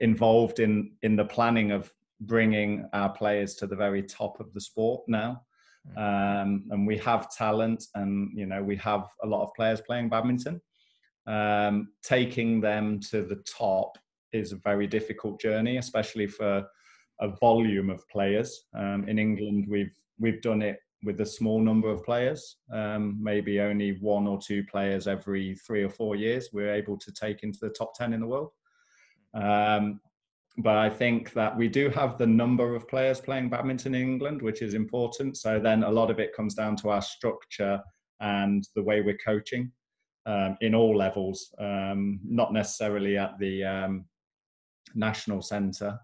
involved 0.00 0.60
in 0.60 0.92
in 1.02 1.16
the 1.16 1.24
planning 1.24 1.72
of 1.72 1.90
bringing 2.20 2.88
our 2.92 3.10
players 3.10 3.54
to 3.56 3.66
the 3.66 3.76
very 3.76 4.02
top 4.02 4.40
of 4.40 4.52
the 4.52 4.60
sport 4.60 5.02
now. 5.08 5.42
Mm. 5.96 6.42
Um, 6.42 6.64
and 6.70 6.86
we 6.86 6.98
have 6.98 7.34
talent, 7.34 7.84
and 7.94 8.30
you 8.34 8.46
know 8.46 8.62
we 8.62 8.76
have 8.76 9.06
a 9.22 9.26
lot 9.26 9.44
of 9.44 9.54
players 9.54 9.80
playing 9.80 10.10
badminton. 10.10 10.60
Um, 11.26 11.88
taking 12.04 12.60
them 12.60 13.00
to 13.10 13.22
the 13.22 13.42
top 13.58 13.98
is 14.32 14.52
a 14.52 14.56
very 14.56 14.86
difficult 14.86 15.40
journey, 15.40 15.78
especially 15.78 16.26
for 16.26 16.66
a 17.20 17.28
volume 17.28 17.90
of 17.90 18.06
players. 18.08 18.64
Um, 18.74 19.08
in 19.08 19.18
England, 19.18 19.66
we've 19.68 19.94
we've 20.18 20.42
done 20.42 20.62
it 20.62 20.78
with 21.02 21.20
a 21.20 21.26
small 21.26 21.60
number 21.60 21.90
of 21.90 22.04
players, 22.04 22.56
um, 22.72 23.16
maybe 23.20 23.60
only 23.60 23.98
one 24.00 24.26
or 24.26 24.38
two 24.38 24.64
players 24.64 25.06
every 25.06 25.54
three 25.54 25.82
or 25.82 25.90
four 25.90 26.16
years. 26.16 26.48
We're 26.52 26.74
able 26.74 26.98
to 26.98 27.12
take 27.12 27.42
into 27.42 27.58
the 27.60 27.70
top 27.70 27.94
ten 27.94 28.12
in 28.12 28.20
the 28.20 28.26
world. 28.26 28.50
Um, 29.34 30.00
but 30.58 30.76
I 30.76 30.88
think 30.88 31.34
that 31.34 31.54
we 31.54 31.68
do 31.68 31.90
have 31.90 32.16
the 32.16 32.26
number 32.26 32.74
of 32.74 32.88
players 32.88 33.20
playing 33.20 33.50
badminton 33.50 33.94
in 33.94 34.02
England, 34.02 34.40
which 34.40 34.62
is 34.62 34.72
important. 34.72 35.36
So 35.36 35.60
then 35.60 35.82
a 35.82 35.90
lot 35.90 36.10
of 36.10 36.18
it 36.18 36.34
comes 36.34 36.54
down 36.54 36.76
to 36.76 36.88
our 36.88 37.02
structure 37.02 37.78
and 38.20 38.66
the 38.74 38.82
way 38.82 39.02
we're 39.02 39.18
coaching 39.22 39.70
um, 40.24 40.56
in 40.62 40.74
all 40.74 40.96
levels, 40.96 41.54
um, 41.58 42.20
not 42.24 42.54
necessarily 42.54 43.18
at 43.18 43.38
the 43.38 43.64
um, 43.64 44.06
national 44.94 45.42
centre 45.42 45.98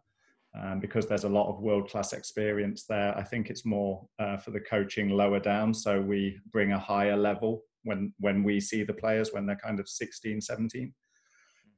um, 0.60 0.80
because 0.80 1.06
there's 1.06 1.24
a 1.24 1.28
lot 1.28 1.48
of 1.48 1.60
world 1.60 1.88
class 1.88 2.12
experience 2.12 2.84
there. 2.84 3.16
I 3.16 3.22
think 3.22 3.48
it's 3.48 3.64
more 3.64 4.06
uh, 4.18 4.36
for 4.36 4.50
the 4.50 4.60
coaching 4.60 5.10
lower 5.10 5.40
down. 5.40 5.72
So 5.72 6.00
we 6.00 6.38
bring 6.50 6.72
a 6.72 6.78
higher 6.78 7.16
level 7.16 7.62
when, 7.84 8.12
when 8.20 8.42
we 8.42 8.60
see 8.60 8.82
the 8.84 8.92
players 8.92 9.32
when 9.32 9.46
they're 9.46 9.56
kind 9.56 9.80
of 9.80 9.88
16, 9.88 10.40
17. 10.40 10.92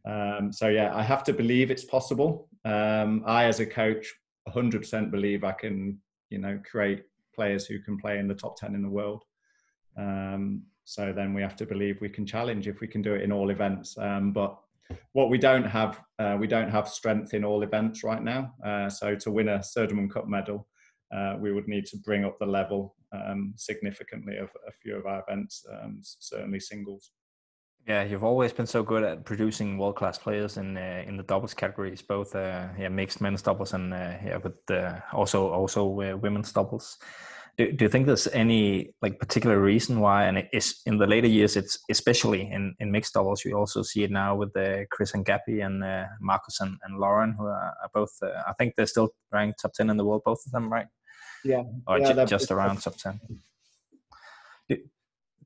Um, 0.06 0.52
so 0.52 0.68
yeah, 0.68 0.94
I 0.94 1.02
have 1.02 1.24
to 1.24 1.32
believe 1.32 1.70
it's 1.70 1.84
possible. 1.84 2.48
Um, 2.64 3.22
I, 3.26 3.44
as 3.44 3.60
a 3.60 3.66
coach, 3.66 4.12
100% 4.48 5.10
believe 5.10 5.44
I 5.44 5.52
can, 5.52 5.98
you 6.30 6.38
know, 6.38 6.60
create 6.68 7.04
players 7.34 7.66
who 7.66 7.78
can 7.80 7.96
play 7.96 8.18
in 8.18 8.28
the 8.28 8.34
top 8.34 8.58
10 8.58 8.74
in 8.74 8.82
the 8.82 8.90
world. 8.90 9.22
Um, 9.96 10.64
so 10.84 11.12
then 11.12 11.32
we 11.32 11.42
have 11.42 11.56
to 11.56 11.66
believe 11.66 12.00
we 12.00 12.08
can 12.08 12.26
challenge 12.26 12.68
if 12.68 12.80
we 12.80 12.88
can 12.88 13.02
do 13.02 13.14
it 13.14 13.22
in 13.22 13.32
all 13.32 13.50
events. 13.50 13.96
Um, 13.96 14.32
but 14.32 14.58
what 15.12 15.30
we 15.30 15.38
don't 15.38 15.64
have, 15.64 16.00
uh, 16.18 16.36
we 16.38 16.46
don't 16.46 16.70
have 16.70 16.88
strength 16.88 17.34
in 17.34 17.44
all 17.44 17.62
events 17.62 18.04
right 18.04 18.22
now. 18.22 18.52
Uh, 18.64 18.88
so 18.88 19.14
to 19.14 19.30
win 19.30 19.48
a 19.48 19.58
Sudirman 19.58 20.10
Cup 20.10 20.28
medal, 20.28 20.66
uh, 21.14 21.36
we 21.38 21.52
would 21.52 21.68
need 21.68 21.86
to 21.86 21.96
bring 21.98 22.24
up 22.24 22.38
the 22.38 22.46
level 22.46 22.96
um, 23.12 23.54
significantly 23.56 24.36
of 24.36 24.50
a 24.66 24.72
few 24.82 24.96
of 24.96 25.06
our 25.06 25.22
events, 25.26 25.64
um, 25.72 25.98
certainly 26.00 26.60
singles. 26.60 27.12
Yeah, 27.86 28.02
you've 28.02 28.24
always 28.24 28.52
been 28.52 28.66
so 28.66 28.82
good 28.82 29.04
at 29.04 29.26
producing 29.26 29.76
world-class 29.76 30.16
players 30.16 30.56
in 30.56 30.76
uh, 30.76 31.04
in 31.06 31.18
the 31.18 31.22
doubles 31.22 31.52
categories, 31.52 32.00
both 32.00 32.34
uh, 32.34 32.68
yeah 32.78 32.88
mixed 32.88 33.20
men's 33.20 33.42
doubles 33.42 33.74
and 33.74 33.92
uh, 33.92 34.14
yeah, 34.24 34.38
but 34.38 34.56
also 35.12 35.50
also 35.50 35.84
women's 35.84 36.50
doubles 36.50 36.98
do, 37.56 37.72
do 37.72 37.84
you 37.84 37.88
think 37.88 38.06
there's 38.06 38.26
any 38.28 38.92
like 39.00 39.18
particular 39.18 39.60
reason 39.60 40.00
why 40.00 40.24
and 40.24 40.46
it's 40.52 40.82
in 40.86 40.98
the 40.98 41.06
later 41.06 41.28
years 41.28 41.56
it's 41.56 41.78
especially 41.90 42.42
in, 42.50 42.74
in 42.80 42.90
mixed 42.90 43.14
doubles 43.14 43.44
you 43.44 43.56
also 43.56 43.82
see 43.82 44.02
it 44.02 44.10
now 44.10 44.34
with 44.34 44.52
the 44.52 44.86
chris 44.90 45.14
and 45.14 45.24
gabby 45.24 45.60
and 45.60 45.84
uh, 45.84 46.04
marcus 46.20 46.60
and, 46.60 46.76
and 46.82 46.98
lauren 46.98 47.34
who 47.38 47.46
are, 47.46 47.74
are 47.82 47.90
both 47.92 48.12
uh, 48.22 48.42
i 48.46 48.52
think 48.54 48.74
they're 48.76 48.86
still 48.86 49.10
ranked 49.32 49.60
top 49.60 49.72
10 49.72 49.90
in 49.90 49.96
the 49.96 50.04
world 50.04 50.22
both 50.24 50.44
of 50.46 50.52
them 50.52 50.72
right? 50.72 50.86
Yeah. 51.44 51.64
Or 51.86 51.98
yeah, 51.98 52.12
j- 52.14 52.24
just 52.24 52.50
around 52.50 52.80
top 52.80 52.96
10 52.96 53.20
do, 54.68 54.76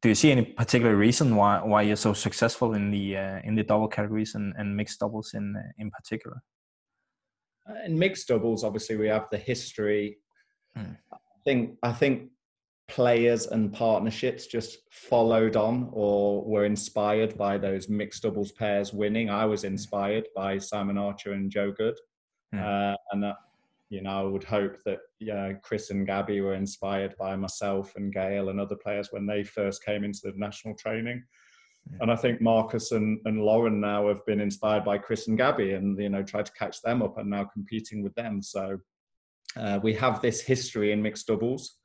do 0.01 0.09
you 0.09 0.15
see 0.15 0.31
any 0.31 0.45
particular 0.45 0.95
reason 0.97 1.35
why 1.37 1.61
why 1.63 1.83
you're 1.83 1.97
so 1.97 2.13
successful 2.13 2.75
in 2.75 2.91
the 2.91 3.17
uh, 3.17 3.41
in 3.45 3.55
the 3.57 3.65
double 3.65 3.89
categories 3.89 4.35
and, 4.35 4.55
and 4.57 4.77
mixed 4.77 5.01
doubles 5.01 5.35
in 5.35 5.57
in 5.79 5.91
particular? 5.91 6.41
Uh, 7.69 7.85
in 7.85 7.99
mixed 7.99 8.29
doubles 8.29 8.63
obviously 8.63 8.97
we 8.97 9.09
have 9.09 9.27
the 9.31 9.39
history 9.39 10.19
hmm 10.77 10.93
think 11.49 11.79
I 11.83 11.93
think 11.93 12.31
players 12.89 13.47
and 13.47 13.73
partnerships 13.73 14.47
just 14.47 14.79
followed 14.91 15.57
on 15.57 15.89
or 15.93 16.45
were 16.45 16.65
inspired 16.67 17.37
by 17.39 17.57
those 17.57 17.89
mixed 17.89 18.23
doubles 18.23 18.53
pairs 18.53 18.93
winning. 18.93 19.31
I 19.31 19.47
was 19.47 19.65
inspired 19.65 20.27
by 20.37 20.59
Simon 20.59 20.99
Archer 20.99 21.33
and 21.33 21.51
Jo 21.51 21.73
Goode, 21.73 21.99
mm. 22.55 22.61
uh, 22.61 22.97
and 23.13 23.23
that 23.23 23.37
you 23.89 24.03
know 24.03 24.21
I 24.21 24.23
would 24.25 24.45
hope 24.45 24.77
that 24.85 24.99
yeah, 25.21 25.55
Chris 25.63 25.89
and 25.91 26.07
Gabby 26.07 26.43
were 26.43 26.55
inspired 26.55 27.15
by 27.19 27.35
myself 27.35 27.95
and 27.97 28.13
Gail 28.13 28.51
and 28.51 28.61
other 28.61 28.77
players 28.77 29.09
when 29.11 29.27
they 29.27 29.43
first 29.43 29.83
came 29.83 30.05
into 30.05 30.21
the 30.25 30.33
national 30.37 30.75
training. 30.75 31.23
Hmm. 31.89 32.03
And 32.03 32.13
I 32.13 32.17
think 32.17 32.43
Marcus 32.43 32.93
and, 32.93 33.21
and 33.25 33.41
Lauren 33.41 33.81
now 33.81 34.09
have 34.09 34.25
been 34.27 34.41
inspired 34.41 34.85
by 34.85 34.99
Chris 34.99 35.29
and 35.29 35.39
Gabby 35.39 35.73
and 35.73 35.99
you 35.99 36.11
know 36.11 36.23
tried 36.23 36.47
to 36.47 36.53
catch 36.53 36.83
them 36.83 37.01
up 37.03 37.17
and 37.17 37.31
now 37.31 37.45
competing 37.45 38.03
with 38.03 38.15
them. 38.17 38.43
So 38.43 38.79
uh, 39.57 39.79
we 39.83 39.95
have 39.95 40.21
this 40.21 40.41
history 40.41 40.93
in 40.93 41.03
mixed 41.03 41.27
doubles 41.27 41.77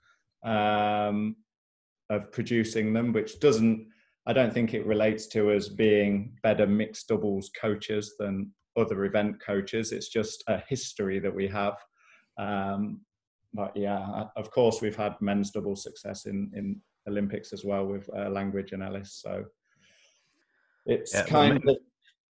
um, 0.46 1.36
of 2.10 2.32
producing 2.32 2.94
them, 2.94 3.14
which 3.14 3.40
doesn't, 3.40 3.88
I 4.26 4.34
don't 4.34 4.54
think 4.54 4.74
it 4.74 4.86
relates 4.86 5.28
to 5.28 5.52
us 5.52 5.68
being 5.70 6.38
better 6.44 6.68
mixed 6.68 7.08
doubles 7.08 7.50
coaches 7.60 8.16
than 8.20 8.52
other 8.78 9.06
event 9.06 9.42
coaches. 9.42 9.92
It's 9.92 10.10
just 10.10 10.44
a 10.48 10.62
history 10.68 11.20
that 11.20 11.34
we 11.34 11.48
have. 11.48 11.78
Um, 12.38 13.02
but 13.54 13.76
yeah, 13.76 14.26
of 14.36 14.50
course, 14.52 14.82
we've 14.82 14.96
had 14.96 15.16
men's 15.22 15.52
double 15.52 15.76
success 15.76 16.26
in, 16.26 16.52
in 16.56 16.82
Olympics 17.08 17.54
as 17.54 17.64
well 17.64 17.86
with 17.86 18.10
uh, 18.16 18.30
Langridge 18.30 18.72
and 18.72 18.84
Ellis. 18.84 19.20
So 19.22 19.46
it's 20.86 21.14
yeah, 21.14 21.24
kind 21.24 21.58
of 21.70 21.78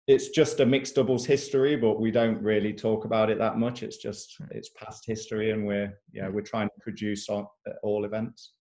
it's 0.08 0.30
just 0.30 0.60
a 0.60 0.66
mixed 0.66 0.96
doubles 0.96 1.26
history, 1.26 1.76
but 1.76 2.00
we 2.00 2.12
don't 2.12 2.42
really 2.42 2.74
talk 2.74 3.06
about 3.06 3.30
it 3.30 3.38
that 3.38 3.58
much. 3.58 3.84
It's 3.84 3.98
just 3.98 4.36
hmm. 4.38 4.46
it's 4.52 4.70
past 4.70 5.06
history, 5.06 5.52
and 5.52 5.66
we're 5.66 5.94
yeah 6.12 6.30
we're 6.30 6.42
trying 6.42 6.70
to 6.70 6.82
produce 6.82 7.30
on 7.30 7.48
all 7.84 8.06
events. 8.06 8.54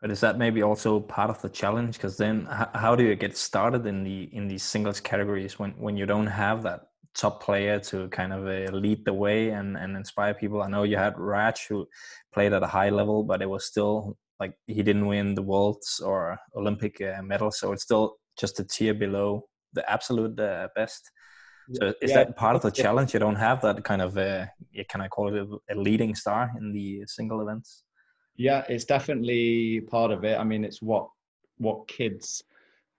But 0.00 0.10
is 0.10 0.20
that 0.20 0.38
maybe 0.38 0.62
also 0.62 1.00
part 1.00 1.30
of 1.30 1.42
the 1.42 1.48
challenge? 1.48 1.96
Because 1.96 2.16
then, 2.16 2.46
how 2.74 2.94
do 2.94 3.04
you 3.04 3.16
get 3.16 3.36
started 3.36 3.86
in 3.86 4.04
the 4.04 4.28
in 4.32 4.48
these 4.48 4.62
singles 4.62 5.00
categories 5.00 5.58
when 5.58 5.72
when 5.72 5.96
you 5.96 6.06
don't 6.06 6.26
have 6.26 6.62
that 6.64 6.88
top 7.14 7.42
player 7.42 7.80
to 7.80 8.08
kind 8.08 8.32
of 8.32 8.46
uh, 8.46 8.70
lead 8.76 9.04
the 9.04 9.14
way 9.14 9.50
and 9.50 9.76
and 9.76 9.96
inspire 9.96 10.34
people? 10.34 10.62
I 10.62 10.68
know 10.68 10.82
you 10.82 10.96
had 10.96 11.18
Raj 11.18 11.66
who 11.68 11.86
played 12.34 12.52
at 12.52 12.62
a 12.62 12.68
high 12.68 12.90
level, 12.90 13.24
but 13.24 13.42
it 13.42 13.48
was 13.48 13.66
still 13.66 14.16
like 14.40 14.54
he 14.66 14.82
didn't 14.82 15.06
win 15.06 15.34
the 15.34 15.42
worlds 15.42 16.00
or 16.04 16.38
Olympic 16.56 17.00
uh, 17.00 17.22
medal, 17.22 17.50
so 17.50 17.72
it's 17.72 17.84
still 17.84 18.16
just 18.38 18.60
a 18.60 18.64
tier 18.64 18.94
below 18.94 19.48
the 19.76 19.88
absolute 19.90 20.38
uh, 20.40 20.68
best. 20.74 21.10
So 21.72 21.94
is 22.00 22.10
yeah. 22.10 22.18
that 22.18 22.36
part 22.36 22.54
of 22.56 22.62
the 22.62 22.70
challenge? 22.70 23.12
You 23.12 23.20
don't 23.20 23.36
have 23.36 23.60
that 23.62 23.82
kind 23.84 24.00
of, 24.00 24.16
uh, 24.16 24.46
can 24.88 25.00
I 25.00 25.08
call 25.08 25.34
it 25.34 25.36
a, 25.42 25.74
a 25.74 25.76
leading 25.76 26.14
star 26.14 26.52
in 26.58 26.72
the 26.72 27.02
single 27.06 27.40
events? 27.40 27.82
Yeah, 28.36 28.64
it's 28.68 28.84
definitely 28.84 29.80
part 29.80 30.10
of 30.10 30.24
it. 30.24 30.38
I 30.38 30.44
mean, 30.44 30.64
it's 30.64 30.82
what 30.82 31.08
what 31.58 31.88
kids 31.88 32.42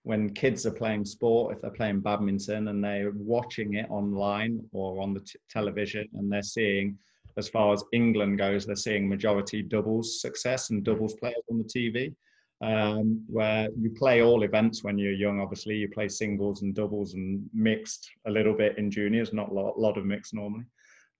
when 0.07 0.29
kids 0.29 0.65
are 0.65 0.71
playing 0.71 1.03
sport, 1.03 1.53
if 1.53 1.61
they're 1.61 1.69
playing 1.69 1.99
badminton 1.99 2.69
and 2.69 2.81
they're 2.81 3.11
watching 3.13 3.73
it 3.73 3.87
online 3.89 4.63
or 4.71 5.01
on 5.01 5.13
the 5.13 5.19
t- 5.19 5.37
television 5.49 6.07
and 6.13 6.31
they're 6.31 6.41
seeing, 6.41 6.97
as 7.35 7.49
far 7.49 7.73
as 7.73 7.83
England 7.91 8.37
goes, 8.37 8.65
they're 8.65 8.77
seeing 8.77 9.09
majority 9.09 9.61
doubles 9.61 10.21
success 10.21 10.69
and 10.69 10.85
doubles 10.85 11.13
players 11.15 11.43
on 11.51 11.57
the 11.57 11.65
TV 11.65 12.15
um, 12.61 13.23
where 13.27 13.69
you 13.79 13.91
play 13.91 14.21
all 14.21 14.43
events 14.43 14.83
when 14.83 14.97
you're 14.97 15.11
young. 15.11 15.39
Obviously, 15.39 15.75
you 15.75 15.89
play 15.89 16.07
singles 16.07 16.61
and 16.61 16.73
doubles 16.73 17.13
and 17.13 17.47
mixed 17.53 18.09
a 18.25 18.31
little 18.31 18.53
bit 18.53 18.77
in 18.77 18.89
juniors, 18.89 19.33
not 19.33 19.49
a 19.49 19.53
lot, 19.53 19.79
lot 19.79 19.97
of 19.97 20.05
mixed 20.05 20.33
normally. 20.33 20.65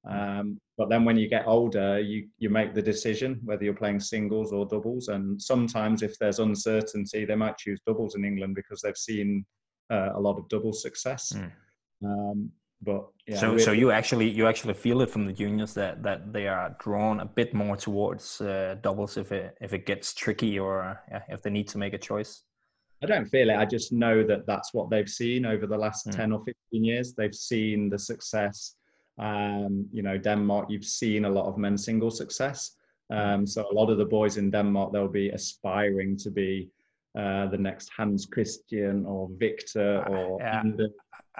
Um, 0.07 0.59
but 0.77 0.89
then 0.89 1.03
when 1.03 1.17
you 1.17 1.27
get 1.27 1.47
older, 1.47 1.99
you 1.99 2.27
you 2.37 2.49
make 2.49 2.73
the 2.73 2.81
decision 2.81 3.41
whether 3.43 3.63
you're 3.63 3.73
playing 3.73 3.99
singles 3.99 4.53
or 4.53 4.65
doubles. 4.65 5.09
And 5.09 5.41
sometimes, 5.41 6.01
if 6.01 6.17
there's 6.17 6.39
uncertainty, 6.39 7.25
they 7.25 7.35
might 7.35 7.57
choose 7.57 7.81
doubles 7.85 8.15
in 8.15 8.23
England 8.23 8.55
because 8.55 8.81
they've 8.81 8.97
seen 8.97 9.45
uh, 9.89 10.11
a 10.15 10.19
lot 10.19 10.37
of 10.37 10.47
double 10.49 10.73
success. 10.73 11.33
Mm. 11.33 11.51
Um, 12.03 12.51
but 12.81 13.07
yeah, 13.27 13.37
so 13.37 13.57
so 13.57 13.71
you 13.71 13.91
actually 13.91 14.29
you 14.29 14.47
actually 14.47 14.73
feel 14.73 15.01
it 15.01 15.09
from 15.09 15.25
the 15.25 15.33
juniors 15.33 15.73
that 15.73 16.03
that 16.03 16.31
they 16.31 16.47
are 16.47 16.75
drawn 16.79 17.19
a 17.19 17.25
bit 17.25 17.53
more 17.53 17.75
towards 17.75 18.39
uh, 18.41 18.75
doubles 18.81 19.17
if 19.17 19.31
it 19.31 19.57
if 19.61 19.73
it 19.73 19.85
gets 19.85 20.13
tricky 20.13 20.59
or 20.59 20.99
uh, 21.13 21.19
if 21.29 21.41
they 21.41 21.49
need 21.49 21.67
to 21.69 21.77
make 21.77 21.93
a 21.93 21.97
choice. 21.97 22.43
I 23.03 23.05
don't 23.05 23.25
feel 23.25 23.49
it. 23.49 23.55
I 23.55 23.65
just 23.65 23.91
know 23.91 24.23
that 24.23 24.47
that's 24.47 24.73
what 24.73 24.89
they've 24.89 25.09
seen 25.09 25.45
over 25.45 25.67
the 25.67 25.77
last 25.77 26.07
mm. 26.07 26.15
ten 26.15 26.31
or 26.31 26.43
fifteen 26.45 26.83
years. 26.83 27.13
They've 27.13 27.35
seen 27.35 27.89
the 27.89 27.99
success. 27.99 28.75
Um, 29.19 29.87
you 29.91 30.03
know, 30.03 30.17
Denmark. 30.17 30.69
You've 30.69 30.85
seen 30.85 31.25
a 31.25 31.29
lot 31.29 31.47
of 31.47 31.57
men's 31.57 31.83
single 31.83 32.11
success. 32.11 32.75
Hmm. 33.11 33.17
Um, 33.17 33.47
so 33.47 33.65
a 33.71 33.73
lot 33.73 33.89
of 33.89 33.97
the 33.97 34.05
boys 34.05 34.37
in 34.37 34.51
Denmark, 34.51 34.91
they'll 34.91 35.07
be 35.07 35.29
aspiring 35.29 36.17
to 36.17 36.29
be 36.29 36.69
uh, 37.15 37.47
the 37.47 37.57
next 37.57 37.89
Hans-Kristian 37.95 39.05
or 39.05 39.29
Viktor 39.37 40.03
uh, 40.07 40.09
or 40.09 40.39
yeah. 40.39 40.63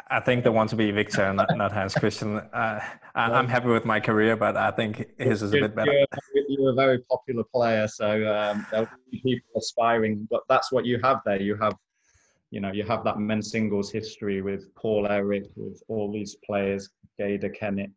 I 0.10 0.20
think 0.20 0.44
they 0.44 0.50
want 0.52 0.70
to 0.70 0.76
be 0.76 0.92
Viktor, 0.92 1.34
not, 1.34 1.56
not 1.58 1.72
Hans-Kristian. 1.72 2.48
Uh, 2.54 2.80
I, 3.16 3.40
am 3.40 3.48
happy 3.48 3.68
with 3.68 3.84
my 3.84 4.00
career, 4.00 4.36
but 4.36 4.56
I 4.56 4.72
think 4.72 5.08
his 5.18 5.42
is 5.42 5.54
a 5.54 5.60
bit 5.60 5.76
better. 5.76 5.92
You're, 5.92 6.46
you're 6.48 6.72
a 6.72 6.76
very 6.76 7.00
popular 7.00 7.44
player, 7.44 7.88
so 7.88 8.08
um, 8.32 8.66
there'll 8.70 8.88
be 9.12 9.20
people 9.22 9.50
aspiring. 9.58 10.28
But 10.30 10.42
that's 10.50 10.72
what 10.72 10.86
you 10.86 11.00
have 11.04 11.22
there. 11.26 11.42
You 11.42 11.56
have, 11.58 11.76
you 12.52 12.60
know, 12.60 12.72
you 12.72 12.84
have 12.84 13.04
that 13.06 13.18
men's 13.18 13.50
singles 13.50 13.92
history 13.92 14.42
with 14.42 14.74
Poul-Erik, 14.76 15.50
with 15.56 15.82
all 15.88 16.12
these 16.12 16.36
players, 16.46 16.90
Gade, 17.18 17.52
Kenneth. 17.56 17.92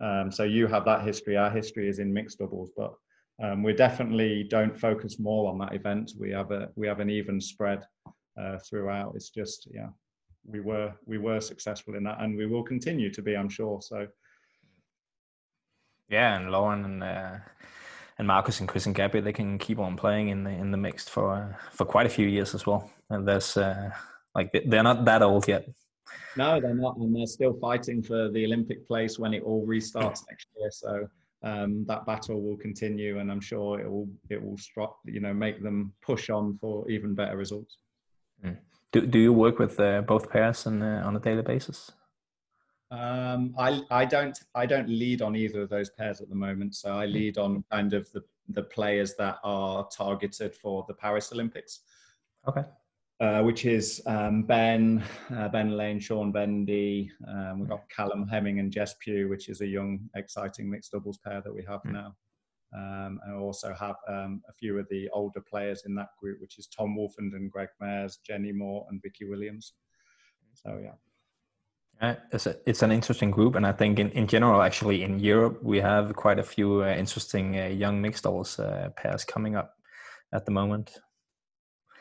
Um, 0.00 0.30
so 0.30 0.42
you 0.42 0.66
have 0.66 0.84
that 0.84 1.02
history. 1.02 1.38
Our 1.38 1.50
history 1.50 1.88
is 1.88 2.00
in 2.00 2.12
mixed 2.12 2.38
doubles, 2.38 2.70
but 2.76 2.94
um, 3.42 3.62
we 3.62 3.74
definitely 3.74 4.44
don't 4.44 4.78
focus 4.78 5.18
more 5.18 5.50
on 5.50 5.58
that 5.58 5.74
event. 5.74 6.12
We 6.18 6.30
have 6.30 6.50
a 6.50 6.70
we 6.74 6.86
have 6.86 7.00
an 7.00 7.10
even 7.10 7.40
spread 7.40 7.84
uh, 8.40 8.58
throughout. 8.58 9.14
It's 9.14 9.30
just 9.30 9.68
yeah, 9.70 9.88
we 10.44 10.60
were 10.60 10.92
we 11.04 11.18
were 11.18 11.40
successful 11.40 11.96
in 11.96 12.04
that, 12.04 12.20
and 12.20 12.36
we 12.36 12.46
will 12.46 12.62
continue 12.62 13.10
to 13.12 13.22
be, 13.22 13.36
I'm 13.36 13.48
sure. 13.48 13.80
So 13.82 14.06
yeah, 16.08 16.36
and 16.36 16.50
Lauren 16.50 16.84
and 16.84 17.02
uh, 17.02 17.36
and 18.18 18.26
Marcus 18.26 18.60
and 18.60 18.68
Chris 18.68 18.86
and 18.86 18.94
Gabby, 18.94 19.20
they 19.20 19.32
can 19.32 19.58
keep 19.58 19.78
on 19.78 19.96
playing 19.96 20.28
in 20.30 20.44
the 20.44 20.50
in 20.50 20.70
the 20.70 20.78
mixed 20.78 21.10
for 21.10 21.34
uh, 21.34 21.66
for 21.72 21.84
quite 21.84 22.06
a 22.06 22.10
few 22.10 22.26
years 22.26 22.54
as 22.54 22.66
well. 22.66 22.90
And 23.10 23.28
there's 23.28 23.56
uh, 23.56 23.90
like 24.34 24.50
they're 24.66 24.82
not 24.82 25.04
that 25.04 25.22
old 25.22 25.46
yet. 25.46 25.68
No, 26.36 26.60
they're 26.60 26.74
not, 26.74 26.96
and 26.96 27.14
they're 27.14 27.26
still 27.26 27.54
fighting 27.60 28.02
for 28.02 28.30
the 28.30 28.44
Olympic 28.44 28.86
place 28.86 29.18
when 29.18 29.34
it 29.34 29.42
all 29.42 29.66
restarts 29.66 30.22
next 30.30 30.48
year. 30.58 30.70
So 30.70 31.08
um, 31.46 31.84
that 31.86 32.04
battle 32.06 32.42
will 32.42 32.56
continue, 32.56 33.18
and 33.20 33.30
I'm 33.30 33.40
sure 33.40 33.80
it 33.80 33.88
will 33.90 34.08
it 34.30 34.42
will 34.42 34.58
you 35.04 35.20
know 35.20 35.32
make 35.32 35.62
them 35.62 35.92
push 36.02 36.28
on 36.28 36.58
for 36.60 36.88
even 36.90 37.14
better 37.14 37.36
results. 37.36 37.78
Mm. 38.44 38.56
Do 38.92 39.06
Do 39.06 39.18
you 39.18 39.32
work 39.32 39.58
with 39.58 39.78
uh, 39.78 40.02
both 40.02 40.28
pairs 40.28 40.66
on 40.66 40.82
uh, 40.82 41.02
on 41.06 41.16
a 41.16 41.20
daily 41.20 41.42
basis? 41.42 41.92
Um, 42.90 43.54
I 43.58 43.82
I 43.90 44.04
don't 44.04 44.38
I 44.54 44.66
don't 44.66 44.88
lead 44.88 45.22
on 45.22 45.36
either 45.36 45.62
of 45.62 45.68
those 45.68 45.90
pairs 45.90 46.20
at 46.20 46.28
the 46.28 46.34
moment. 46.34 46.74
So 46.74 46.98
I 46.98 47.06
mm. 47.06 47.12
lead 47.12 47.38
on 47.38 47.64
kind 47.70 47.94
of 47.94 48.10
the 48.12 48.22
the 48.48 48.62
players 48.62 49.14
that 49.16 49.38
are 49.44 49.88
targeted 49.96 50.54
for 50.54 50.84
the 50.88 50.94
Paris 50.94 51.32
Olympics. 51.32 51.80
Okay. 52.48 52.64
Uh, 53.18 53.40
which 53.40 53.64
is 53.64 54.02
um, 54.04 54.42
Ben, 54.42 55.02
uh, 55.34 55.48
Ben 55.48 55.74
Lane, 55.74 55.98
Sean 55.98 56.30
Vendy. 56.34 57.08
Um, 57.26 57.60
we've 57.60 57.68
got 57.70 57.88
Callum 57.88 58.28
Hemming 58.28 58.60
and 58.60 58.70
Jess 58.70 58.94
Pugh, 59.00 59.30
which 59.30 59.48
is 59.48 59.62
a 59.62 59.66
young, 59.66 60.00
exciting 60.14 60.68
mixed 60.68 60.92
doubles 60.92 61.16
pair 61.16 61.40
that 61.40 61.54
we 61.54 61.64
have 61.66 61.82
mm. 61.84 61.92
now. 61.92 62.14
Um, 62.76 63.18
and 63.24 63.34
I 63.34 63.38
also 63.38 63.72
have 63.72 63.96
um, 64.06 64.42
a 64.50 64.52
few 64.52 64.78
of 64.78 64.86
the 64.90 65.08
older 65.14 65.40
players 65.40 65.84
in 65.86 65.94
that 65.94 66.10
group, 66.20 66.42
which 66.42 66.58
is 66.58 66.66
Tom 66.66 66.94
Wolfenden 66.94 67.36
and 67.36 67.50
Greg 67.50 67.68
Mairs, 67.80 68.18
Jenny 68.18 68.52
Moore 68.52 68.86
and 68.90 69.00
Vicky 69.02 69.24
Williams. 69.24 69.72
So 70.52 70.78
yeah. 70.82 70.92
Uh, 72.06 72.16
it's, 72.32 72.46
a, 72.46 72.56
it's 72.66 72.82
an 72.82 72.92
interesting 72.92 73.30
group, 73.30 73.54
and 73.54 73.66
I 73.66 73.72
think 73.72 73.98
in, 73.98 74.10
in 74.10 74.26
general, 74.26 74.60
actually 74.60 75.02
in 75.02 75.18
Europe, 75.18 75.62
we 75.62 75.80
have 75.80 76.14
quite 76.14 76.38
a 76.38 76.42
few 76.42 76.82
uh, 76.82 76.88
interesting 76.88 77.58
uh, 77.58 77.68
young 77.68 78.02
mixed 78.02 78.24
doubles 78.24 78.58
uh, 78.58 78.90
pairs 78.94 79.24
coming 79.24 79.56
up 79.56 79.74
at 80.34 80.44
the 80.44 80.52
moment. 80.52 80.98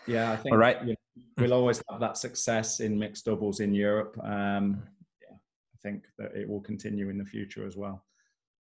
Yeah, 0.08 0.34
I 0.34 0.36
think 0.36 0.52
All 0.52 0.60
right. 0.60 0.95
We'll 1.38 1.54
always 1.54 1.82
have 1.90 2.00
that 2.00 2.18
success 2.18 2.80
in 2.80 2.98
mixed 2.98 3.26
doubles 3.26 3.60
in 3.60 3.74
Europe. 3.74 4.18
Um, 4.24 4.84
yeah, 5.22 5.36
I 5.36 5.78
think 5.82 6.06
that 6.18 6.36
it 6.36 6.48
will 6.48 6.62
continue 6.62 7.10
in 7.10 7.18
the 7.18 7.26
future 7.26 7.66
as 7.66 7.76
well. 7.76 8.04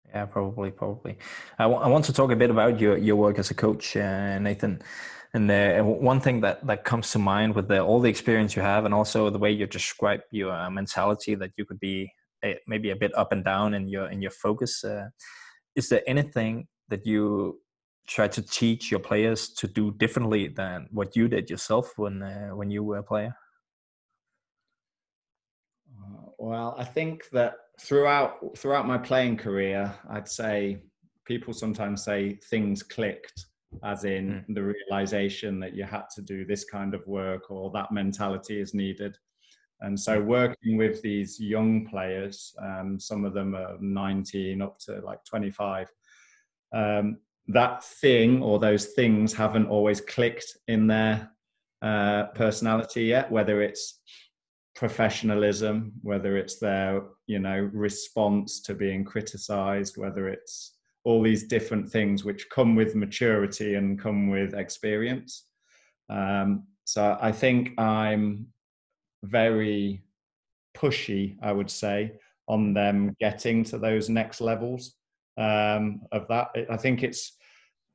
Yeah, 0.08 0.26
probably, 0.26 0.70
probably. 0.70 1.18
I, 1.58 1.64
w- 1.64 1.80
I 1.80 1.88
want 1.88 2.04
to 2.04 2.12
talk 2.12 2.30
a 2.30 2.36
bit 2.36 2.50
about 2.50 2.78
your, 2.78 2.96
your 2.98 3.16
work 3.16 3.38
as 3.38 3.50
a 3.50 3.54
coach, 3.54 3.96
uh, 3.96 4.38
Nathan. 4.38 4.82
And 5.32 5.50
uh, 5.50 5.82
one 5.82 6.20
thing 6.20 6.42
that, 6.42 6.64
that 6.66 6.84
comes 6.84 7.10
to 7.12 7.18
mind 7.18 7.54
with 7.56 7.66
the, 7.68 7.80
all 7.80 8.00
the 8.00 8.10
experience 8.10 8.54
you 8.54 8.62
have, 8.62 8.84
and 8.84 8.94
also 8.94 9.30
the 9.30 9.38
way 9.38 9.50
you 9.50 9.66
describe 9.66 10.20
your 10.30 10.52
uh, 10.52 10.70
mentality, 10.70 11.34
that 11.34 11.50
you 11.56 11.64
could 11.64 11.80
be 11.80 12.12
a, 12.44 12.58
maybe 12.68 12.90
a 12.90 12.96
bit 12.96 13.16
up 13.16 13.32
and 13.32 13.44
down 13.44 13.74
in 13.74 13.88
your 13.88 14.08
in 14.10 14.22
your 14.22 14.30
focus. 14.30 14.84
Uh, 14.84 15.08
is 15.74 15.88
there 15.88 16.02
anything 16.06 16.68
that 16.88 17.04
you 17.04 17.60
try 18.06 18.28
to 18.28 18.42
teach 18.42 18.90
your 18.90 19.00
players 19.00 19.48
to 19.48 19.66
do 19.66 19.92
differently 19.92 20.48
than 20.48 20.88
what 20.90 21.16
you 21.16 21.28
did 21.28 21.50
yourself 21.50 21.92
when 21.96 22.22
uh, 22.22 22.50
when 22.50 22.70
you 22.70 22.82
were 22.82 22.98
a 22.98 23.02
player? 23.02 23.34
Uh, 25.98 26.30
well, 26.38 26.74
I 26.78 26.84
think 26.84 27.28
that 27.30 27.54
throughout 27.80 28.56
throughout 28.58 28.86
my 28.86 28.98
playing 28.98 29.36
career, 29.36 29.94
I'd 30.10 30.28
say 30.28 30.82
people 31.24 31.54
sometimes 31.54 32.04
say 32.04 32.38
things 32.50 32.82
clicked, 32.82 33.46
as 33.82 34.04
in 34.04 34.44
mm. 34.48 34.54
the 34.54 34.62
realization 34.62 35.58
that 35.60 35.74
you 35.74 35.84
had 35.84 36.04
to 36.14 36.22
do 36.22 36.44
this 36.44 36.64
kind 36.64 36.94
of 36.94 37.06
work 37.06 37.50
or 37.50 37.70
that 37.72 37.92
mentality 37.92 38.60
is 38.60 38.74
needed. 38.74 39.16
And 39.80 39.98
so, 39.98 40.20
hmm. 40.20 40.28
working 40.28 40.76
with 40.76 41.02
these 41.02 41.38
young 41.38 41.86
players, 41.86 42.54
um, 42.62 42.98
some 42.98 43.24
of 43.24 43.34
them 43.34 43.54
are 43.54 43.76
19 43.80 44.62
up 44.62 44.78
to 44.80 45.00
like 45.00 45.22
25, 45.24 45.88
um, 46.72 47.18
that 47.48 47.84
thing 47.84 48.42
or 48.42 48.58
those 48.58 48.86
things 48.86 49.32
haven't 49.32 49.66
always 49.66 50.00
clicked 50.00 50.56
in 50.68 50.86
their 50.86 51.30
uh, 51.82 52.24
personality 52.34 53.04
yet, 53.04 53.30
whether 53.30 53.60
it's 53.60 54.00
professionalism, 54.74 55.92
whether 56.02 56.36
it's 56.36 56.58
their, 56.58 57.02
you 57.26 57.38
know, 57.38 57.70
response 57.72 58.60
to 58.62 58.74
being 58.74 59.04
criticized, 59.04 59.96
whether 59.96 60.28
it's 60.28 60.76
all 61.04 61.22
these 61.22 61.44
different 61.44 61.88
things 61.88 62.24
which 62.24 62.48
come 62.50 62.74
with 62.74 62.94
maturity 62.94 63.74
and 63.74 64.00
come 64.00 64.30
with 64.30 64.54
experience. 64.54 65.44
Um, 66.08 66.64
so 66.84 67.16
I 67.20 67.30
think 67.30 67.78
I'm 67.78 68.46
very 69.22 70.04
pushy, 70.76 71.36
I 71.42 71.52
would 71.52 71.70
say, 71.70 72.12
on 72.48 72.74
them 72.74 73.14
getting 73.20 73.64
to 73.64 73.78
those 73.78 74.08
next 74.08 74.40
levels 74.40 74.96
um, 75.36 76.02
of 76.12 76.26
that. 76.28 76.48
I 76.70 76.76
think 76.76 77.02
it's 77.02 77.36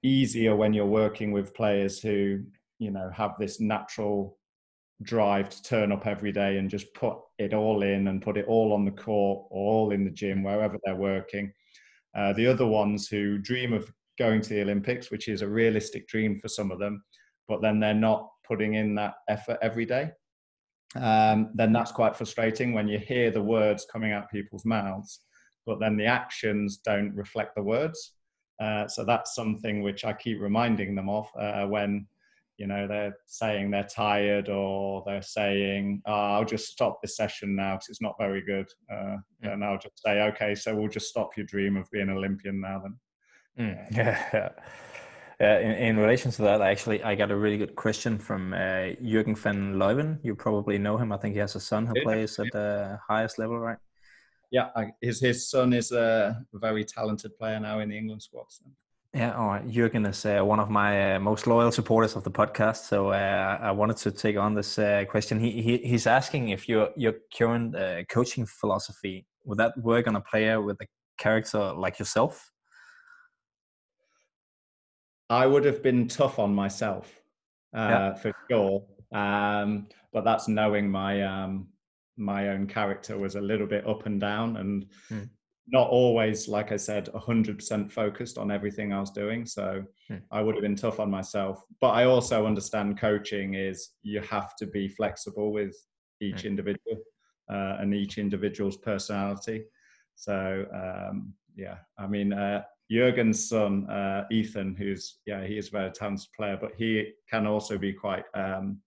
easier 0.04 0.56
when 0.56 0.74
you're 0.74 0.86
working 0.86 1.32
with 1.32 1.54
players 1.54 2.00
who 2.00 2.40
you 2.80 2.92
know 2.92 3.10
have 3.14 3.32
this 3.38 3.60
natural 3.60 4.38
drive 5.04 5.50
to 5.50 5.64
turn 5.64 5.92
up 5.92 6.08
every 6.08 6.32
day 6.32 6.58
and 6.58 6.70
just 6.70 6.94
put 6.94 7.18
it 7.38 7.54
all 7.54 7.84
in 7.84 8.08
and 8.08 8.22
put 8.22 8.38
it 8.38 8.46
all 8.48 8.74
on 8.74 8.84
the 8.84 8.92
court 8.92 9.48
all 9.52 9.92
in 9.92 10.04
the 10.04 10.12
gym 10.12 10.44
wherever 10.44 10.78
they're 10.84 10.96
working 10.96 11.52
uh, 12.18 12.34
the 12.34 12.48
other 12.48 12.66
ones 12.66 13.08
who 13.08 13.38
dream 13.38 13.72
of 13.72 13.92
going 14.18 14.42
to 14.42 14.50
the 14.50 14.62
olympics 14.62 15.10
which 15.10 15.28
is 15.30 15.42
a 15.42 15.48
realistic 15.48 16.08
dream 16.08 16.38
for 16.38 16.50
some 16.50 16.72
of 16.72 16.80
them 16.80 17.02
but 17.48 17.62
then 17.62 17.80
they're 17.80 17.94
not 17.94 18.30
putting 18.46 18.74
in 18.74 18.94
that 18.96 19.14
effort 19.30 19.58
every 19.62 19.86
day 19.86 20.12
um, 20.96 21.52
then 21.54 21.72
that's 21.72 21.92
quite 21.92 22.16
frustrating 22.16 22.74
when 22.74 22.88
you 22.88 22.98
hear 22.98 23.32
the 23.32 23.42
words 23.42 23.86
coming 23.92 24.12
out 24.12 24.30
people's 24.32 24.66
mouths 24.66 25.22
but 25.66 25.80
then 25.80 25.98
the 25.98 26.06
actions 26.06 26.78
don't 26.84 27.14
reflect 27.16 27.56
the 27.56 27.64
words 27.64 28.14
uh, 28.62 28.88
so 28.88 29.06
that's 29.06 29.36
something 29.36 29.82
which 29.82 30.04
I 30.04 30.14
keep 30.14 30.42
reminding 30.42 30.96
them 30.96 31.10
of 31.10 31.28
uh, 31.40 31.66
when 31.66 32.08
you 32.60 32.68
know 32.68 32.88
they're 32.88 33.18
saying 33.26 33.72
they're 33.72 33.84
tired 33.84 34.50
or 34.50 35.02
they're 35.06 35.22
saying 35.22 36.02
oh, 36.06 36.12
i'll 36.12 36.46
just 36.46 36.68
stop 36.68 37.02
this 37.02 37.16
session 37.16 37.56
now 37.56 37.76
because 37.76 37.88
it's 37.88 38.02
not 38.02 38.16
very 38.20 38.42
good 38.42 38.68
uh, 38.92 39.16
yeah. 39.42 39.54
and 39.54 39.64
i'll 39.64 39.80
just 39.80 40.04
say 40.06 40.22
okay 40.24 40.54
so 40.54 40.76
we'll 40.76 40.90
just 40.90 41.08
stop 41.08 41.30
your 41.38 41.46
dream 41.46 41.78
of 41.78 41.90
being 41.90 42.10
an 42.10 42.18
olympian 42.18 42.60
now 42.60 42.84
then 42.84 43.66
mm. 43.66 43.96
yeah, 43.96 44.50
yeah. 45.40 45.60
in, 45.60 45.72
in, 45.72 45.98
relation 45.98 46.32
to 46.32 46.42
that 46.42 46.62
actually 46.62 47.02
i 47.02 47.16
got 47.16 47.32
a 47.32 47.36
really 47.36 47.58
good 47.58 47.78
question 47.78 48.20
from 48.20 48.54
uh, 48.54 48.92
jürgen 49.02 49.38
van 49.38 49.76
leeuwen 49.80 50.20
you 50.22 50.36
probably 50.36 50.78
know 50.78 50.98
him 50.98 51.14
i 51.14 51.18
think 51.18 51.34
he 51.34 51.40
has 51.40 51.56
a 51.56 51.62
son 51.62 51.88
who 51.88 51.94
yeah. 51.96 52.04
plays 52.04 52.38
at 52.40 52.48
the 52.52 53.00
highest 53.08 53.40
level 53.40 53.58
right 53.58 53.78
yeah, 54.52 54.70
his 55.02 55.20
his 55.20 55.50
son 55.50 55.74
is 55.74 55.92
a 55.92 56.44
very 56.54 56.84
talented 56.84 57.38
player 57.38 57.60
now 57.60 57.80
in 57.80 57.90
the 57.90 57.98
England 57.98 58.22
squad. 58.22 58.46
So. 58.50 58.66
Yeah, 59.14 59.36
all 59.36 59.48
right. 59.48 59.68
Jürgen 59.68 60.08
is 60.08 60.24
uh, 60.24 60.42
one 60.46 60.60
of 60.60 60.70
my 60.70 61.16
uh, 61.16 61.20
most 61.20 61.48
loyal 61.48 61.72
supporters 61.72 62.16
of 62.16 62.24
the 62.24 62.30
podcast, 62.30 62.88
so 62.88 63.10
uh, 63.10 63.58
I 63.60 63.72
wanted 63.72 63.98
to 63.98 64.12
take 64.12 64.38
on 64.38 64.54
this 64.54 64.78
uh, 64.78 65.04
question. 65.10 65.40
He, 65.40 65.64
he 65.64 65.78
he's 65.78 66.06
asking 66.06 66.50
if 66.50 66.70
your 66.70 66.90
your 66.96 67.14
current 67.36 67.76
uh, 67.76 68.04
coaching 68.04 68.46
philosophy 68.46 69.26
would 69.46 69.58
that 69.58 69.76
work 69.78 70.08
on 70.08 70.16
a 70.16 70.22
player 70.22 70.62
with 70.62 70.80
a 70.82 70.88
character 71.18 71.74
like 71.74 71.98
yourself? 71.98 72.52
I 75.30 75.48
would 75.48 75.66
have 75.66 75.82
been 75.82 76.08
tough 76.08 76.38
on 76.38 76.54
myself 76.54 77.12
uh, 77.76 77.78
yeah. 77.78 78.14
for 78.14 78.32
sure, 78.50 78.86
um, 79.12 79.88
but 80.14 80.24
that's 80.24 80.48
knowing 80.48 80.90
my 80.90 81.24
um, 81.24 81.70
my 82.20 82.50
own 82.50 82.68
character 82.68 83.18
was 83.18 83.36
a 83.36 83.42
little 83.42 83.68
bit 83.68 83.88
up 83.88 84.06
and 84.06 84.20
down 84.20 84.58
and 84.58 84.86
mm. 85.12 85.28
not 85.68 85.90
always 85.90 86.48
like 86.48 86.72
i 86.72 86.78
said 86.78 87.08
100% 87.08 87.92
focused 87.92 88.38
on 88.38 88.52
everything 88.52 88.94
i 88.94 89.00
was 89.00 89.12
doing 89.12 89.46
so 89.46 89.84
mm. 90.12 90.22
i 90.32 90.42
would 90.42 90.56
have 90.56 90.62
been 90.62 90.76
tough 90.76 91.00
on 91.00 91.10
myself 91.10 91.64
but 91.82 91.92
i 91.92 92.04
also 92.04 92.46
understand 92.46 93.00
coaching 93.00 93.54
is 93.56 93.92
you 94.04 94.22
have 94.22 94.56
to 94.56 94.68
be 94.68 94.88
flexible 94.88 95.52
with 95.52 95.76
each 96.22 96.44
mm. 96.44 96.46
individual 96.46 96.98
uh, 97.52 97.78
and 97.80 97.94
each 97.94 98.18
individual's 98.18 98.78
personality 98.78 99.64
so 100.16 100.66
um, 100.74 101.34
yeah 101.56 101.78
i 101.98 102.06
mean 102.06 102.34
uh, 102.34 102.62
Jurgen's 102.92 103.48
son, 103.48 103.88
uh, 103.88 104.26
Ethan, 104.32 104.76
who's 104.76 105.20
yeah, 105.28 105.46
he 105.46 105.60
is 105.60 105.68
a 105.68 105.72
very 105.72 105.92
talented 105.92 106.28
player, 106.36 106.58
but 106.60 106.72
he 106.76 107.12
can 107.30 107.46
also 107.46 107.78
be 107.78 107.94
quite 107.94 108.24
um, 108.34 108.82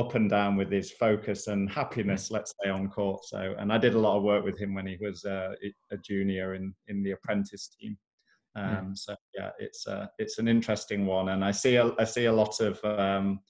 up 0.00 0.14
and 0.14 0.30
down 0.30 0.56
with 0.56 0.70
his 0.70 0.90
focus 0.90 1.46
and 1.46 1.70
happiness, 1.70 2.30
let's 2.30 2.54
say, 2.62 2.70
on 2.70 2.88
court. 2.88 3.24
So, 3.24 3.54
and 3.58 3.72
I 3.72 3.78
did 3.78 3.94
a 3.94 3.98
lot 3.98 4.16
of 4.16 4.22
work 4.22 4.44
with 4.44 4.58
him 4.58 4.74
when 4.74 4.86
he 4.86 4.96
was 5.00 5.24
uh, 5.24 5.52
a 5.90 5.96
junior 5.98 6.54
in 6.54 6.74
in 6.88 7.02
the 7.02 7.12
apprentice 7.12 7.68
team. 7.78 7.96
Um, 8.56 8.96
So 8.96 9.14
yeah, 9.36 9.50
it's 9.58 9.86
uh, 9.86 10.06
it's 10.18 10.38
an 10.38 10.48
interesting 10.48 11.06
one, 11.06 11.28
and 11.28 11.44
I 11.44 11.52
see 11.52 11.76
a, 11.76 11.92
I 11.98 12.04
see 12.04 12.26
a 12.26 12.32
lot 12.32 12.60
of 12.60 12.82
um, 12.84 13.40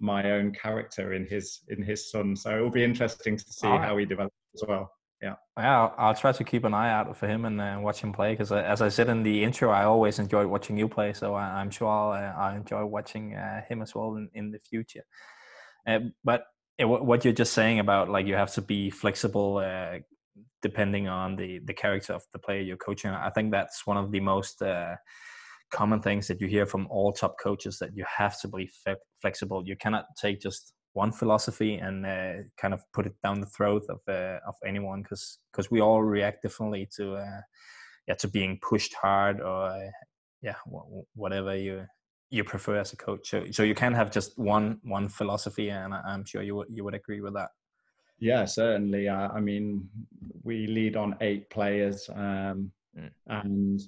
my 0.00 0.32
own 0.32 0.52
character 0.52 1.12
in 1.12 1.26
his 1.26 1.60
in 1.68 1.82
his 1.82 2.10
son. 2.10 2.36
So 2.36 2.56
it 2.56 2.60
will 2.60 2.70
be 2.70 2.84
interesting 2.84 3.36
to 3.36 3.44
see 3.44 3.68
right. 3.68 3.80
how 3.80 3.96
he 3.96 4.04
develops 4.04 4.36
as 4.54 4.64
well. 4.68 4.90
Yeah, 5.22 5.34
yeah. 5.58 5.80
I'll, 5.80 5.94
I'll, 5.98 6.14
try 6.14 6.32
to 6.32 6.44
keep 6.44 6.64
an 6.64 6.72
eye 6.72 6.90
out 6.90 7.14
for 7.14 7.26
him 7.26 7.44
and 7.44 7.60
uh, 7.60 7.78
watch 7.78 8.00
him 8.00 8.10
play 8.10 8.32
because, 8.32 8.52
uh, 8.52 8.56
as 8.56 8.80
I 8.80 8.88
said 8.88 9.10
in 9.10 9.22
the 9.22 9.44
intro, 9.44 9.70
I 9.70 9.84
always 9.84 10.18
enjoyed 10.18 10.46
watching 10.46 10.78
you 10.78 10.88
play. 10.88 11.12
So 11.12 11.34
I, 11.34 11.60
am 11.60 11.70
sure 11.70 11.88
I'll, 11.88 12.12
uh, 12.12 12.32
I'll 12.40 12.56
enjoy 12.56 12.86
watching 12.86 13.34
uh, 13.34 13.60
him 13.68 13.82
as 13.82 13.94
well 13.94 14.16
in, 14.16 14.30
in 14.32 14.50
the 14.50 14.58
future. 14.58 15.04
Uh, 15.86 16.00
but 16.24 16.44
what 16.82 17.24
you're 17.24 17.34
just 17.34 17.52
saying 17.52 17.78
about 17.78 18.08
like 18.08 18.26
you 18.26 18.34
have 18.34 18.52
to 18.52 18.62
be 18.62 18.88
flexible 18.88 19.58
uh, 19.58 19.98
depending 20.62 21.08
on 21.08 21.36
the 21.36 21.60
the 21.64 21.74
character 21.74 22.14
of 22.14 22.22
the 22.32 22.38
player 22.38 22.60
you're 22.60 22.76
coaching, 22.76 23.10
I 23.10 23.30
think 23.30 23.50
that's 23.50 23.86
one 23.86 23.96
of 23.96 24.10
the 24.10 24.20
most 24.20 24.62
common 25.70 26.02
things 26.02 26.26
that 26.28 26.40
you 26.40 26.48
hear 26.48 26.66
from 26.66 26.86
all 26.90 27.12
top 27.12 27.36
coaches 27.42 27.78
that 27.78 27.90
you 27.94 28.04
have 28.18 28.40
to 28.40 28.48
be 28.48 28.68
flexible. 29.22 29.62
You 29.64 29.76
cannot 29.76 30.06
take 30.20 30.40
just 30.40 30.72
one 30.92 31.12
philosophy 31.12 31.76
and 31.76 32.04
uh, 32.04 32.32
kind 32.60 32.74
of 32.74 32.82
put 32.92 33.06
it 33.06 33.14
down 33.22 33.40
the 33.40 33.46
throat 33.46 33.84
of 33.88 34.00
uh, 34.08 34.38
of 34.46 34.54
anyone 34.66 35.02
because 35.02 35.38
because 35.52 35.70
we 35.70 35.80
all 35.80 36.02
react 36.02 36.42
differently 36.42 36.88
to 36.96 37.14
uh, 37.14 37.40
yeah 38.08 38.14
to 38.14 38.28
being 38.28 38.58
pushed 38.60 38.94
hard 38.94 39.40
or 39.40 39.66
uh, 39.66 39.90
yeah 40.42 40.56
whatever 41.14 41.56
you 41.56 41.84
you 42.30 42.44
prefer 42.44 42.76
as 42.78 42.92
a 42.92 42.96
coach. 42.96 43.30
So 43.30 43.44
so 43.50 43.62
you 43.62 43.74
can 43.74 43.92
have 43.92 44.10
just 44.10 44.38
one 44.38 44.78
one 44.82 45.08
philosophy, 45.08 45.70
and 45.70 45.92
I'm 45.92 46.24
sure 46.24 46.42
you 46.42 46.56
would 46.56 46.68
you 46.70 46.84
would 46.84 46.94
agree 46.94 47.20
with 47.20 47.34
that. 47.34 47.50
Yeah, 48.18 48.44
certainly. 48.44 49.08
I 49.08 49.40
mean, 49.40 49.88
we 50.42 50.66
lead 50.66 50.94
on 50.94 51.16
eight 51.22 51.48
players, 51.48 52.08
um, 52.14 52.70
mm. 52.96 53.10
and 53.26 53.80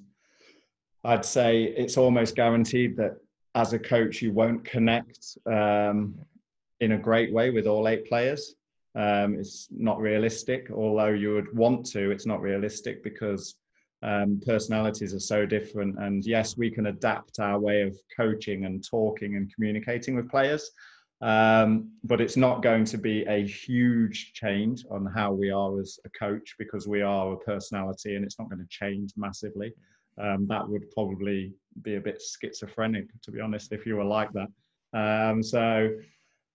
I'd 1.03 1.23
say 1.23 1.63
it's 1.63 1.97
almost 1.97 2.35
guaranteed 2.35 2.97
that 2.97 3.17
as 3.55 3.73
a 3.73 3.79
coach 3.79 4.21
you 4.21 4.31
won't 4.31 4.65
connect 4.65 5.37
um, 5.45 6.15
in 6.79 6.93
a 6.93 6.97
great 6.97 7.31
way 7.31 7.51
with 7.51 7.67
all 7.67 7.87
eight 7.87 8.07
players. 8.07 8.55
Um, 8.95 9.35
it's 9.39 9.67
not 9.71 9.99
realistic, 9.99 10.69
although 10.73 11.07
you 11.07 11.33
would 11.33 11.55
want 11.55 11.85
to. 11.87 12.11
It's 12.11 12.25
not 12.25 12.41
realistic 12.41 13.03
because 13.03 13.55
um, 14.03 14.41
personalities 14.45 15.13
are 15.13 15.19
so 15.19 15.45
different. 15.45 15.97
And 15.97 16.23
yes, 16.25 16.57
we 16.57 16.69
can 16.69 16.87
adapt 16.87 17.39
our 17.39 17.59
way 17.59 17.81
of 17.81 17.97
coaching 18.15 18.65
and 18.65 18.83
talking 18.87 19.37
and 19.37 19.53
communicating 19.53 20.15
with 20.15 20.29
players, 20.29 20.69
um, 21.21 21.89
but 22.03 22.19
it's 22.19 22.35
not 22.35 22.61
going 22.61 22.83
to 22.85 22.97
be 22.97 23.23
a 23.23 23.47
huge 23.47 24.33
change 24.33 24.83
on 24.91 25.05
how 25.05 25.31
we 25.31 25.49
are 25.51 25.79
as 25.79 25.97
a 26.05 26.09
coach 26.09 26.55
because 26.59 26.87
we 26.87 27.01
are 27.01 27.33
a 27.33 27.37
personality, 27.37 28.15
and 28.15 28.25
it's 28.25 28.37
not 28.37 28.49
going 28.49 28.61
to 28.61 28.67
change 28.67 29.13
massively. 29.15 29.71
Um, 30.21 30.45
that 30.47 30.67
would 30.67 30.91
probably 30.91 31.53
be 31.81 31.95
a 31.95 32.01
bit 32.01 32.21
schizophrenic, 32.21 33.07
to 33.23 33.31
be 33.31 33.39
honest, 33.39 33.71
if 33.71 33.85
you 33.85 33.95
were 33.95 34.03
like 34.03 34.29
that. 34.33 34.49
Um, 34.93 35.41
so 35.41 35.91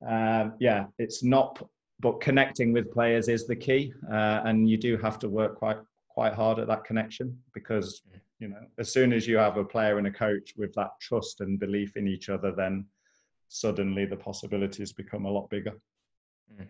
uh, 0.07 0.51
yeah, 0.61 0.85
it's 0.99 1.25
not, 1.25 1.67
but 2.01 2.21
connecting 2.21 2.73
with 2.73 2.93
players 2.93 3.29
is 3.29 3.47
the 3.47 3.57
key, 3.57 3.93
uh, 4.13 4.43
and 4.45 4.69
you 4.69 4.77
do 4.77 4.97
have 4.99 5.19
to 5.21 5.29
work 5.29 5.57
quite 5.57 5.79
quite 6.19 6.35
hard 6.35 6.59
at 6.59 6.67
that 6.67 6.83
connection 6.83 7.29
because 7.55 8.03
you 8.41 8.49
know 8.49 8.65
as 8.83 8.93
soon 8.93 9.13
as 9.13 9.23
you 9.29 9.37
have 9.37 9.57
a 9.57 9.65
player 9.75 9.99
and 9.99 10.07
a 10.09 10.11
coach 10.11 10.49
with 10.57 10.73
that 10.75 10.91
trust 11.01 11.41
and 11.43 11.61
belief 11.61 11.91
in 11.97 12.09
each 12.15 12.29
other, 12.29 12.51
then 12.63 12.75
suddenly 13.47 14.05
the 14.05 14.21
possibilities 14.29 14.93
become 14.93 15.27
a 15.27 15.31
lot 15.37 15.49
bigger. 15.49 15.75
Mm. 16.53 16.69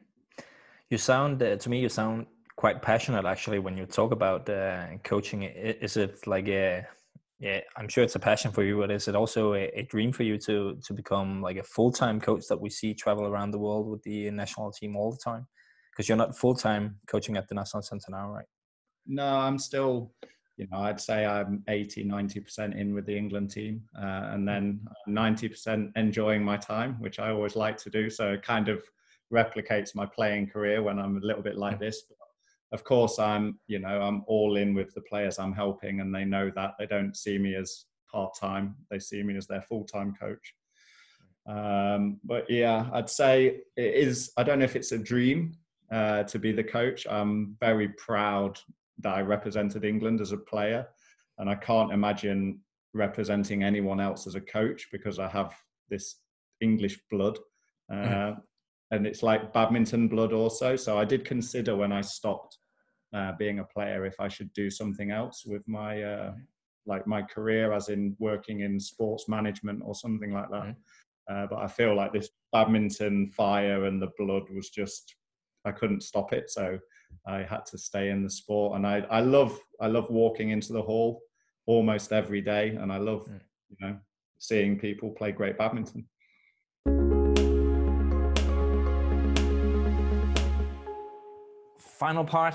You 0.91 0.99
sound 0.99 1.43
uh, 1.43 1.57
to 1.63 1.71
me, 1.71 1.81
you 1.81 1.89
sound 1.89 2.27
quite 2.57 2.83
passionate 2.83 3.25
actually 3.25 3.59
when 3.59 3.75
you 3.79 3.87
talk 3.87 4.11
about 4.13 4.43
uh, 4.51 4.89
coaching. 5.03 5.41
Is 5.87 5.97
it 5.97 6.27
like 6.27 6.49
a 6.49 6.87
yeah, 7.41 7.61
I'm 7.79 7.89
sure 7.89 8.05
it's 8.05 8.17
a 8.17 8.27
passion 8.31 8.51
for 8.53 8.63
you, 8.69 8.77
but 8.81 8.91
is 8.91 9.09
it 9.09 9.17
also 9.17 9.55
a, 9.55 9.65
a 9.81 9.83
dream 9.93 10.13
for 10.13 10.25
you 10.25 10.37
to 10.47 10.77
to 10.87 10.93
become 11.01 11.31
like 11.49 11.59
a 11.65 11.69
full 11.75 11.91
time 12.03 12.21
coach 12.21 12.45
that 12.51 12.61
we 12.65 12.69
see 12.69 12.93
travel 12.93 13.25
around 13.27 13.51
the 13.53 13.63
world 13.67 13.87
with 13.93 14.03
the 14.03 14.31
national 14.43 14.73
team 14.73 14.95
all 14.95 15.11
the 15.11 15.23
time? 15.31 15.45
Because 15.91 16.07
you're 16.07 16.23
not 16.25 16.37
full 16.43 16.55
time 16.55 16.85
coaching 17.13 17.39
at 17.39 17.47
the 17.49 17.55
national 17.55 17.83
center 17.83 18.11
now, 18.11 18.29
right? 18.37 18.51
No, 19.09 19.27
I'm 19.27 19.59
still, 19.59 20.13
you 20.57 20.69
know, 20.71 20.79
I'd 20.79 21.01
say 21.01 21.27
I'm 21.27 21.65
80, 21.69 22.05
90% 22.05 22.79
in 22.79 22.95
with 22.95 23.07
the 23.07 23.17
England 23.17 23.51
team, 23.51 23.83
uh, 23.99 24.31
and 24.33 24.47
then 24.47 24.81
90% 25.09 25.91
enjoying 25.97 26.45
my 26.45 26.57
time, 26.57 26.97
which 27.01 27.19
I 27.19 27.31
always 27.31 27.57
like 27.57 27.79
to 27.79 27.91
do. 27.91 28.11
So 28.11 28.33
it 28.33 28.43
kind 28.43 28.69
of 28.69 28.83
replicates 29.33 29.95
my 29.95 30.07
playing 30.07 30.49
career 30.49 30.83
when 30.83 30.99
I'm 30.99 31.17
a 31.17 31.21
little 31.21 31.43
bit 31.43 31.57
like 31.57 31.81
this. 31.81 32.03
But 32.09 32.19
of 32.73 32.85
course 32.85 33.19
i'm 33.19 33.59
you 33.67 33.79
know 33.79 34.01
i'm 34.01 34.23
all 34.27 34.57
in 34.57 34.75
with 34.75 34.93
the 34.95 35.01
players 35.03 35.39
i'm 35.39 35.53
helping 35.53 36.01
and 36.01 36.15
they 36.15 36.25
know 36.25 36.51
that 36.55 36.75
they 36.79 36.87
don't 36.87 37.17
see 37.17 37.39
me 37.39 37.55
as 37.55 37.87
part-time 38.11 38.75
they 38.91 38.99
see 38.99 39.23
me 39.23 39.37
as 39.37 39.47
their 39.47 39.63
full-time 39.63 40.15
coach 40.19 40.55
um, 41.49 42.21
but 42.25 42.49
yeah 42.51 42.89
i'd 42.95 43.09
say 43.09 43.61
it 43.77 43.95
is 43.95 44.33
i 44.37 44.43
don't 44.43 44.59
know 44.59 44.65
if 44.65 44.77
it's 44.77 44.93
a 44.93 44.99
dream 44.99 45.57
uh, 45.91 46.23
to 46.25 46.39
be 46.39 46.53
the 46.53 46.65
coach 46.65 47.07
i'm 47.09 47.57
very 47.61 47.89
proud 47.91 48.59
that 49.01 49.15
i 49.15 49.21
represented 49.21 49.85
england 49.85 50.21
as 50.21 50.33
a 50.33 50.37
player 50.37 50.87
and 51.39 51.49
i 51.49 51.55
can't 51.55 51.93
imagine 51.93 52.61
representing 52.95 53.63
anyone 53.63 54.01
else 54.01 54.27
as 54.27 54.35
a 54.35 54.41
coach 54.41 54.89
because 54.91 55.19
i 55.19 55.29
have 55.29 55.55
this 55.91 56.17
english 56.61 56.99
blood 57.11 57.39
uh, 57.93 58.33
and 58.91 59.07
it's 59.07 59.23
like 59.23 59.53
badminton 59.53 60.09
blood 60.09 60.33
also. 60.33 60.77
So 60.77 60.99
I 60.99 61.05
did 61.05 61.25
consider 61.25 61.77
when 61.77 61.93
I 61.93 62.01
stopped 62.01 62.59
uh, 63.15 63.33
being 63.39 63.59
a 63.59 63.65
player 63.65 64.07
if 64.07 64.19
I 64.19 64.29
should 64.29 64.53
do 64.53 64.71
something 64.71 65.11
else 65.11 65.45
with 65.47 65.67
my 65.67 66.03
uh, 66.03 66.33
like 66.87 67.07
my 67.07 67.23
career, 67.23 67.73
as 67.73 67.89
in 67.91 68.17
working 68.19 68.61
in 68.61 68.81
sports 68.81 69.29
management 69.29 69.83
or 69.85 69.95
something 69.95 70.33
like 70.33 70.51
that. 70.51 70.63
Mm-hmm. 70.63 71.35
Uh, 71.35 71.47
but 71.51 71.59
I 71.59 71.67
feel 71.67 71.95
like 71.95 72.13
this 72.15 72.31
badminton 72.53 73.31
fire 73.31 73.85
and 73.85 74.01
the 74.01 74.09
blood 74.19 74.45
was 74.55 74.71
just 74.71 75.15
I 75.67 75.73
couldn't 75.73 76.03
stop 76.03 76.33
it, 76.33 76.51
so 76.51 76.79
I 77.27 77.43
had 77.43 77.67
to 77.67 77.79
stay 77.79 78.11
in 78.11 78.23
the 78.23 78.31
sport. 78.31 78.77
And 78.77 78.87
I 78.87 79.07
I 79.11 79.21
love 79.21 79.59
I 79.81 79.87
love 79.87 80.11
walking 80.11 80.51
into 80.51 80.73
the 80.73 80.83
hall 80.83 81.23
almost 81.67 82.13
every 82.13 82.41
day, 82.41 82.71
and 82.71 82.93
I 82.93 82.99
love 82.99 83.27
mm. 83.27 83.41
you 83.71 83.77
know 83.81 83.99
seeing 84.39 84.79
people 84.79 85.11
play 85.11 85.33
great 85.33 85.59
badminton. 85.59 86.07
final 91.99 92.25
part, 92.25 92.55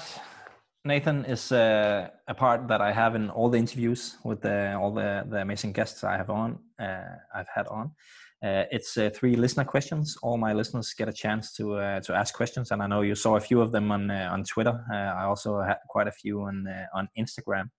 Nathan, 0.86 1.26
is 1.26 1.52
uh, 1.52 2.10
a 2.28 2.34
part 2.34 2.68
that 2.70 2.80
I 2.80 2.94
have 2.94 3.14
in 3.16 3.30
all 3.30 3.50
the 3.50 3.58
interviews 3.58 4.16
with 4.24 4.42
the, 4.42 4.74
all 4.76 4.94
the, 4.94 5.26
the 5.30 5.42
amazing 5.42 5.74
guests 5.74 6.04
I 6.04 6.16
have 6.16 6.30
on. 6.30 6.60
Uh, 6.80 7.18
I've 7.36 7.50
had 7.54 7.68
on. 7.68 7.92
Uh, 8.44 8.66
it's 8.72 8.98
uh, 8.98 9.10
three 9.14 9.36
listener 9.38 9.64
questions. 9.64 10.18
All 10.22 10.38
my 10.38 10.52
listeners 10.52 10.94
get 10.94 11.08
a 11.08 11.14
chance 11.14 11.54
to 11.54 11.76
uh, 11.76 12.00
to 12.02 12.14
ask 12.14 12.34
questions, 12.34 12.72
and 12.72 12.84
I 12.84 12.88
know 12.88 13.02
you 13.02 13.16
saw 13.16 13.38
a 13.38 13.40
few 13.40 13.62
of 13.62 13.72
them 13.72 13.90
on 13.92 14.12
uh, 14.12 14.30
on 14.34 14.44
Twitter. 14.44 14.84
I 14.92 15.24
also 15.24 15.62
had 15.62 15.78
quite 15.88 16.08
a 16.08 16.12
few 16.12 16.42
on 16.42 16.68
on 16.94 17.08
Instagram. 17.18 17.70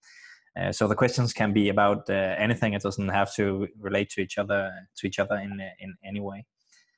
so 0.70 0.88
the 0.88 0.94
questions 0.94 1.32
can 1.34 1.52
be 1.52 1.68
about 1.68 2.08
anything. 2.08 2.72
It 2.72 2.82
doesn't 2.82 3.10
have 3.10 3.34
to 3.34 3.68
relate 3.78 4.08
to 4.10 4.20
each 4.22 4.38
other 4.38 4.72
to 4.96 5.06
each 5.06 5.18
other 5.18 5.36
in 5.36 5.60
in 5.80 5.94
any 6.02 6.20
way. 6.20 6.46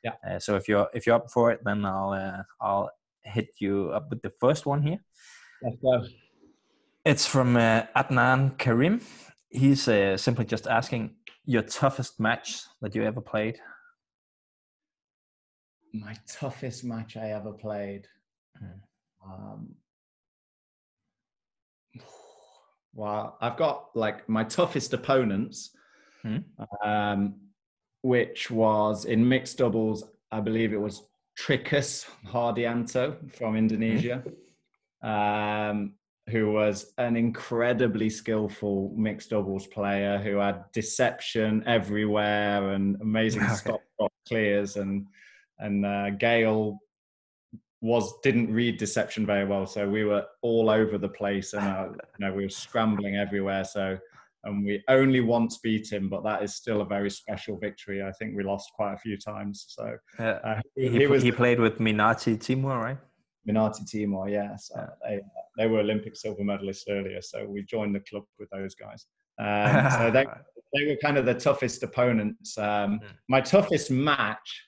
Yeah. 0.04 0.38
so 0.38 0.54
if 0.54 0.68
you're 0.68 0.88
if 0.94 1.04
you're 1.04 1.16
up 1.16 1.30
for 1.32 1.50
it, 1.50 1.60
then 1.64 1.84
I'll 1.84 2.44
I'll 2.60 2.90
hit 3.24 3.48
you 3.58 3.90
up 3.92 4.10
with 4.10 4.22
the 4.22 4.32
first 4.40 4.66
one 4.66 4.82
here. 4.82 5.00
Let's 5.62 5.76
go. 5.82 6.06
It's 7.04 7.26
from 7.26 7.56
uh, 7.56 7.82
Adnan 7.96 8.58
Karim. 8.58 9.00
He's 9.48 9.88
uh, 9.88 10.16
simply 10.16 10.44
just 10.44 10.66
asking 10.66 11.15
your 11.46 11.62
toughest 11.62 12.20
match 12.20 12.62
that 12.82 12.94
you 12.94 13.04
ever 13.04 13.20
played. 13.20 13.58
My 15.94 16.14
toughest 16.28 16.84
match 16.84 17.16
I 17.16 17.30
ever 17.30 17.52
played. 17.52 18.06
Hmm. 18.58 19.30
Um, 19.30 19.74
well, 22.92 23.38
I've 23.40 23.56
got 23.56 23.90
like 23.94 24.28
my 24.28 24.44
toughest 24.44 24.92
opponents, 24.92 25.70
hmm. 26.22 26.38
um, 26.84 27.36
which 28.02 28.50
was 28.50 29.04
in 29.04 29.26
mixed 29.26 29.58
doubles. 29.58 30.04
I 30.32 30.40
believe 30.40 30.72
it 30.72 30.80
was 30.80 31.04
Tri 31.36 31.58
Kusharjanto 31.58 33.32
from 33.32 33.56
Indonesia, 33.56 34.24
um, 35.02 35.92
who 36.30 36.50
was 36.50 36.92
an 36.98 37.16
incredibly 37.16 38.10
skillful 38.10 38.92
mixed 38.96 39.30
doubles 39.30 39.66
player 39.68 40.18
who 40.18 40.38
had 40.38 40.64
deception 40.72 41.62
everywhere 41.66 42.70
and 42.72 43.00
amazing 43.00 43.42
okay. 43.44 43.54
stop 43.54 43.80
drop 43.98 44.12
clears 44.26 44.76
and 44.76 45.06
and 45.58 45.86
uh, 45.86 46.10
Gail 46.10 46.78
was 47.80 48.12
didn't 48.22 48.52
read 48.52 48.78
deception 48.78 49.24
very 49.24 49.44
well, 49.44 49.66
so 49.66 49.88
we 49.88 50.04
were 50.04 50.24
all 50.42 50.68
over 50.70 50.98
the 50.98 51.08
place 51.08 51.52
and 51.54 51.64
uh, 51.64 51.88
you 51.90 52.26
know 52.26 52.32
we 52.32 52.44
were 52.44 52.50
scrambling 52.50 53.16
everywhere. 53.16 53.64
So 53.64 53.98
and 54.44 54.64
we 54.64 54.82
only 54.88 55.20
once 55.20 55.58
beat 55.58 55.92
him, 55.92 56.08
but 56.08 56.22
that 56.22 56.42
is 56.42 56.54
still 56.54 56.80
a 56.80 56.84
very 56.84 57.10
special 57.10 57.58
victory. 57.58 58.02
I 58.02 58.12
think 58.12 58.36
we 58.36 58.44
lost 58.44 58.70
quite 58.74 58.94
a 58.94 58.98
few 58.98 59.16
times. 59.18 59.66
So 59.68 59.96
uh, 60.18 60.60
he, 60.76 60.88
he, 60.88 61.06
was, 61.06 61.22
he 61.22 61.32
played 61.32 61.58
with 61.58 61.78
Minarti 61.78 62.40
Timur, 62.40 62.78
right? 62.78 62.98
Minarti 63.48 63.90
Timur, 63.90 64.28
yes. 64.28 64.70
Yeah. 64.74 64.86
They, 65.02 65.20
they 65.56 65.66
were 65.66 65.80
Olympic 65.80 66.16
silver 66.16 66.42
medalists 66.42 66.84
earlier, 66.88 67.20
so 67.22 67.44
we 67.46 67.62
joined 67.62 67.94
the 67.94 68.00
club 68.00 68.24
with 68.38 68.50
those 68.50 68.74
guys. 68.74 69.06
Um, 69.38 69.90
so 69.90 70.10
they, 70.10 70.24
they 70.72 70.86
were 70.86 70.96
kind 71.02 71.18
of 71.18 71.26
the 71.26 71.34
toughest 71.34 71.82
opponents. 71.82 72.56
Um, 72.56 73.00
hmm. 73.00 73.06
my 73.28 73.42
toughest 73.42 73.90
match, 73.90 74.64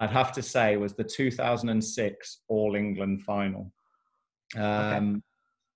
I'd 0.00 0.10
have 0.10 0.32
to 0.32 0.42
say, 0.42 0.76
was 0.76 0.94
the 0.94 1.04
2006 1.04 2.40
All 2.48 2.74
England 2.74 3.22
final. 3.22 3.70
Um, 4.56 4.62
okay 4.62 5.20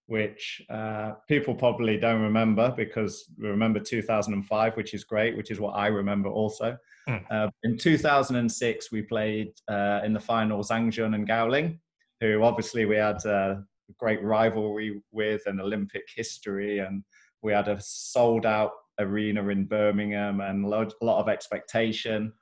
which 0.08 0.62
uh, 0.70 1.12
people 1.28 1.54
probably 1.54 1.98
don't 1.98 2.22
remember 2.22 2.72
because 2.74 3.30
we 3.38 3.46
remember 3.46 3.78
2005, 3.78 4.74
which 4.74 4.94
is 4.94 5.04
great, 5.04 5.36
which 5.36 5.50
is 5.50 5.60
what 5.60 5.72
I 5.72 5.88
remember 5.88 6.30
also. 6.30 6.78
Mm. 7.06 7.24
Uh, 7.30 7.50
in 7.62 7.76
2006, 7.76 8.90
we 8.90 9.02
played 9.02 9.52
uh, 9.68 10.00
in 10.04 10.14
the 10.14 10.20
final 10.20 10.60
Zhang 10.60 10.90
Jun 10.90 11.12
and 11.12 11.28
Gao 11.28 11.48
Ling, 11.48 11.78
who 12.22 12.42
obviously 12.42 12.86
we 12.86 12.96
had 12.96 13.22
a 13.26 13.62
great 13.98 14.22
rivalry 14.22 15.00
with 15.12 15.42
an 15.46 15.60
Olympic 15.60 16.04
history, 16.14 16.78
and 16.78 17.02
we 17.42 17.52
had 17.52 17.68
a 17.68 17.80
sold 17.80 18.46
out 18.46 18.72
arena 18.98 19.46
in 19.48 19.64
Birmingham 19.64 20.40
and 20.40 20.64
a 20.64 20.68
lot 20.68 21.20
of 21.20 21.28
expectation. 21.28 22.32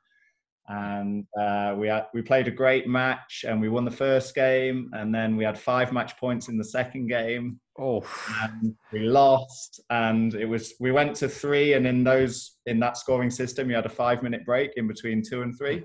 And 0.68 1.26
uh, 1.40 1.76
we 1.78 1.86
had, 1.86 2.06
we 2.12 2.22
played 2.22 2.48
a 2.48 2.50
great 2.50 2.88
match 2.88 3.44
and 3.46 3.60
we 3.60 3.68
won 3.68 3.84
the 3.84 3.90
first 3.90 4.34
game 4.34 4.90
and 4.94 5.14
then 5.14 5.36
we 5.36 5.44
had 5.44 5.56
five 5.56 5.92
match 5.92 6.16
points 6.16 6.48
in 6.48 6.58
the 6.58 6.64
second 6.64 7.06
game. 7.06 7.60
Oh 7.78 8.02
and 8.42 8.74
we 8.90 9.00
lost 9.00 9.80
and 9.90 10.34
it 10.34 10.46
was 10.46 10.74
we 10.80 10.92
went 10.92 11.14
to 11.16 11.28
three 11.28 11.74
and 11.74 11.86
in 11.86 12.02
those 12.02 12.56
in 12.64 12.80
that 12.80 12.96
scoring 12.96 13.30
system 13.30 13.68
you 13.68 13.76
had 13.76 13.84
a 13.84 13.90
five 13.90 14.22
minute 14.22 14.46
break 14.46 14.70
in 14.76 14.88
between 14.88 15.22
two 15.22 15.42
and 15.42 15.56
three 15.58 15.84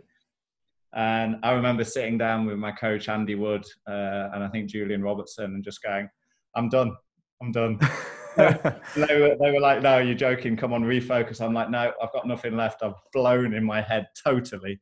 and 0.94 1.38
i 1.44 1.52
remember 1.52 1.84
sitting 1.84 2.18
down 2.18 2.46
with 2.46 2.58
my 2.58 2.72
coach 2.72 3.10
andy 3.10 3.36
wood 3.36 3.64
uh, 3.88 4.30
and 4.34 4.44
i 4.44 4.50
think 4.50 4.70
julian 4.70 5.02
robertson 5.02 5.46
and 5.46 5.64
just 5.64 5.82
going 5.82 6.10
i'm 6.56 6.70
done 6.70 6.96
i'm 7.42 7.52
done 7.52 7.80
they, 8.38 9.20
were, 9.20 9.36
they 9.40 9.52
were 9.52 9.60
like, 9.60 9.82
no, 9.82 9.98
you're 9.98 10.16
joking. 10.16 10.56
Come 10.56 10.74
on, 10.74 10.84
refocus. 10.84 11.42
I'm 11.42 11.54
like, 11.54 11.70
no, 11.70 11.92
I've 12.02 12.14
got 12.14 12.28
nothing 12.28 12.56
left. 12.56 12.84
I've 12.84 12.94
blown 13.14 13.54
in 13.54 13.64
my 13.64 13.82
head 13.82 14.08
totally. 14.24 14.80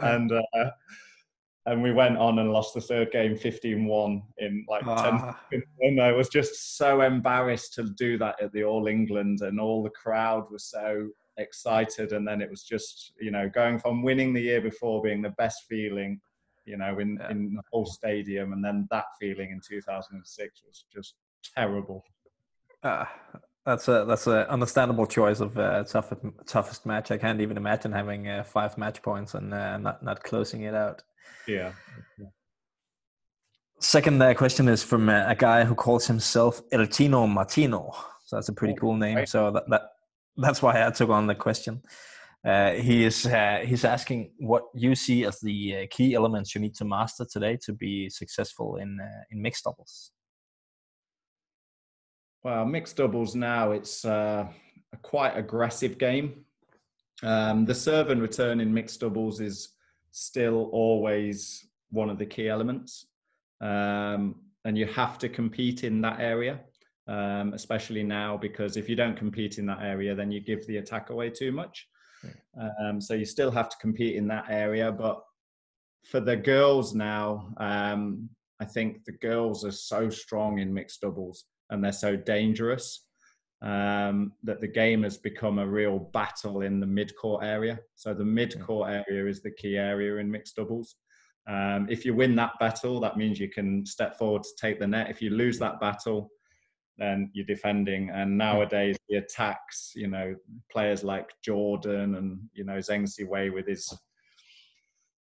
Oh. 0.00 0.06
And 0.06 0.32
uh, 0.32 0.70
and 1.66 1.82
we 1.82 1.92
went 1.92 2.18
on 2.18 2.38
and 2.40 2.52
lost 2.52 2.74
the 2.74 2.80
third 2.80 3.10
game 3.10 3.34
15-1 3.36 4.22
in 4.38 4.66
like 4.68 4.86
ah. 4.86 5.38
10 5.50 5.62
and 5.80 6.02
I 6.02 6.12
was 6.12 6.28
just 6.28 6.76
so 6.76 7.00
embarrassed 7.00 7.72
to 7.74 7.84
do 7.96 8.18
that 8.18 8.40
at 8.42 8.52
the 8.52 8.64
All 8.64 8.86
England 8.86 9.40
and 9.40 9.58
all 9.58 9.82
the 9.82 9.90
crowd 9.90 10.44
was 10.50 10.66
so 10.66 11.08
excited 11.36 12.12
and 12.12 12.26
then 12.26 12.40
it 12.40 12.48
was 12.48 12.62
just 12.62 13.12
you 13.20 13.30
know 13.30 13.48
going 13.48 13.78
from 13.78 14.02
winning 14.02 14.32
the 14.32 14.40
year 14.40 14.60
before 14.60 15.02
being 15.02 15.20
the 15.20 15.30
best 15.30 15.64
feeling 15.68 16.20
you 16.64 16.76
know 16.76 16.98
in 16.98 17.18
yeah. 17.20 17.30
in 17.30 17.54
the 17.54 17.62
whole 17.72 17.86
stadium 17.86 18.52
and 18.52 18.64
then 18.64 18.86
that 18.90 19.06
feeling 19.20 19.50
in 19.50 19.60
2006 19.66 20.62
was 20.66 20.84
just 20.92 21.14
terrible 21.56 22.04
uh, 22.82 23.04
that's 23.64 23.88
a 23.88 24.04
that's 24.06 24.26
an 24.26 24.46
understandable 24.48 25.06
choice 25.06 25.40
of 25.40 25.58
uh, 25.58 25.84
toughest 25.84 26.20
toughest 26.46 26.84
match. 26.84 27.10
I 27.10 27.16
can't 27.16 27.40
even 27.40 27.56
imagine 27.56 27.92
having 27.92 28.28
uh, 28.28 28.44
five 28.44 28.76
match 28.76 29.00
points 29.00 29.34
and 29.34 29.54
uh, 29.54 29.78
not 29.78 30.02
not 30.02 30.22
closing 30.22 30.62
it 30.62 30.74
out. 30.74 31.02
Yeah. 31.48 31.72
Second 33.80 34.22
uh, 34.22 34.34
question 34.34 34.68
is 34.68 34.82
from 34.82 35.08
uh, 35.08 35.24
a 35.26 35.34
guy 35.34 35.64
who 35.64 35.74
calls 35.74 36.06
himself 36.06 36.62
El 36.72 36.86
Tino 36.86 37.26
Martino. 37.26 37.92
So 38.24 38.36
that's 38.36 38.48
a 38.48 38.52
pretty 38.52 38.74
oh, 38.74 38.80
cool 38.80 38.96
name. 38.96 39.26
So 39.26 39.50
that, 39.50 39.64
that 39.68 39.82
that's 40.36 40.62
why 40.62 40.86
I 40.86 40.90
took 40.90 41.10
on 41.10 41.26
the 41.26 41.34
question. 41.34 41.82
Uh, 42.44 42.72
he 42.72 43.04
is 43.04 43.24
uh, 43.26 43.62
he's 43.64 43.84
asking 43.84 44.30
what 44.38 44.64
you 44.74 44.94
see 44.94 45.24
as 45.24 45.40
the 45.40 45.76
uh, 45.76 45.86
key 45.90 46.14
elements 46.14 46.54
you 46.54 46.60
need 46.60 46.74
to 46.74 46.84
master 46.84 47.24
today 47.24 47.58
to 47.64 47.72
be 47.72 48.10
successful 48.10 48.76
in 48.76 48.98
uh, 49.00 49.22
in 49.30 49.40
mixed 49.40 49.64
doubles. 49.64 50.10
Well, 52.42 52.66
mixed 52.66 52.96
doubles 52.96 53.34
now, 53.34 53.72
it's 53.72 54.04
uh, 54.04 54.46
a 54.92 54.96
quite 54.98 55.34
aggressive 55.38 55.96
game. 55.96 56.44
Um, 57.22 57.64
the 57.64 57.74
serve 57.74 58.10
and 58.10 58.20
return 58.20 58.60
in 58.60 58.74
mixed 58.74 59.00
doubles 59.00 59.40
is 59.40 59.70
still 60.10 60.68
always 60.72 61.66
one 61.90 62.10
of 62.10 62.18
the 62.18 62.26
key 62.26 62.48
elements. 62.50 63.06
Um, 63.62 64.34
and 64.66 64.76
you 64.76 64.86
have 64.86 65.18
to 65.18 65.28
compete 65.28 65.84
in 65.84 66.02
that 66.02 66.20
area, 66.20 66.60
um, 67.06 67.52
especially 67.52 68.02
now, 68.02 68.36
because 68.36 68.76
if 68.76 68.88
you 68.88 68.96
don't 68.96 69.16
compete 69.16 69.58
in 69.58 69.66
that 69.66 69.82
area, 69.82 70.14
then 70.14 70.30
you 70.30 70.40
give 70.40 70.66
the 70.66 70.78
attack 70.78 71.10
away 71.10 71.30
too 71.30 71.52
much. 71.52 71.86
Um, 72.80 73.00
so 73.00 73.14
you 73.14 73.24
still 73.24 73.50
have 73.50 73.68
to 73.68 73.76
compete 73.80 74.16
in 74.16 74.26
that 74.28 74.46
area. 74.48 74.90
But 74.90 75.22
for 76.04 76.20
the 76.20 76.36
girls 76.36 76.94
now, 76.94 77.52
um, 77.58 78.28
I 78.60 78.64
think 78.64 79.04
the 79.04 79.12
girls 79.12 79.64
are 79.64 79.72
so 79.72 80.08
strong 80.08 80.58
in 80.58 80.72
mixed 80.72 81.00
doubles 81.00 81.44
and 81.70 81.82
they're 81.82 81.92
so 81.92 82.16
dangerous 82.16 83.06
um, 83.62 84.32
that 84.42 84.60
the 84.60 84.68
game 84.68 85.02
has 85.02 85.16
become 85.16 85.58
a 85.58 85.66
real 85.66 85.98
battle 85.98 86.62
in 86.62 86.80
the 86.80 86.86
mid-court 86.86 87.44
area. 87.44 87.78
So 87.96 88.14
the 88.14 88.24
mid-court 88.24 88.90
area 88.90 89.26
is 89.26 89.42
the 89.42 89.50
key 89.50 89.76
area 89.76 90.16
in 90.16 90.30
mixed 90.30 90.56
doubles. 90.56 90.96
Um, 91.46 91.86
if 91.90 92.04
you 92.04 92.14
win 92.14 92.36
that 92.36 92.52
battle, 92.60 93.00
that 93.00 93.16
means 93.16 93.38
you 93.38 93.50
can 93.50 93.84
step 93.84 94.16
forward 94.18 94.44
to 94.44 94.50
take 94.58 94.78
the 94.78 94.86
net. 94.86 95.10
If 95.10 95.20
you 95.20 95.30
lose 95.30 95.58
that 95.58 95.80
battle, 95.80 96.30
then 96.98 97.30
you're 97.32 97.46
defending. 97.46 98.10
And 98.10 98.38
nowadays, 98.38 98.96
the 99.08 99.16
attacks, 99.16 99.92
you 99.94 100.08
know, 100.08 100.34
players 100.70 101.04
like 101.04 101.30
Jordan 101.42 102.14
and 102.16 102.38
you 102.52 102.64
know 102.64 102.78
Zheng 102.78 103.08
Siwei 103.08 103.52
with 103.52 103.66
his 103.66 103.92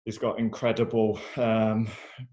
he's 0.05 0.19
got 0.19 0.39
incredible 0.39 1.19
um, 1.35 1.87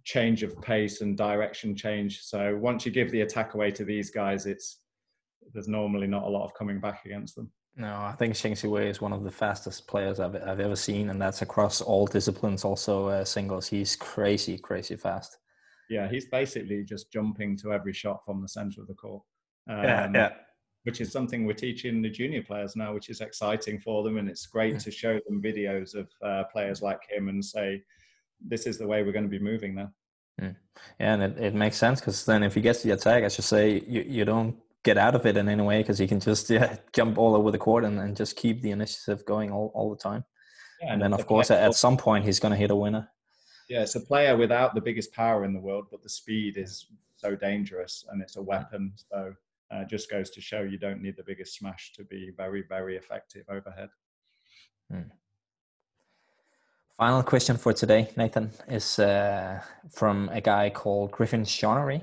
change 0.05 0.43
of 0.43 0.61
pace 0.61 1.01
and 1.01 1.17
direction 1.17 1.75
change. 1.75 2.21
So 2.21 2.57
once 2.61 2.85
you 2.87 2.93
give 2.93 3.11
the 3.11 3.23
attack 3.23 3.55
away 3.55 3.71
to 3.73 3.85
these 3.85 4.11
guys, 4.11 4.47
it's 4.47 4.81
there's 5.53 5.69
normally 5.69 6.07
not 6.07 6.23
a 6.23 6.29
lot 6.29 6.45
of 6.45 6.55
coming 6.55 6.81
back 6.81 7.05
against 7.05 7.35
them. 7.35 7.51
No, 7.75 7.95
I 7.95 8.15
think 8.19 8.35
Zheng 8.35 8.53
Siwei 8.53 8.91
is 8.91 9.01
one 9.01 9.15
of 9.15 9.25
the 9.25 9.31
fastest 9.31 9.89
players 9.89 10.21
I've, 10.21 10.37
I've 10.37 10.61
ever 10.61 10.77
seen, 10.77 11.09
and 11.09 11.21
that's 11.21 11.41
across 11.41 11.81
all 11.81 12.07
disciplines. 12.07 12.65
Also, 12.65 13.09
uh, 13.09 13.25
singles, 13.25 13.67
he's 13.67 13.97
crazy, 13.97 14.59
crazy 14.59 14.95
fast. 14.95 15.39
Yeah, 15.93 16.09
he's 16.09 16.27
basically 16.27 16.85
just 16.85 17.13
jumping 17.13 17.57
to 17.59 17.73
every 17.73 17.93
shot 17.93 18.25
from 18.25 18.41
the 18.41 18.49
center 18.49 18.81
of 18.81 18.89
the 18.89 18.95
court. 18.95 19.23
Um, 19.69 19.85
yeah, 19.85 20.11
yeah 20.15 20.33
which 20.85 21.01
is 21.01 21.13
something 21.13 21.47
we're 21.47 21.53
teaching 21.53 22.03
the 22.03 22.11
junior 22.11 22.43
players 22.43 22.75
now, 22.75 22.93
which 22.93 23.09
is 23.09 23.21
exciting 23.21 23.79
for 23.79 24.03
them. 24.03 24.19
And 24.19 24.29
it's 24.29 24.47
great 24.47 24.79
to 24.81 24.91
show 24.91 25.21
them 25.27 25.41
videos 25.41 25.95
of 25.95 26.09
uh, 26.25 26.45
players 26.53 26.83
like 26.83 27.01
him 27.09 27.29
and 27.29 27.45
say, 27.45 27.83
this 28.45 28.67
is 28.67 28.79
the 28.79 28.87
way 28.87 29.03
we're 29.03 29.13
going 29.13 29.25
to 29.25 29.31
be 29.31 29.39
moving 29.39 29.75
now. 29.77 29.93
Mm. 30.41 30.57
Yeah, 30.99 31.15
and 31.15 31.23
it, 31.23 31.39
it 31.39 31.55
makes 31.55 31.77
sense 31.77 32.01
because 32.01 32.25
then 32.25 32.43
if 32.43 32.55
he 32.55 32.61
gets 32.61 32.83
the 32.83 32.91
attack, 32.93 33.23
I 33.23 33.29
should 33.29 33.45
say, 33.45 33.85
you, 33.87 34.03
you 34.03 34.25
don't 34.25 34.57
get 34.83 34.99
out 34.99 35.15
of 35.15 35.25
it 35.27 35.37
in 35.37 35.49
any 35.49 35.63
way 35.63 35.83
because 35.83 35.99
he 35.99 36.09
can 36.09 36.19
just 36.19 36.51
yeah, 36.51 36.77
jump 36.93 37.17
all 37.17 37.37
over 37.37 37.53
the 37.53 37.59
court 37.59 37.85
and, 37.85 38.01
and 38.01 38.17
just 38.17 38.37
keep 38.37 38.61
the 38.63 38.73
initiative 38.73 39.25
going 39.25 39.53
all, 39.53 39.71
all 39.75 39.91
the 39.91 39.97
time. 39.97 40.25
Yeah, 40.81 40.95
and, 40.95 41.03
and 41.03 41.13
then, 41.13 41.21
of 41.21 41.27
course, 41.27 41.53
at, 41.53 41.63
at 41.63 41.75
some 41.75 41.97
point, 41.97 42.25
he's 42.25 42.41
going 42.41 42.53
to 42.53 42.59
hit 42.59 42.73
a 42.73 42.77
winner. 42.77 43.09
Yeah, 43.73 43.81
it's 43.81 43.95
a 43.95 44.01
player 44.01 44.37
without 44.37 44.75
the 44.75 44.83
biggest 44.83 45.15
power 45.15 45.47
in 45.47 45.55
the 45.55 45.59
world, 45.59 45.87
but 45.91 46.03
the 46.03 46.09
speed 46.11 46.59
is 46.59 46.89
so 47.17 47.35
dangerous 47.35 48.05
and 48.11 48.21
it's 48.21 48.37
a 48.37 48.43
weapon. 48.43 48.93
So 49.11 49.33
uh, 49.71 49.85
just 49.85 50.11
goes 50.11 50.29
to 50.29 50.43
show 50.43 50.61
you 50.61 50.77
don't 50.77 51.01
need 51.01 51.17
the 51.17 51.23
biggest 51.23 51.55
smash 51.55 51.95
to 51.95 52.05
be 52.05 52.33
very, 52.37 52.65
very 52.69 52.99
effective 52.99 53.47
overhead. 53.49 53.89
Hmm. 54.91 55.09
Final 56.99 57.23
question 57.23 57.57
for 57.57 57.73
today, 57.73 58.11
Nathan, 58.15 58.51
is 58.69 58.99
uh, 58.99 59.63
from 59.91 60.29
a 60.35 60.43
guy 60.43 60.69
called 60.69 61.11
Griffin 61.11 61.45
Shonery. 61.45 62.03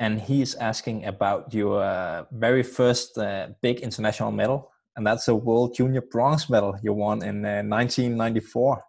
And 0.00 0.20
he's 0.20 0.56
asking 0.56 1.04
about 1.04 1.54
your 1.54 1.84
uh, 1.84 2.24
very 2.32 2.64
first 2.64 3.16
uh, 3.16 3.50
big 3.62 3.78
international 3.78 4.32
medal, 4.32 4.72
and 4.96 5.06
that's 5.06 5.28
a 5.28 5.36
World 5.36 5.76
Junior 5.76 6.00
Bronze 6.00 6.50
medal 6.50 6.76
you 6.82 6.92
won 6.92 7.22
in 7.22 7.42
1994. 7.42 8.76
Uh, 8.76 8.80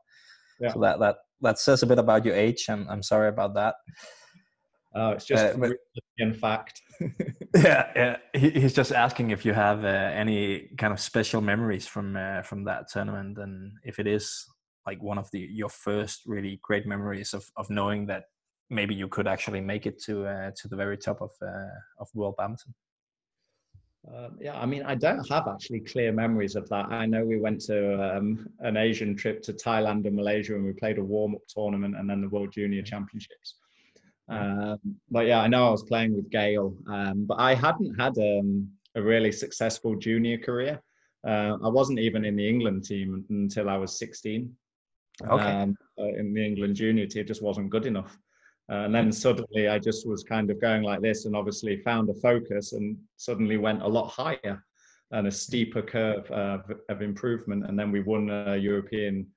yeah. 0.59 0.73
So 0.73 0.79
that, 0.79 0.99
that, 0.99 1.17
that 1.41 1.59
says 1.59 1.83
a 1.83 1.87
bit 1.87 1.99
about 1.99 2.25
your 2.25 2.35
age, 2.35 2.65
and 2.69 2.87
I'm 2.89 3.03
sorry 3.03 3.29
about 3.29 3.53
that. 3.55 3.75
Oh, 4.95 5.09
it's 5.11 5.25
just 5.25 5.43
uh, 5.43 5.69
in 6.17 6.33
fact. 6.33 6.81
yeah, 7.55 7.91
yeah. 7.95 8.17
He, 8.33 8.49
he's 8.51 8.73
just 8.73 8.93
asking 8.93 9.31
if 9.31 9.43
you 9.45 9.53
have 9.53 9.83
uh, 9.83 9.87
any 9.87 10.69
kind 10.77 10.93
of 10.93 10.99
special 11.01 11.41
memories 11.41 11.85
from 11.85 12.15
uh, 12.15 12.41
from 12.43 12.63
that 12.65 12.87
tournament, 12.91 13.37
and 13.37 13.73
if 13.83 13.99
it 13.99 14.07
is 14.07 14.45
like 14.85 15.01
one 15.03 15.17
of 15.17 15.29
the 15.31 15.39
your 15.39 15.69
first 15.69 16.21
really 16.25 16.59
great 16.63 16.87
memories 16.87 17.33
of 17.33 17.45
of 17.57 17.69
knowing 17.69 18.05
that 18.07 18.23
maybe 18.69 18.95
you 18.95 19.09
could 19.09 19.27
actually 19.27 19.61
make 19.61 19.85
it 19.85 20.01
to 20.03 20.25
uh, 20.25 20.51
to 20.55 20.67
the 20.69 20.75
very 20.77 20.97
top 20.97 21.21
of 21.21 21.31
uh, 21.41 21.75
of 21.99 22.07
world 22.13 22.35
badminton. 22.37 22.73
Um, 24.13 24.37
yeah, 24.39 24.59
I 24.59 24.65
mean, 24.65 24.83
I 24.83 24.95
don't 24.95 25.27
have 25.29 25.47
actually 25.47 25.79
clear 25.79 26.11
memories 26.11 26.55
of 26.55 26.69
that. 26.69 26.85
I 26.91 27.05
know 27.05 27.25
we 27.25 27.39
went 27.39 27.61
to 27.61 28.17
um, 28.17 28.47
an 28.59 28.77
Asian 28.77 29.15
trip 29.15 29.41
to 29.43 29.53
Thailand 29.53 30.05
and 30.05 30.15
Malaysia, 30.15 30.55
and 30.55 30.65
we 30.65 30.73
played 30.73 30.99
a 30.99 31.03
warm 31.03 31.35
up 31.35 31.41
tournament 31.47 31.95
and 31.97 32.09
then 32.09 32.21
the 32.21 32.29
World 32.29 32.51
Junior 32.51 32.83
Championships. 32.83 33.55
Um, 34.27 34.79
but 35.09 35.27
yeah, 35.27 35.39
I 35.39 35.47
know 35.47 35.67
I 35.67 35.71
was 35.71 35.83
playing 35.83 36.15
with 36.15 36.29
Gail, 36.29 36.75
um, 36.87 37.25
but 37.25 37.39
I 37.39 37.53
hadn't 37.53 37.95
had 37.95 38.17
um, 38.17 38.69
a 38.95 39.01
really 39.01 39.31
successful 39.31 39.95
junior 39.95 40.37
career. 40.37 40.81
Uh, 41.25 41.57
I 41.63 41.69
wasn't 41.69 41.99
even 41.99 42.25
in 42.25 42.35
the 42.35 42.47
England 42.47 42.85
team 42.85 43.25
until 43.29 43.69
I 43.69 43.77
was 43.77 43.97
16. 43.97 44.55
Okay. 45.27 45.43
Um, 45.43 45.77
uh, 45.99 46.05
in 46.05 46.33
the 46.33 46.45
England 46.45 46.75
junior 46.75 47.07
team, 47.07 47.25
just 47.25 47.41
wasn't 47.41 47.69
good 47.69 47.85
enough. 47.85 48.17
Uh, 48.71 48.85
and 48.85 48.95
then 48.95 49.11
suddenly 49.11 49.67
I 49.67 49.77
just 49.77 50.07
was 50.07 50.23
kind 50.23 50.49
of 50.49 50.59
going 50.59 50.81
like 50.81 51.01
this 51.01 51.25
and 51.25 51.35
obviously 51.35 51.77
found 51.77 52.09
a 52.09 52.15
focus 52.15 52.73
and 52.73 52.97
suddenly 53.15 53.57
went 53.57 53.83
a 53.83 53.87
lot 53.87 54.09
higher 54.09 54.63
and 55.11 55.27
a 55.27 55.31
steeper 55.31 55.83
curve 55.83 56.29
of, 56.31 56.71
of 56.89 57.01
improvement. 57.01 57.67
And 57.67 57.77
then 57.77 57.91
we 57.91 58.01
won 58.01 58.29
a 58.29 58.57
European 58.57 59.27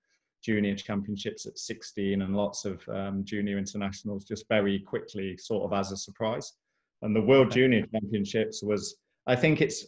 junior 0.42 0.74
championships 0.74 1.46
at 1.46 1.58
16 1.58 2.22
and 2.22 2.36
lots 2.36 2.64
of 2.64 2.82
um, 2.88 3.24
junior 3.24 3.58
internationals 3.58 4.24
just 4.24 4.46
very 4.48 4.78
quickly, 4.78 5.36
sort 5.36 5.64
of 5.64 5.78
as 5.78 5.92
a 5.92 5.96
surprise. 5.96 6.54
And 7.02 7.14
the 7.14 7.22
World 7.22 7.50
Junior 7.50 7.86
Championships 7.92 8.62
was, 8.62 8.96
I 9.26 9.36
think 9.36 9.60
it's 9.60 9.86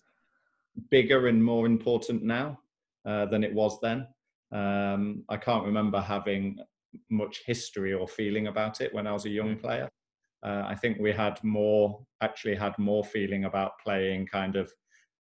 bigger 0.90 1.28
and 1.28 1.42
more 1.42 1.66
important 1.66 2.22
now 2.22 2.60
uh, 3.04 3.26
than 3.26 3.42
it 3.42 3.52
was 3.52 3.78
then. 3.80 4.06
Um, 4.52 5.24
I 5.28 5.36
can't 5.36 5.64
remember 5.64 6.00
having 6.00 6.58
much 7.08 7.42
history 7.46 7.92
or 7.92 8.08
feeling 8.08 8.46
about 8.48 8.80
it 8.80 8.92
when 8.94 9.06
I 9.06 9.12
was 9.12 9.26
a 9.26 9.30
young 9.30 9.56
mm. 9.56 9.60
player. 9.60 9.88
Uh, 10.42 10.64
I 10.66 10.74
think 10.74 10.98
we 10.98 11.12
had 11.12 11.42
more, 11.44 12.00
actually 12.22 12.54
had 12.54 12.78
more 12.78 13.04
feeling 13.04 13.44
about 13.44 13.72
playing 13.84 14.26
kind 14.26 14.56
of 14.56 14.72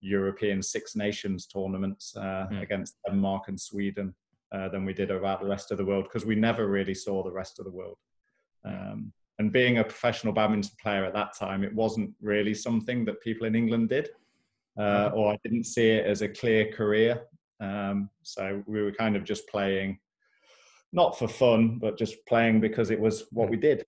European 0.02 0.62
Six 0.62 0.96
Nations 0.96 1.46
tournaments 1.48 2.16
uh, 2.16 2.48
mm. 2.52 2.62
against 2.62 2.96
Denmark 3.06 3.48
and 3.48 3.60
Sweden 3.60 4.14
uh, 4.54 4.70
than 4.70 4.86
we 4.86 4.94
did 4.94 5.12
about 5.12 5.42
the 5.42 5.48
rest 5.48 5.72
of 5.72 5.78
the 5.78 5.86
world 5.86 6.06
because 6.06 6.26
we 6.26 6.36
never 6.36 6.68
really 6.68 6.94
saw 6.94 7.24
the 7.24 7.32
rest 7.32 7.60
of 7.60 7.66
the 7.66 7.72
world. 7.72 7.98
Um, 8.66 9.12
and 9.40 9.52
being 9.52 9.80
a 9.80 9.84
professional 9.84 10.34
badminton 10.34 10.72
player 10.82 11.06
at 11.06 11.14
that 11.14 11.36
time, 11.36 11.64
it 11.64 11.74
wasn't 11.74 12.12
really 12.22 12.54
something 12.54 13.04
that 13.06 13.22
people 13.22 13.48
in 13.48 13.56
England 13.56 13.90
did, 13.90 14.10
uh, 14.78 15.10
or 15.14 15.34
I 15.34 15.38
didn't 15.44 15.66
see 15.66 15.90
it 15.90 16.06
as 16.06 16.22
a 16.22 16.30
clear 16.30 16.72
career. 16.72 17.24
Um, 17.60 18.10
so 18.22 18.64
we 18.68 18.82
were 18.84 18.92
kind 18.92 19.16
of 19.16 19.24
just 19.24 19.48
playing, 19.48 20.00
not 20.94 21.18
for 21.18 21.28
fun, 21.28 21.80
but 21.80 21.98
just 21.98 22.26
playing 22.28 22.62
because 22.62 22.92
it 22.92 23.00
was 23.00 23.26
what 23.32 23.50
we 23.50 23.58
did. 23.58 23.84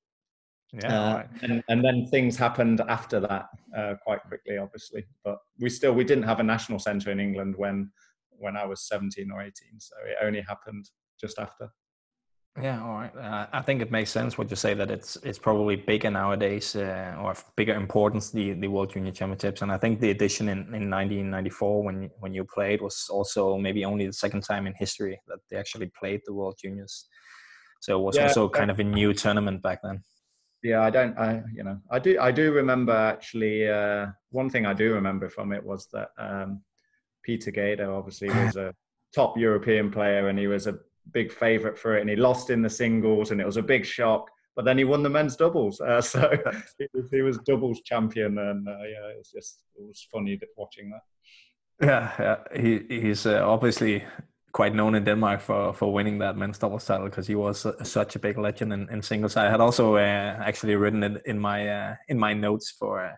Yeah, 0.73 0.87
uh, 0.87 1.15
right. 1.17 1.29
and, 1.43 1.63
and 1.69 1.85
then 1.85 2.07
things 2.07 2.35
happened 2.35 2.81
after 2.89 3.19
that 3.21 3.47
uh, 3.77 3.93
quite 4.03 4.21
quickly, 4.23 4.57
obviously. 4.57 5.05
But 5.23 5.37
we 5.59 5.69
still 5.69 5.93
we 5.93 6.03
didn't 6.03 6.23
have 6.23 6.39
a 6.41 6.43
national 6.43 6.79
centre 6.79 7.11
in 7.11 7.19
England 7.19 7.55
when 7.55 7.91
when 8.37 8.57
I 8.57 8.65
was 8.65 8.87
17 8.87 9.31
or 9.31 9.41
18. 9.41 9.53
So 9.79 9.95
it 10.05 10.17
only 10.21 10.41
happened 10.41 10.89
just 11.21 11.39
after. 11.39 11.69
Yeah, 12.61 12.81
all 12.81 12.95
right. 12.95 13.11
Uh, 13.17 13.47
I 13.51 13.61
think 13.61 13.81
it 13.81 13.91
makes 13.91 14.09
sense 14.09 14.37
what 14.37 14.49
you 14.49 14.55
say 14.55 14.73
that 14.75 14.89
it's 14.89 15.17
it's 15.17 15.37
probably 15.37 15.75
bigger 15.75 16.09
nowadays 16.09 16.73
uh, 16.73 17.13
or 17.19 17.31
of 17.31 17.43
bigger 17.57 17.75
importance 17.75 18.31
the 18.31 18.53
the 18.53 18.69
World 18.69 18.91
Junior 18.91 19.11
Championships, 19.11 19.61
and 19.61 19.69
I 19.69 19.77
think 19.77 19.99
the 19.99 20.11
edition 20.11 20.47
in, 20.47 20.59
in 20.73 20.89
1994 20.89 21.83
when 21.83 22.09
when 22.19 22.33
you 22.33 22.45
played 22.45 22.81
was 22.81 23.07
also 23.09 23.57
maybe 23.57 23.83
only 23.83 24.07
the 24.07 24.13
second 24.13 24.41
time 24.41 24.67
in 24.67 24.73
history 24.73 25.19
that 25.27 25.39
they 25.51 25.57
actually 25.57 25.91
played 25.99 26.21
the 26.25 26.33
World 26.33 26.55
Juniors. 26.61 27.09
So 27.81 27.99
it 27.99 28.03
was 28.03 28.15
yeah, 28.15 28.27
also 28.27 28.47
kind 28.47 28.71
of 28.71 28.79
a 28.79 28.85
new 28.85 29.13
tournament 29.13 29.61
back 29.61 29.81
then. 29.83 30.01
Yeah, 30.63 30.81
I 30.81 30.89
don't. 30.89 31.17
I 31.19 31.43
you 31.53 31.63
know 31.65 31.81
I 31.91 31.99
do 31.99 32.17
I 32.21 32.31
do 32.31 32.53
remember 32.53 32.93
actually 32.93 33.67
uh, 33.67 34.07
one 34.29 34.49
thing 34.49 34.65
I 34.65 34.73
do 34.73 34.93
remember 34.93 35.29
from 35.29 35.51
it 35.51 35.61
was 35.61 35.89
that 35.91 36.07
um, 36.17 36.61
Peter 37.21 37.51
Gade 37.51 37.81
obviously 37.81 38.29
was 38.29 38.55
a 38.55 38.73
top 39.13 39.37
European 39.37 39.91
player 39.91 40.29
and 40.29 40.39
he 40.39 40.47
was 40.47 40.67
a 40.67 40.79
big 41.11 41.31
favourite 41.31 41.77
for 41.77 41.97
it 41.97 42.01
and 42.01 42.09
he 42.09 42.15
lost 42.15 42.49
in 42.49 42.61
the 42.61 42.69
singles 42.69 43.31
and 43.31 43.39
it 43.39 43.45
was 43.45 43.57
a 43.57 43.63
big 43.63 43.85
shock. 43.85 44.29
But 44.55 44.63
then 44.63 44.77
he 44.77 44.85
won 44.85 45.03
the 45.03 45.09
men's 45.09 45.35
doubles, 45.35 45.81
uh, 45.81 46.01
so 46.13 46.31
he, 46.79 46.87
was, 46.93 47.09
he, 47.11 47.21
was, 47.21 47.37
doubles 47.39 47.81
champion, 47.81 48.37
and 48.37 48.65
uh, 48.67 48.71
yeah, 48.71 49.09
it 49.09 49.17
was 49.17 49.29
just 49.29 49.63
it 49.75 49.83
was 49.85 50.07
funny 50.09 50.39
watching 50.55 50.91
that. 50.91 51.85
Yeah, 51.85 52.13
yeah. 52.17 52.61
He 52.61 53.01
he's 53.01 53.25
uh, 53.25 53.43
obviously 53.45 54.05
quite 54.53 54.73
known 54.73 54.95
in 54.95 55.03
Denmark 55.03 55.41
for 55.41 55.73
for 55.73 55.91
winning 55.91 56.19
that 56.19 56.37
men's 56.37 56.57
doubles 56.57 56.85
title 56.85 57.09
because 57.09 57.27
he 57.27 57.35
was 57.35 57.67
such 57.83 58.15
a 58.15 58.19
big 58.19 58.37
legend 58.37 58.71
in, 58.71 58.87
in 58.89 59.01
singles. 59.01 59.35
I 59.35 59.49
had 59.49 59.59
also 59.59 59.95
uh, 59.95 60.37
actually 60.39 60.75
written 60.75 61.03
it 61.03 61.21
in 61.25 61.37
my 61.37 61.67
uh, 61.67 61.95
in 62.07 62.17
my 62.17 62.33
notes 62.33 62.71
for 62.79 63.03
uh, 63.05 63.15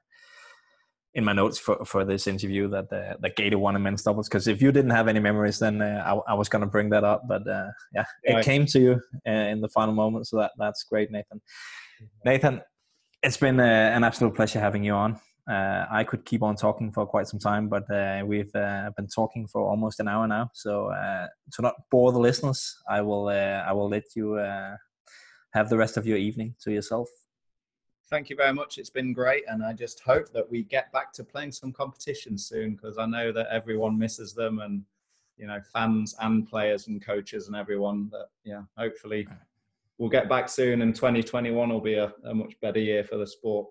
in 1.18 1.24
my 1.24 1.34
notes 1.34 1.57
for, 1.57 1.84
for 1.84 2.05
this 2.05 2.28
interview 2.28 2.70
that 2.70 2.93
uh, 2.93 3.15
that 3.20 3.36
Gade 3.36 3.55
won 3.55 3.76
in 3.76 3.82
men's 3.82 4.03
doubles 4.03 4.30
because 4.30 4.47
if 4.47 4.61
you 4.61 4.72
didn't 4.72 4.91
have 4.91 5.07
any 5.07 5.20
memories, 5.20 5.57
then 5.57 5.82
uh, 5.82 6.03
I, 6.05 6.32
I, 6.32 6.36
was 6.36 6.47
going 6.47 6.61
to 6.61 6.68
bring 6.68 6.91
that 6.91 7.03
up. 7.03 7.24
But 7.28 7.47
uh, 7.47 7.70
yeah, 7.93 8.05
it 8.22 8.45
came 8.45 8.68
to 8.68 8.80
you 8.80 9.01
uh, 9.28 9.32
in 9.32 9.59
the 9.59 9.68
final 9.68 9.95
moment, 9.95 10.28
so 10.28 10.38
that 10.38 10.51
that's 10.59 10.84
great, 10.84 11.09
Nathan. 11.11 11.41
Nathan, 12.24 12.61
it's 13.24 13.38
been 13.38 13.59
uh, 13.59 13.63
an 13.63 14.03
absolute 14.03 14.36
pleasure 14.36 14.59
having 14.59 14.84
you 14.84 14.93
on. 14.93 15.20
Uh, 15.49 15.88
I 15.89 16.03
could 16.03 16.24
keep 16.24 16.43
on 16.43 16.55
talking 16.55 16.91
for 16.91 17.07
quite 17.07 17.28
some 17.28 17.39
time, 17.39 17.68
but 17.68 17.86
we've 18.28 18.53
been 18.53 19.07
talking 19.13 19.47
for 19.47 19.61
almost 19.61 19.99
an 19.99 20.07
hour 20.07 20.28
now. 20.28 20.51
So 20.53 20.91
to 21.53 21.61
not 21.63 21.74
bore 21.89 22.11
the 22.11 22.20
listeners, 22.20 22.76
I 22.88 23.01
will 23.01 23.30
I 23.30 23.72
will 23.72 23.89
let 23.89 24.03
you 24.15 24.36
have 25.53 25.70
the 25.70 25.78
rest 25.78 25.97
of 25.97 26.05
your 26.05 26.18
evening 26.18 26.53
to 26.61 26.72
yourself 26.72 27.09
thank 28.10 28.30
you 28.30 28.36
very 28.36 28.53
much. 28.53 28.78
It's 28.78 28.89
been 28.89 29.14
great, 29.14 29.43
and 29.47 29.64
I 29.64 29.74
just 29.74 29.99
hope 30.01 30.32
that 30.34 30.49
we 30.49 30.64
get 30.64 30.91
back 30.91 31.14
to 31.14 31.24
playing 31.24 31.51
some 31.51 31.72
competitions 31.72 32.45
soon 32.45 32.76
because 32.76 32.97
I 32.97 33.05
know 33.05 33.32
that 33.32 33.47
everyone 33.51 33.97
misses 33.97 34.34
them, 34.34 34.60
and 34.60 34.84
you 35.38 35.47
know, 35.47 35.60
fans 35.74 36.16
and 36.22 36.47
players 36.47 36.88
and 36.88 37.03
coaches 37.03 37.47
and 37.47 37.55
everyone. 37.55 38.10
That 38.12 38.28
yeah, 38.43 38.64
hopefully 38.78 39.28
we'll 39.97 40.10
get 40.10 40.30
back 40.30 40.49
soon, 40.49 40.82
and 40.82 40.95
2021 40.95 41.70
will 41.70 41.82
be 41.82 41.95
a, 41.95 42.14
a 42.26 42.34
much 42.34 42.60
better 42.62 42.80
year 42.80 43.03
for 43.03 43.18
the 43.18 43.28
sport. 43.28 43.68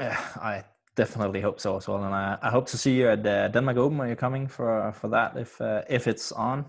Yeah, 0.00 0.18
I 0.36 0.64
definitely 0.94 1.40
hope 1.40 1.60
so 1.60 1.76
as 1.76 1.88
well, 1.88 2.04
and 2.04 2.14
I, 2.14 2.38
I 2.42 2.50
hope 2.50 2.66
to 2.68 2.78
see 2.78 2.96
you 2.96 3.08
at 3.08 3.22
the 3.22 3.50
Denmark 3.52 3.76
Open. 3.76 4.00
Are 4.00 4.08
you 4.08 4.16
coming 4.16 4.46
for 4.46 4.92
for 4.92 5.08
that 5.08 5.36
if 5.36 5.60
uh, 5.60 5.82
if 5.88 6.06
it's 6.06 6.32
on? 6.32 6.66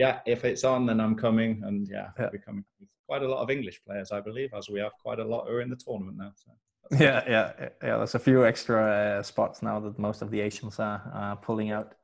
Yeah, 0.00 0.20
if 0.24 0.46
it's 0.46 0.64
on, 0.64 0.86
then 0.86 0.98
I'm 0.98 1.14
coming, 1.14 1.62
and 1.62 1.86
yeah, 1.86 2.08
yeah. 2.18 2.24
I'll 2.24 2.30
be 2.30 2.38
coming 2.38 2.64
quite 3.06 3.22
a 3.22 3.28
lot 3.28 3.42
of 3.42 3.50
English 3.50 3.82
players, 3.84 4.12
I 4.12 4.20
believe, 4.20 4.48
as 4.54 4.70
we 4.70 4.80
have 4.80 4.92
quite 5.02 5.18
a 5.18 5.24
lot 5.24 5.46
who 5.46 5.56
are 5.56 5.60
in 5.60 5.68
the 5.68 5.76
tournament 5.76 6.16
now. 6.16 6.32
So 6.36 6.52
yeah, 6.98 7.22
yeah, 7.28 7.52
yeah. 7.82 7.96
There's 7.98 8.14
a 8.14 8.18
few 8.18 8.46
extra 8.46 8.80
uh, 8.82 9.22
spots 9.22 9.60
now 9.60 9.78
that 9.80 9.98
most 9.98 10.22
of 10.22 10.30
the 10.30 10.40
Asians 10.40 10.80
are 10.80 11.02
uh, 11.14 11.34
pulling 11.34 11.70
out. 11.70 11.96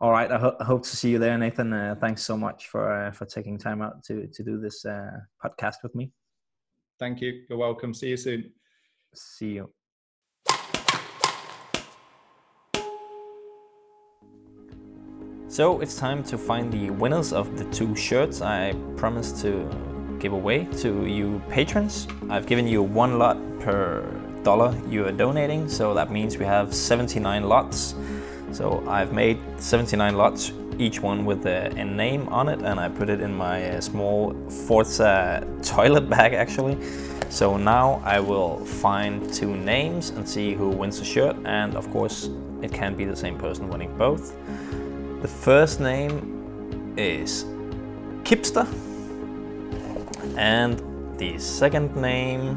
All 0.00 0.10
right, 0.10 0.32
I, 0.32 0.38
ho- 0.38 0.56
hope 0.60 0.84
to 0.84 0.96
see 0.96 1.10
you 1.10 1.18
there, 1.18 1.36
Nathan. 1.36 1.70
Uh, 1.70 1.96
thanks 2.00 2.22
so 2.22 2.34
much 2.34 2.68
for 2.68 2.90
uh, 2.90 3.10
for 3.10 3.26
taking 3.26 3.58
time 3.58 3.82
out 3.82 4.02
to 4.04 4.26
to 4.28 4.42
do 4.42 4.58
this 4.58 4.86
uh, 4.86 5.18
podcast 5.44 5.82
with 5.82 5.94
me. 5.94 6.12
Thank 6.98 7.20
you. 7.20 7.42
You're 7.50 7.58
welcome. 7.58 7.92
See 7.92 8.08
you 8.08 8.16
soon. 8.16 8.54
See 9.14 9.52
you. 9.56 9.70
So 15.56 15.80
it's 15.80 15.96
time 15.96 16.22
to 16.24 16.36
find 16.36 16.70
the 16.70 16.90
winners 16.90 17.32
of 17.32 17.56
the 17.56 17.64
two 17.72 17.96
shirts 17.96 18.42
I 18.42 18.74
promised 18.94 19.40
to 19.40 19.66
give 20.18 20.34
away 20.34 20.68
to 20.82 21.06
you 21.06 21.40
patrons. 21.48 22.06
I've 22.28 22.44
given 22.44 22.68
you 22.68 22.82
one 22.82 23.18
lot 23.18 23.38
per 23.60 24.02
dollar 24.42 24.78
you 24.86 25.06
are 25.06 25.12
donating, 25.12 25.66
so 25.66 25.94
that 25.94 26.12
means 26.12 26.36
we 26.36 26.44
have 26.44 26.74
79 26.74 27.44
lots. 27.44 27.94
So 28.52 28.84
I've 28.86 29.14
made 29.14 29.38
79 29.56 30.14
lots, 30.18 30.52
each 30.78 31.00
one 31.00 31.24
with 31.24 31.46
a, 31.46 31.68
a 31.68 31.84
name 31.86 32.28
on 32.28 32.50
it, 32.50 32.60
and 32.60 32.78
I 32.78 32.90
put 32.90 33.08
it 33.08 33.22
in 33.22 33.34
my 33.34 33.64
uh, 33.64 33.80
small 33.80 34.34
Forza 34.66 35.42
toilet 35.62 36.10
bag 36.16 36.34
actually. 36.34 36.76
So 37.30 37.56
now 37.56 38.02
I 38.04 38.20
will 38.20 38.58
find 38.62 39.32
two 39.32 39.56
names 39.56 40.10
and 40.10 40.28
see 40.28 40.52
who 40.52 40.68
wins 40.68 40.98
the 40.98 41.06
shirt, 41.06 41.34
and 41.46 41.76
of 41.76 41.90
course, 41.92 42.28
it 42.60 42.74
can 42.74 42.94
be 42.94 43.06
the 43.06 43.16
same 43.16 43.38
person 43.38 43.70
winning 43.70 43.96
both. 43.96 44.36
The 45.26 45.32
first 45.32 45.80
name 45.80 46.94
is 46.96 47.44
Kipster, 48.22 48.64
and 50.38 50.80
the 51.18 51.36
second 51.38 51.96
name 51.96 52.56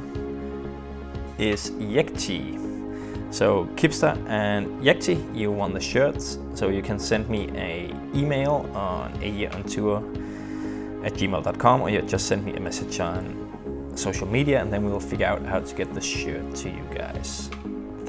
is 1.40 1.72
Yekti. 1.72 3.34
So 3.34 3.66
Kipster 3.76 4.16
and 4.28 4.68
Yekti, 4.82 5.18
you 5.36 5.52
won 5.52 5.74
the 5.74 5.80
shirts. 5.80 6.38
So 6.54 6.70
you 6.70 6.84
can 6.84 7.00
send 7.00 7.28
me 7.28 7.50
a 7.56 7.92
email 8.14 8.70
on 8.76 9.18
a 9.24 9.28
year 9.28 9.50
on 9.56 9.64
tour 9.64 9.98
at 11.04 11.14
gmail.com 11.14 11.82
or 11.82 11.90
you 11.90 12.04
just 12.04 12.28
send 12.28 12.46
me 12.46 12.54
a 12.54 12.60
message 12.60 13.00
on 13.00 13.92
social 13.96 14.28
media 14.28 14.62
and 14.62 14.72
then 14.72 14.86
we 14.86 14.92
will 14.92 15.00
figure 15.00 15.26
out 15.26 15.44
how 15.44 15.60
to 15.60 15.74
get 15.74 15.92
the 15.96 16.02
shirt 16.02 16.54
to 16.58 16.70
you 16.70 16.86
guys. 16.94 17.50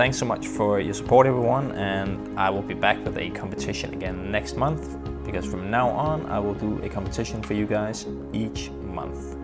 Thanks 0.01 0.17
so 0.17 0.25
much 0.25 0.47
for 0.47 0.81
your 0.81 0.95
support, 0.95 1.27
everyone, 1.27 1.73
and 1.73 2.41
I 2.41 2.49
will 2.49 2.63
be 2.63 2.73
back 2.73 3.05
with 3.05 3.19
a 3.19 3.29
competition 3.29 3.93
again 3.93 4.33
next 4.33 4.57
month 4.57 4.97
because 5.27 5.45
from 5.45 5.71
now 5.71 5.91
on 5.91 6.25
I 6.25 6.39
will 6.39 6.55
do 6.55 6.83
a 6.83 6.89
competition 6.89 7.43
for 7.43 7.53
you 7.53 7.67
guys 7.67 8.07
each 8.33 8.71
month. 8.71 9.37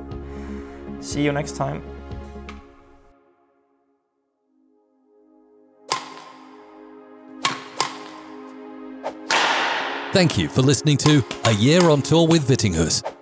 See 1.04 1.20
you 1.20 1.32
next 1.32 1.56
time. 1.56 1.82
Thank 10.14 10.38
you 10.38 10.48
for 10.48 10.62
listening 10.62 10.96
to 10.96 11.22
A 11.44 11.52
Year 11.52 11.82
on 11.90 12.00
Tour 12.00 12.26
with 12.26 12.48
Vittinghus. 12.48 13.15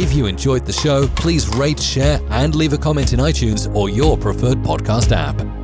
If 0.00 0.14
you 0.14 0.26
enjoyed 0.26 0.64
the 0.64 0.72
show, 0.72 1.08
please 1.08 1.48
rate, 1.56 1.80
share, 1.80 2.20
and 2.30 2.54
leave 2.54 2.72
a 2.72 2.78
comment 2.78 3.12
in 3.12 3.18
iTunes 3.18 3.74
or 3.74 3.90
your 3.90 4.16
preferred 4.16 4.58
podcast 4.58 5.10
app. 5.10 5.57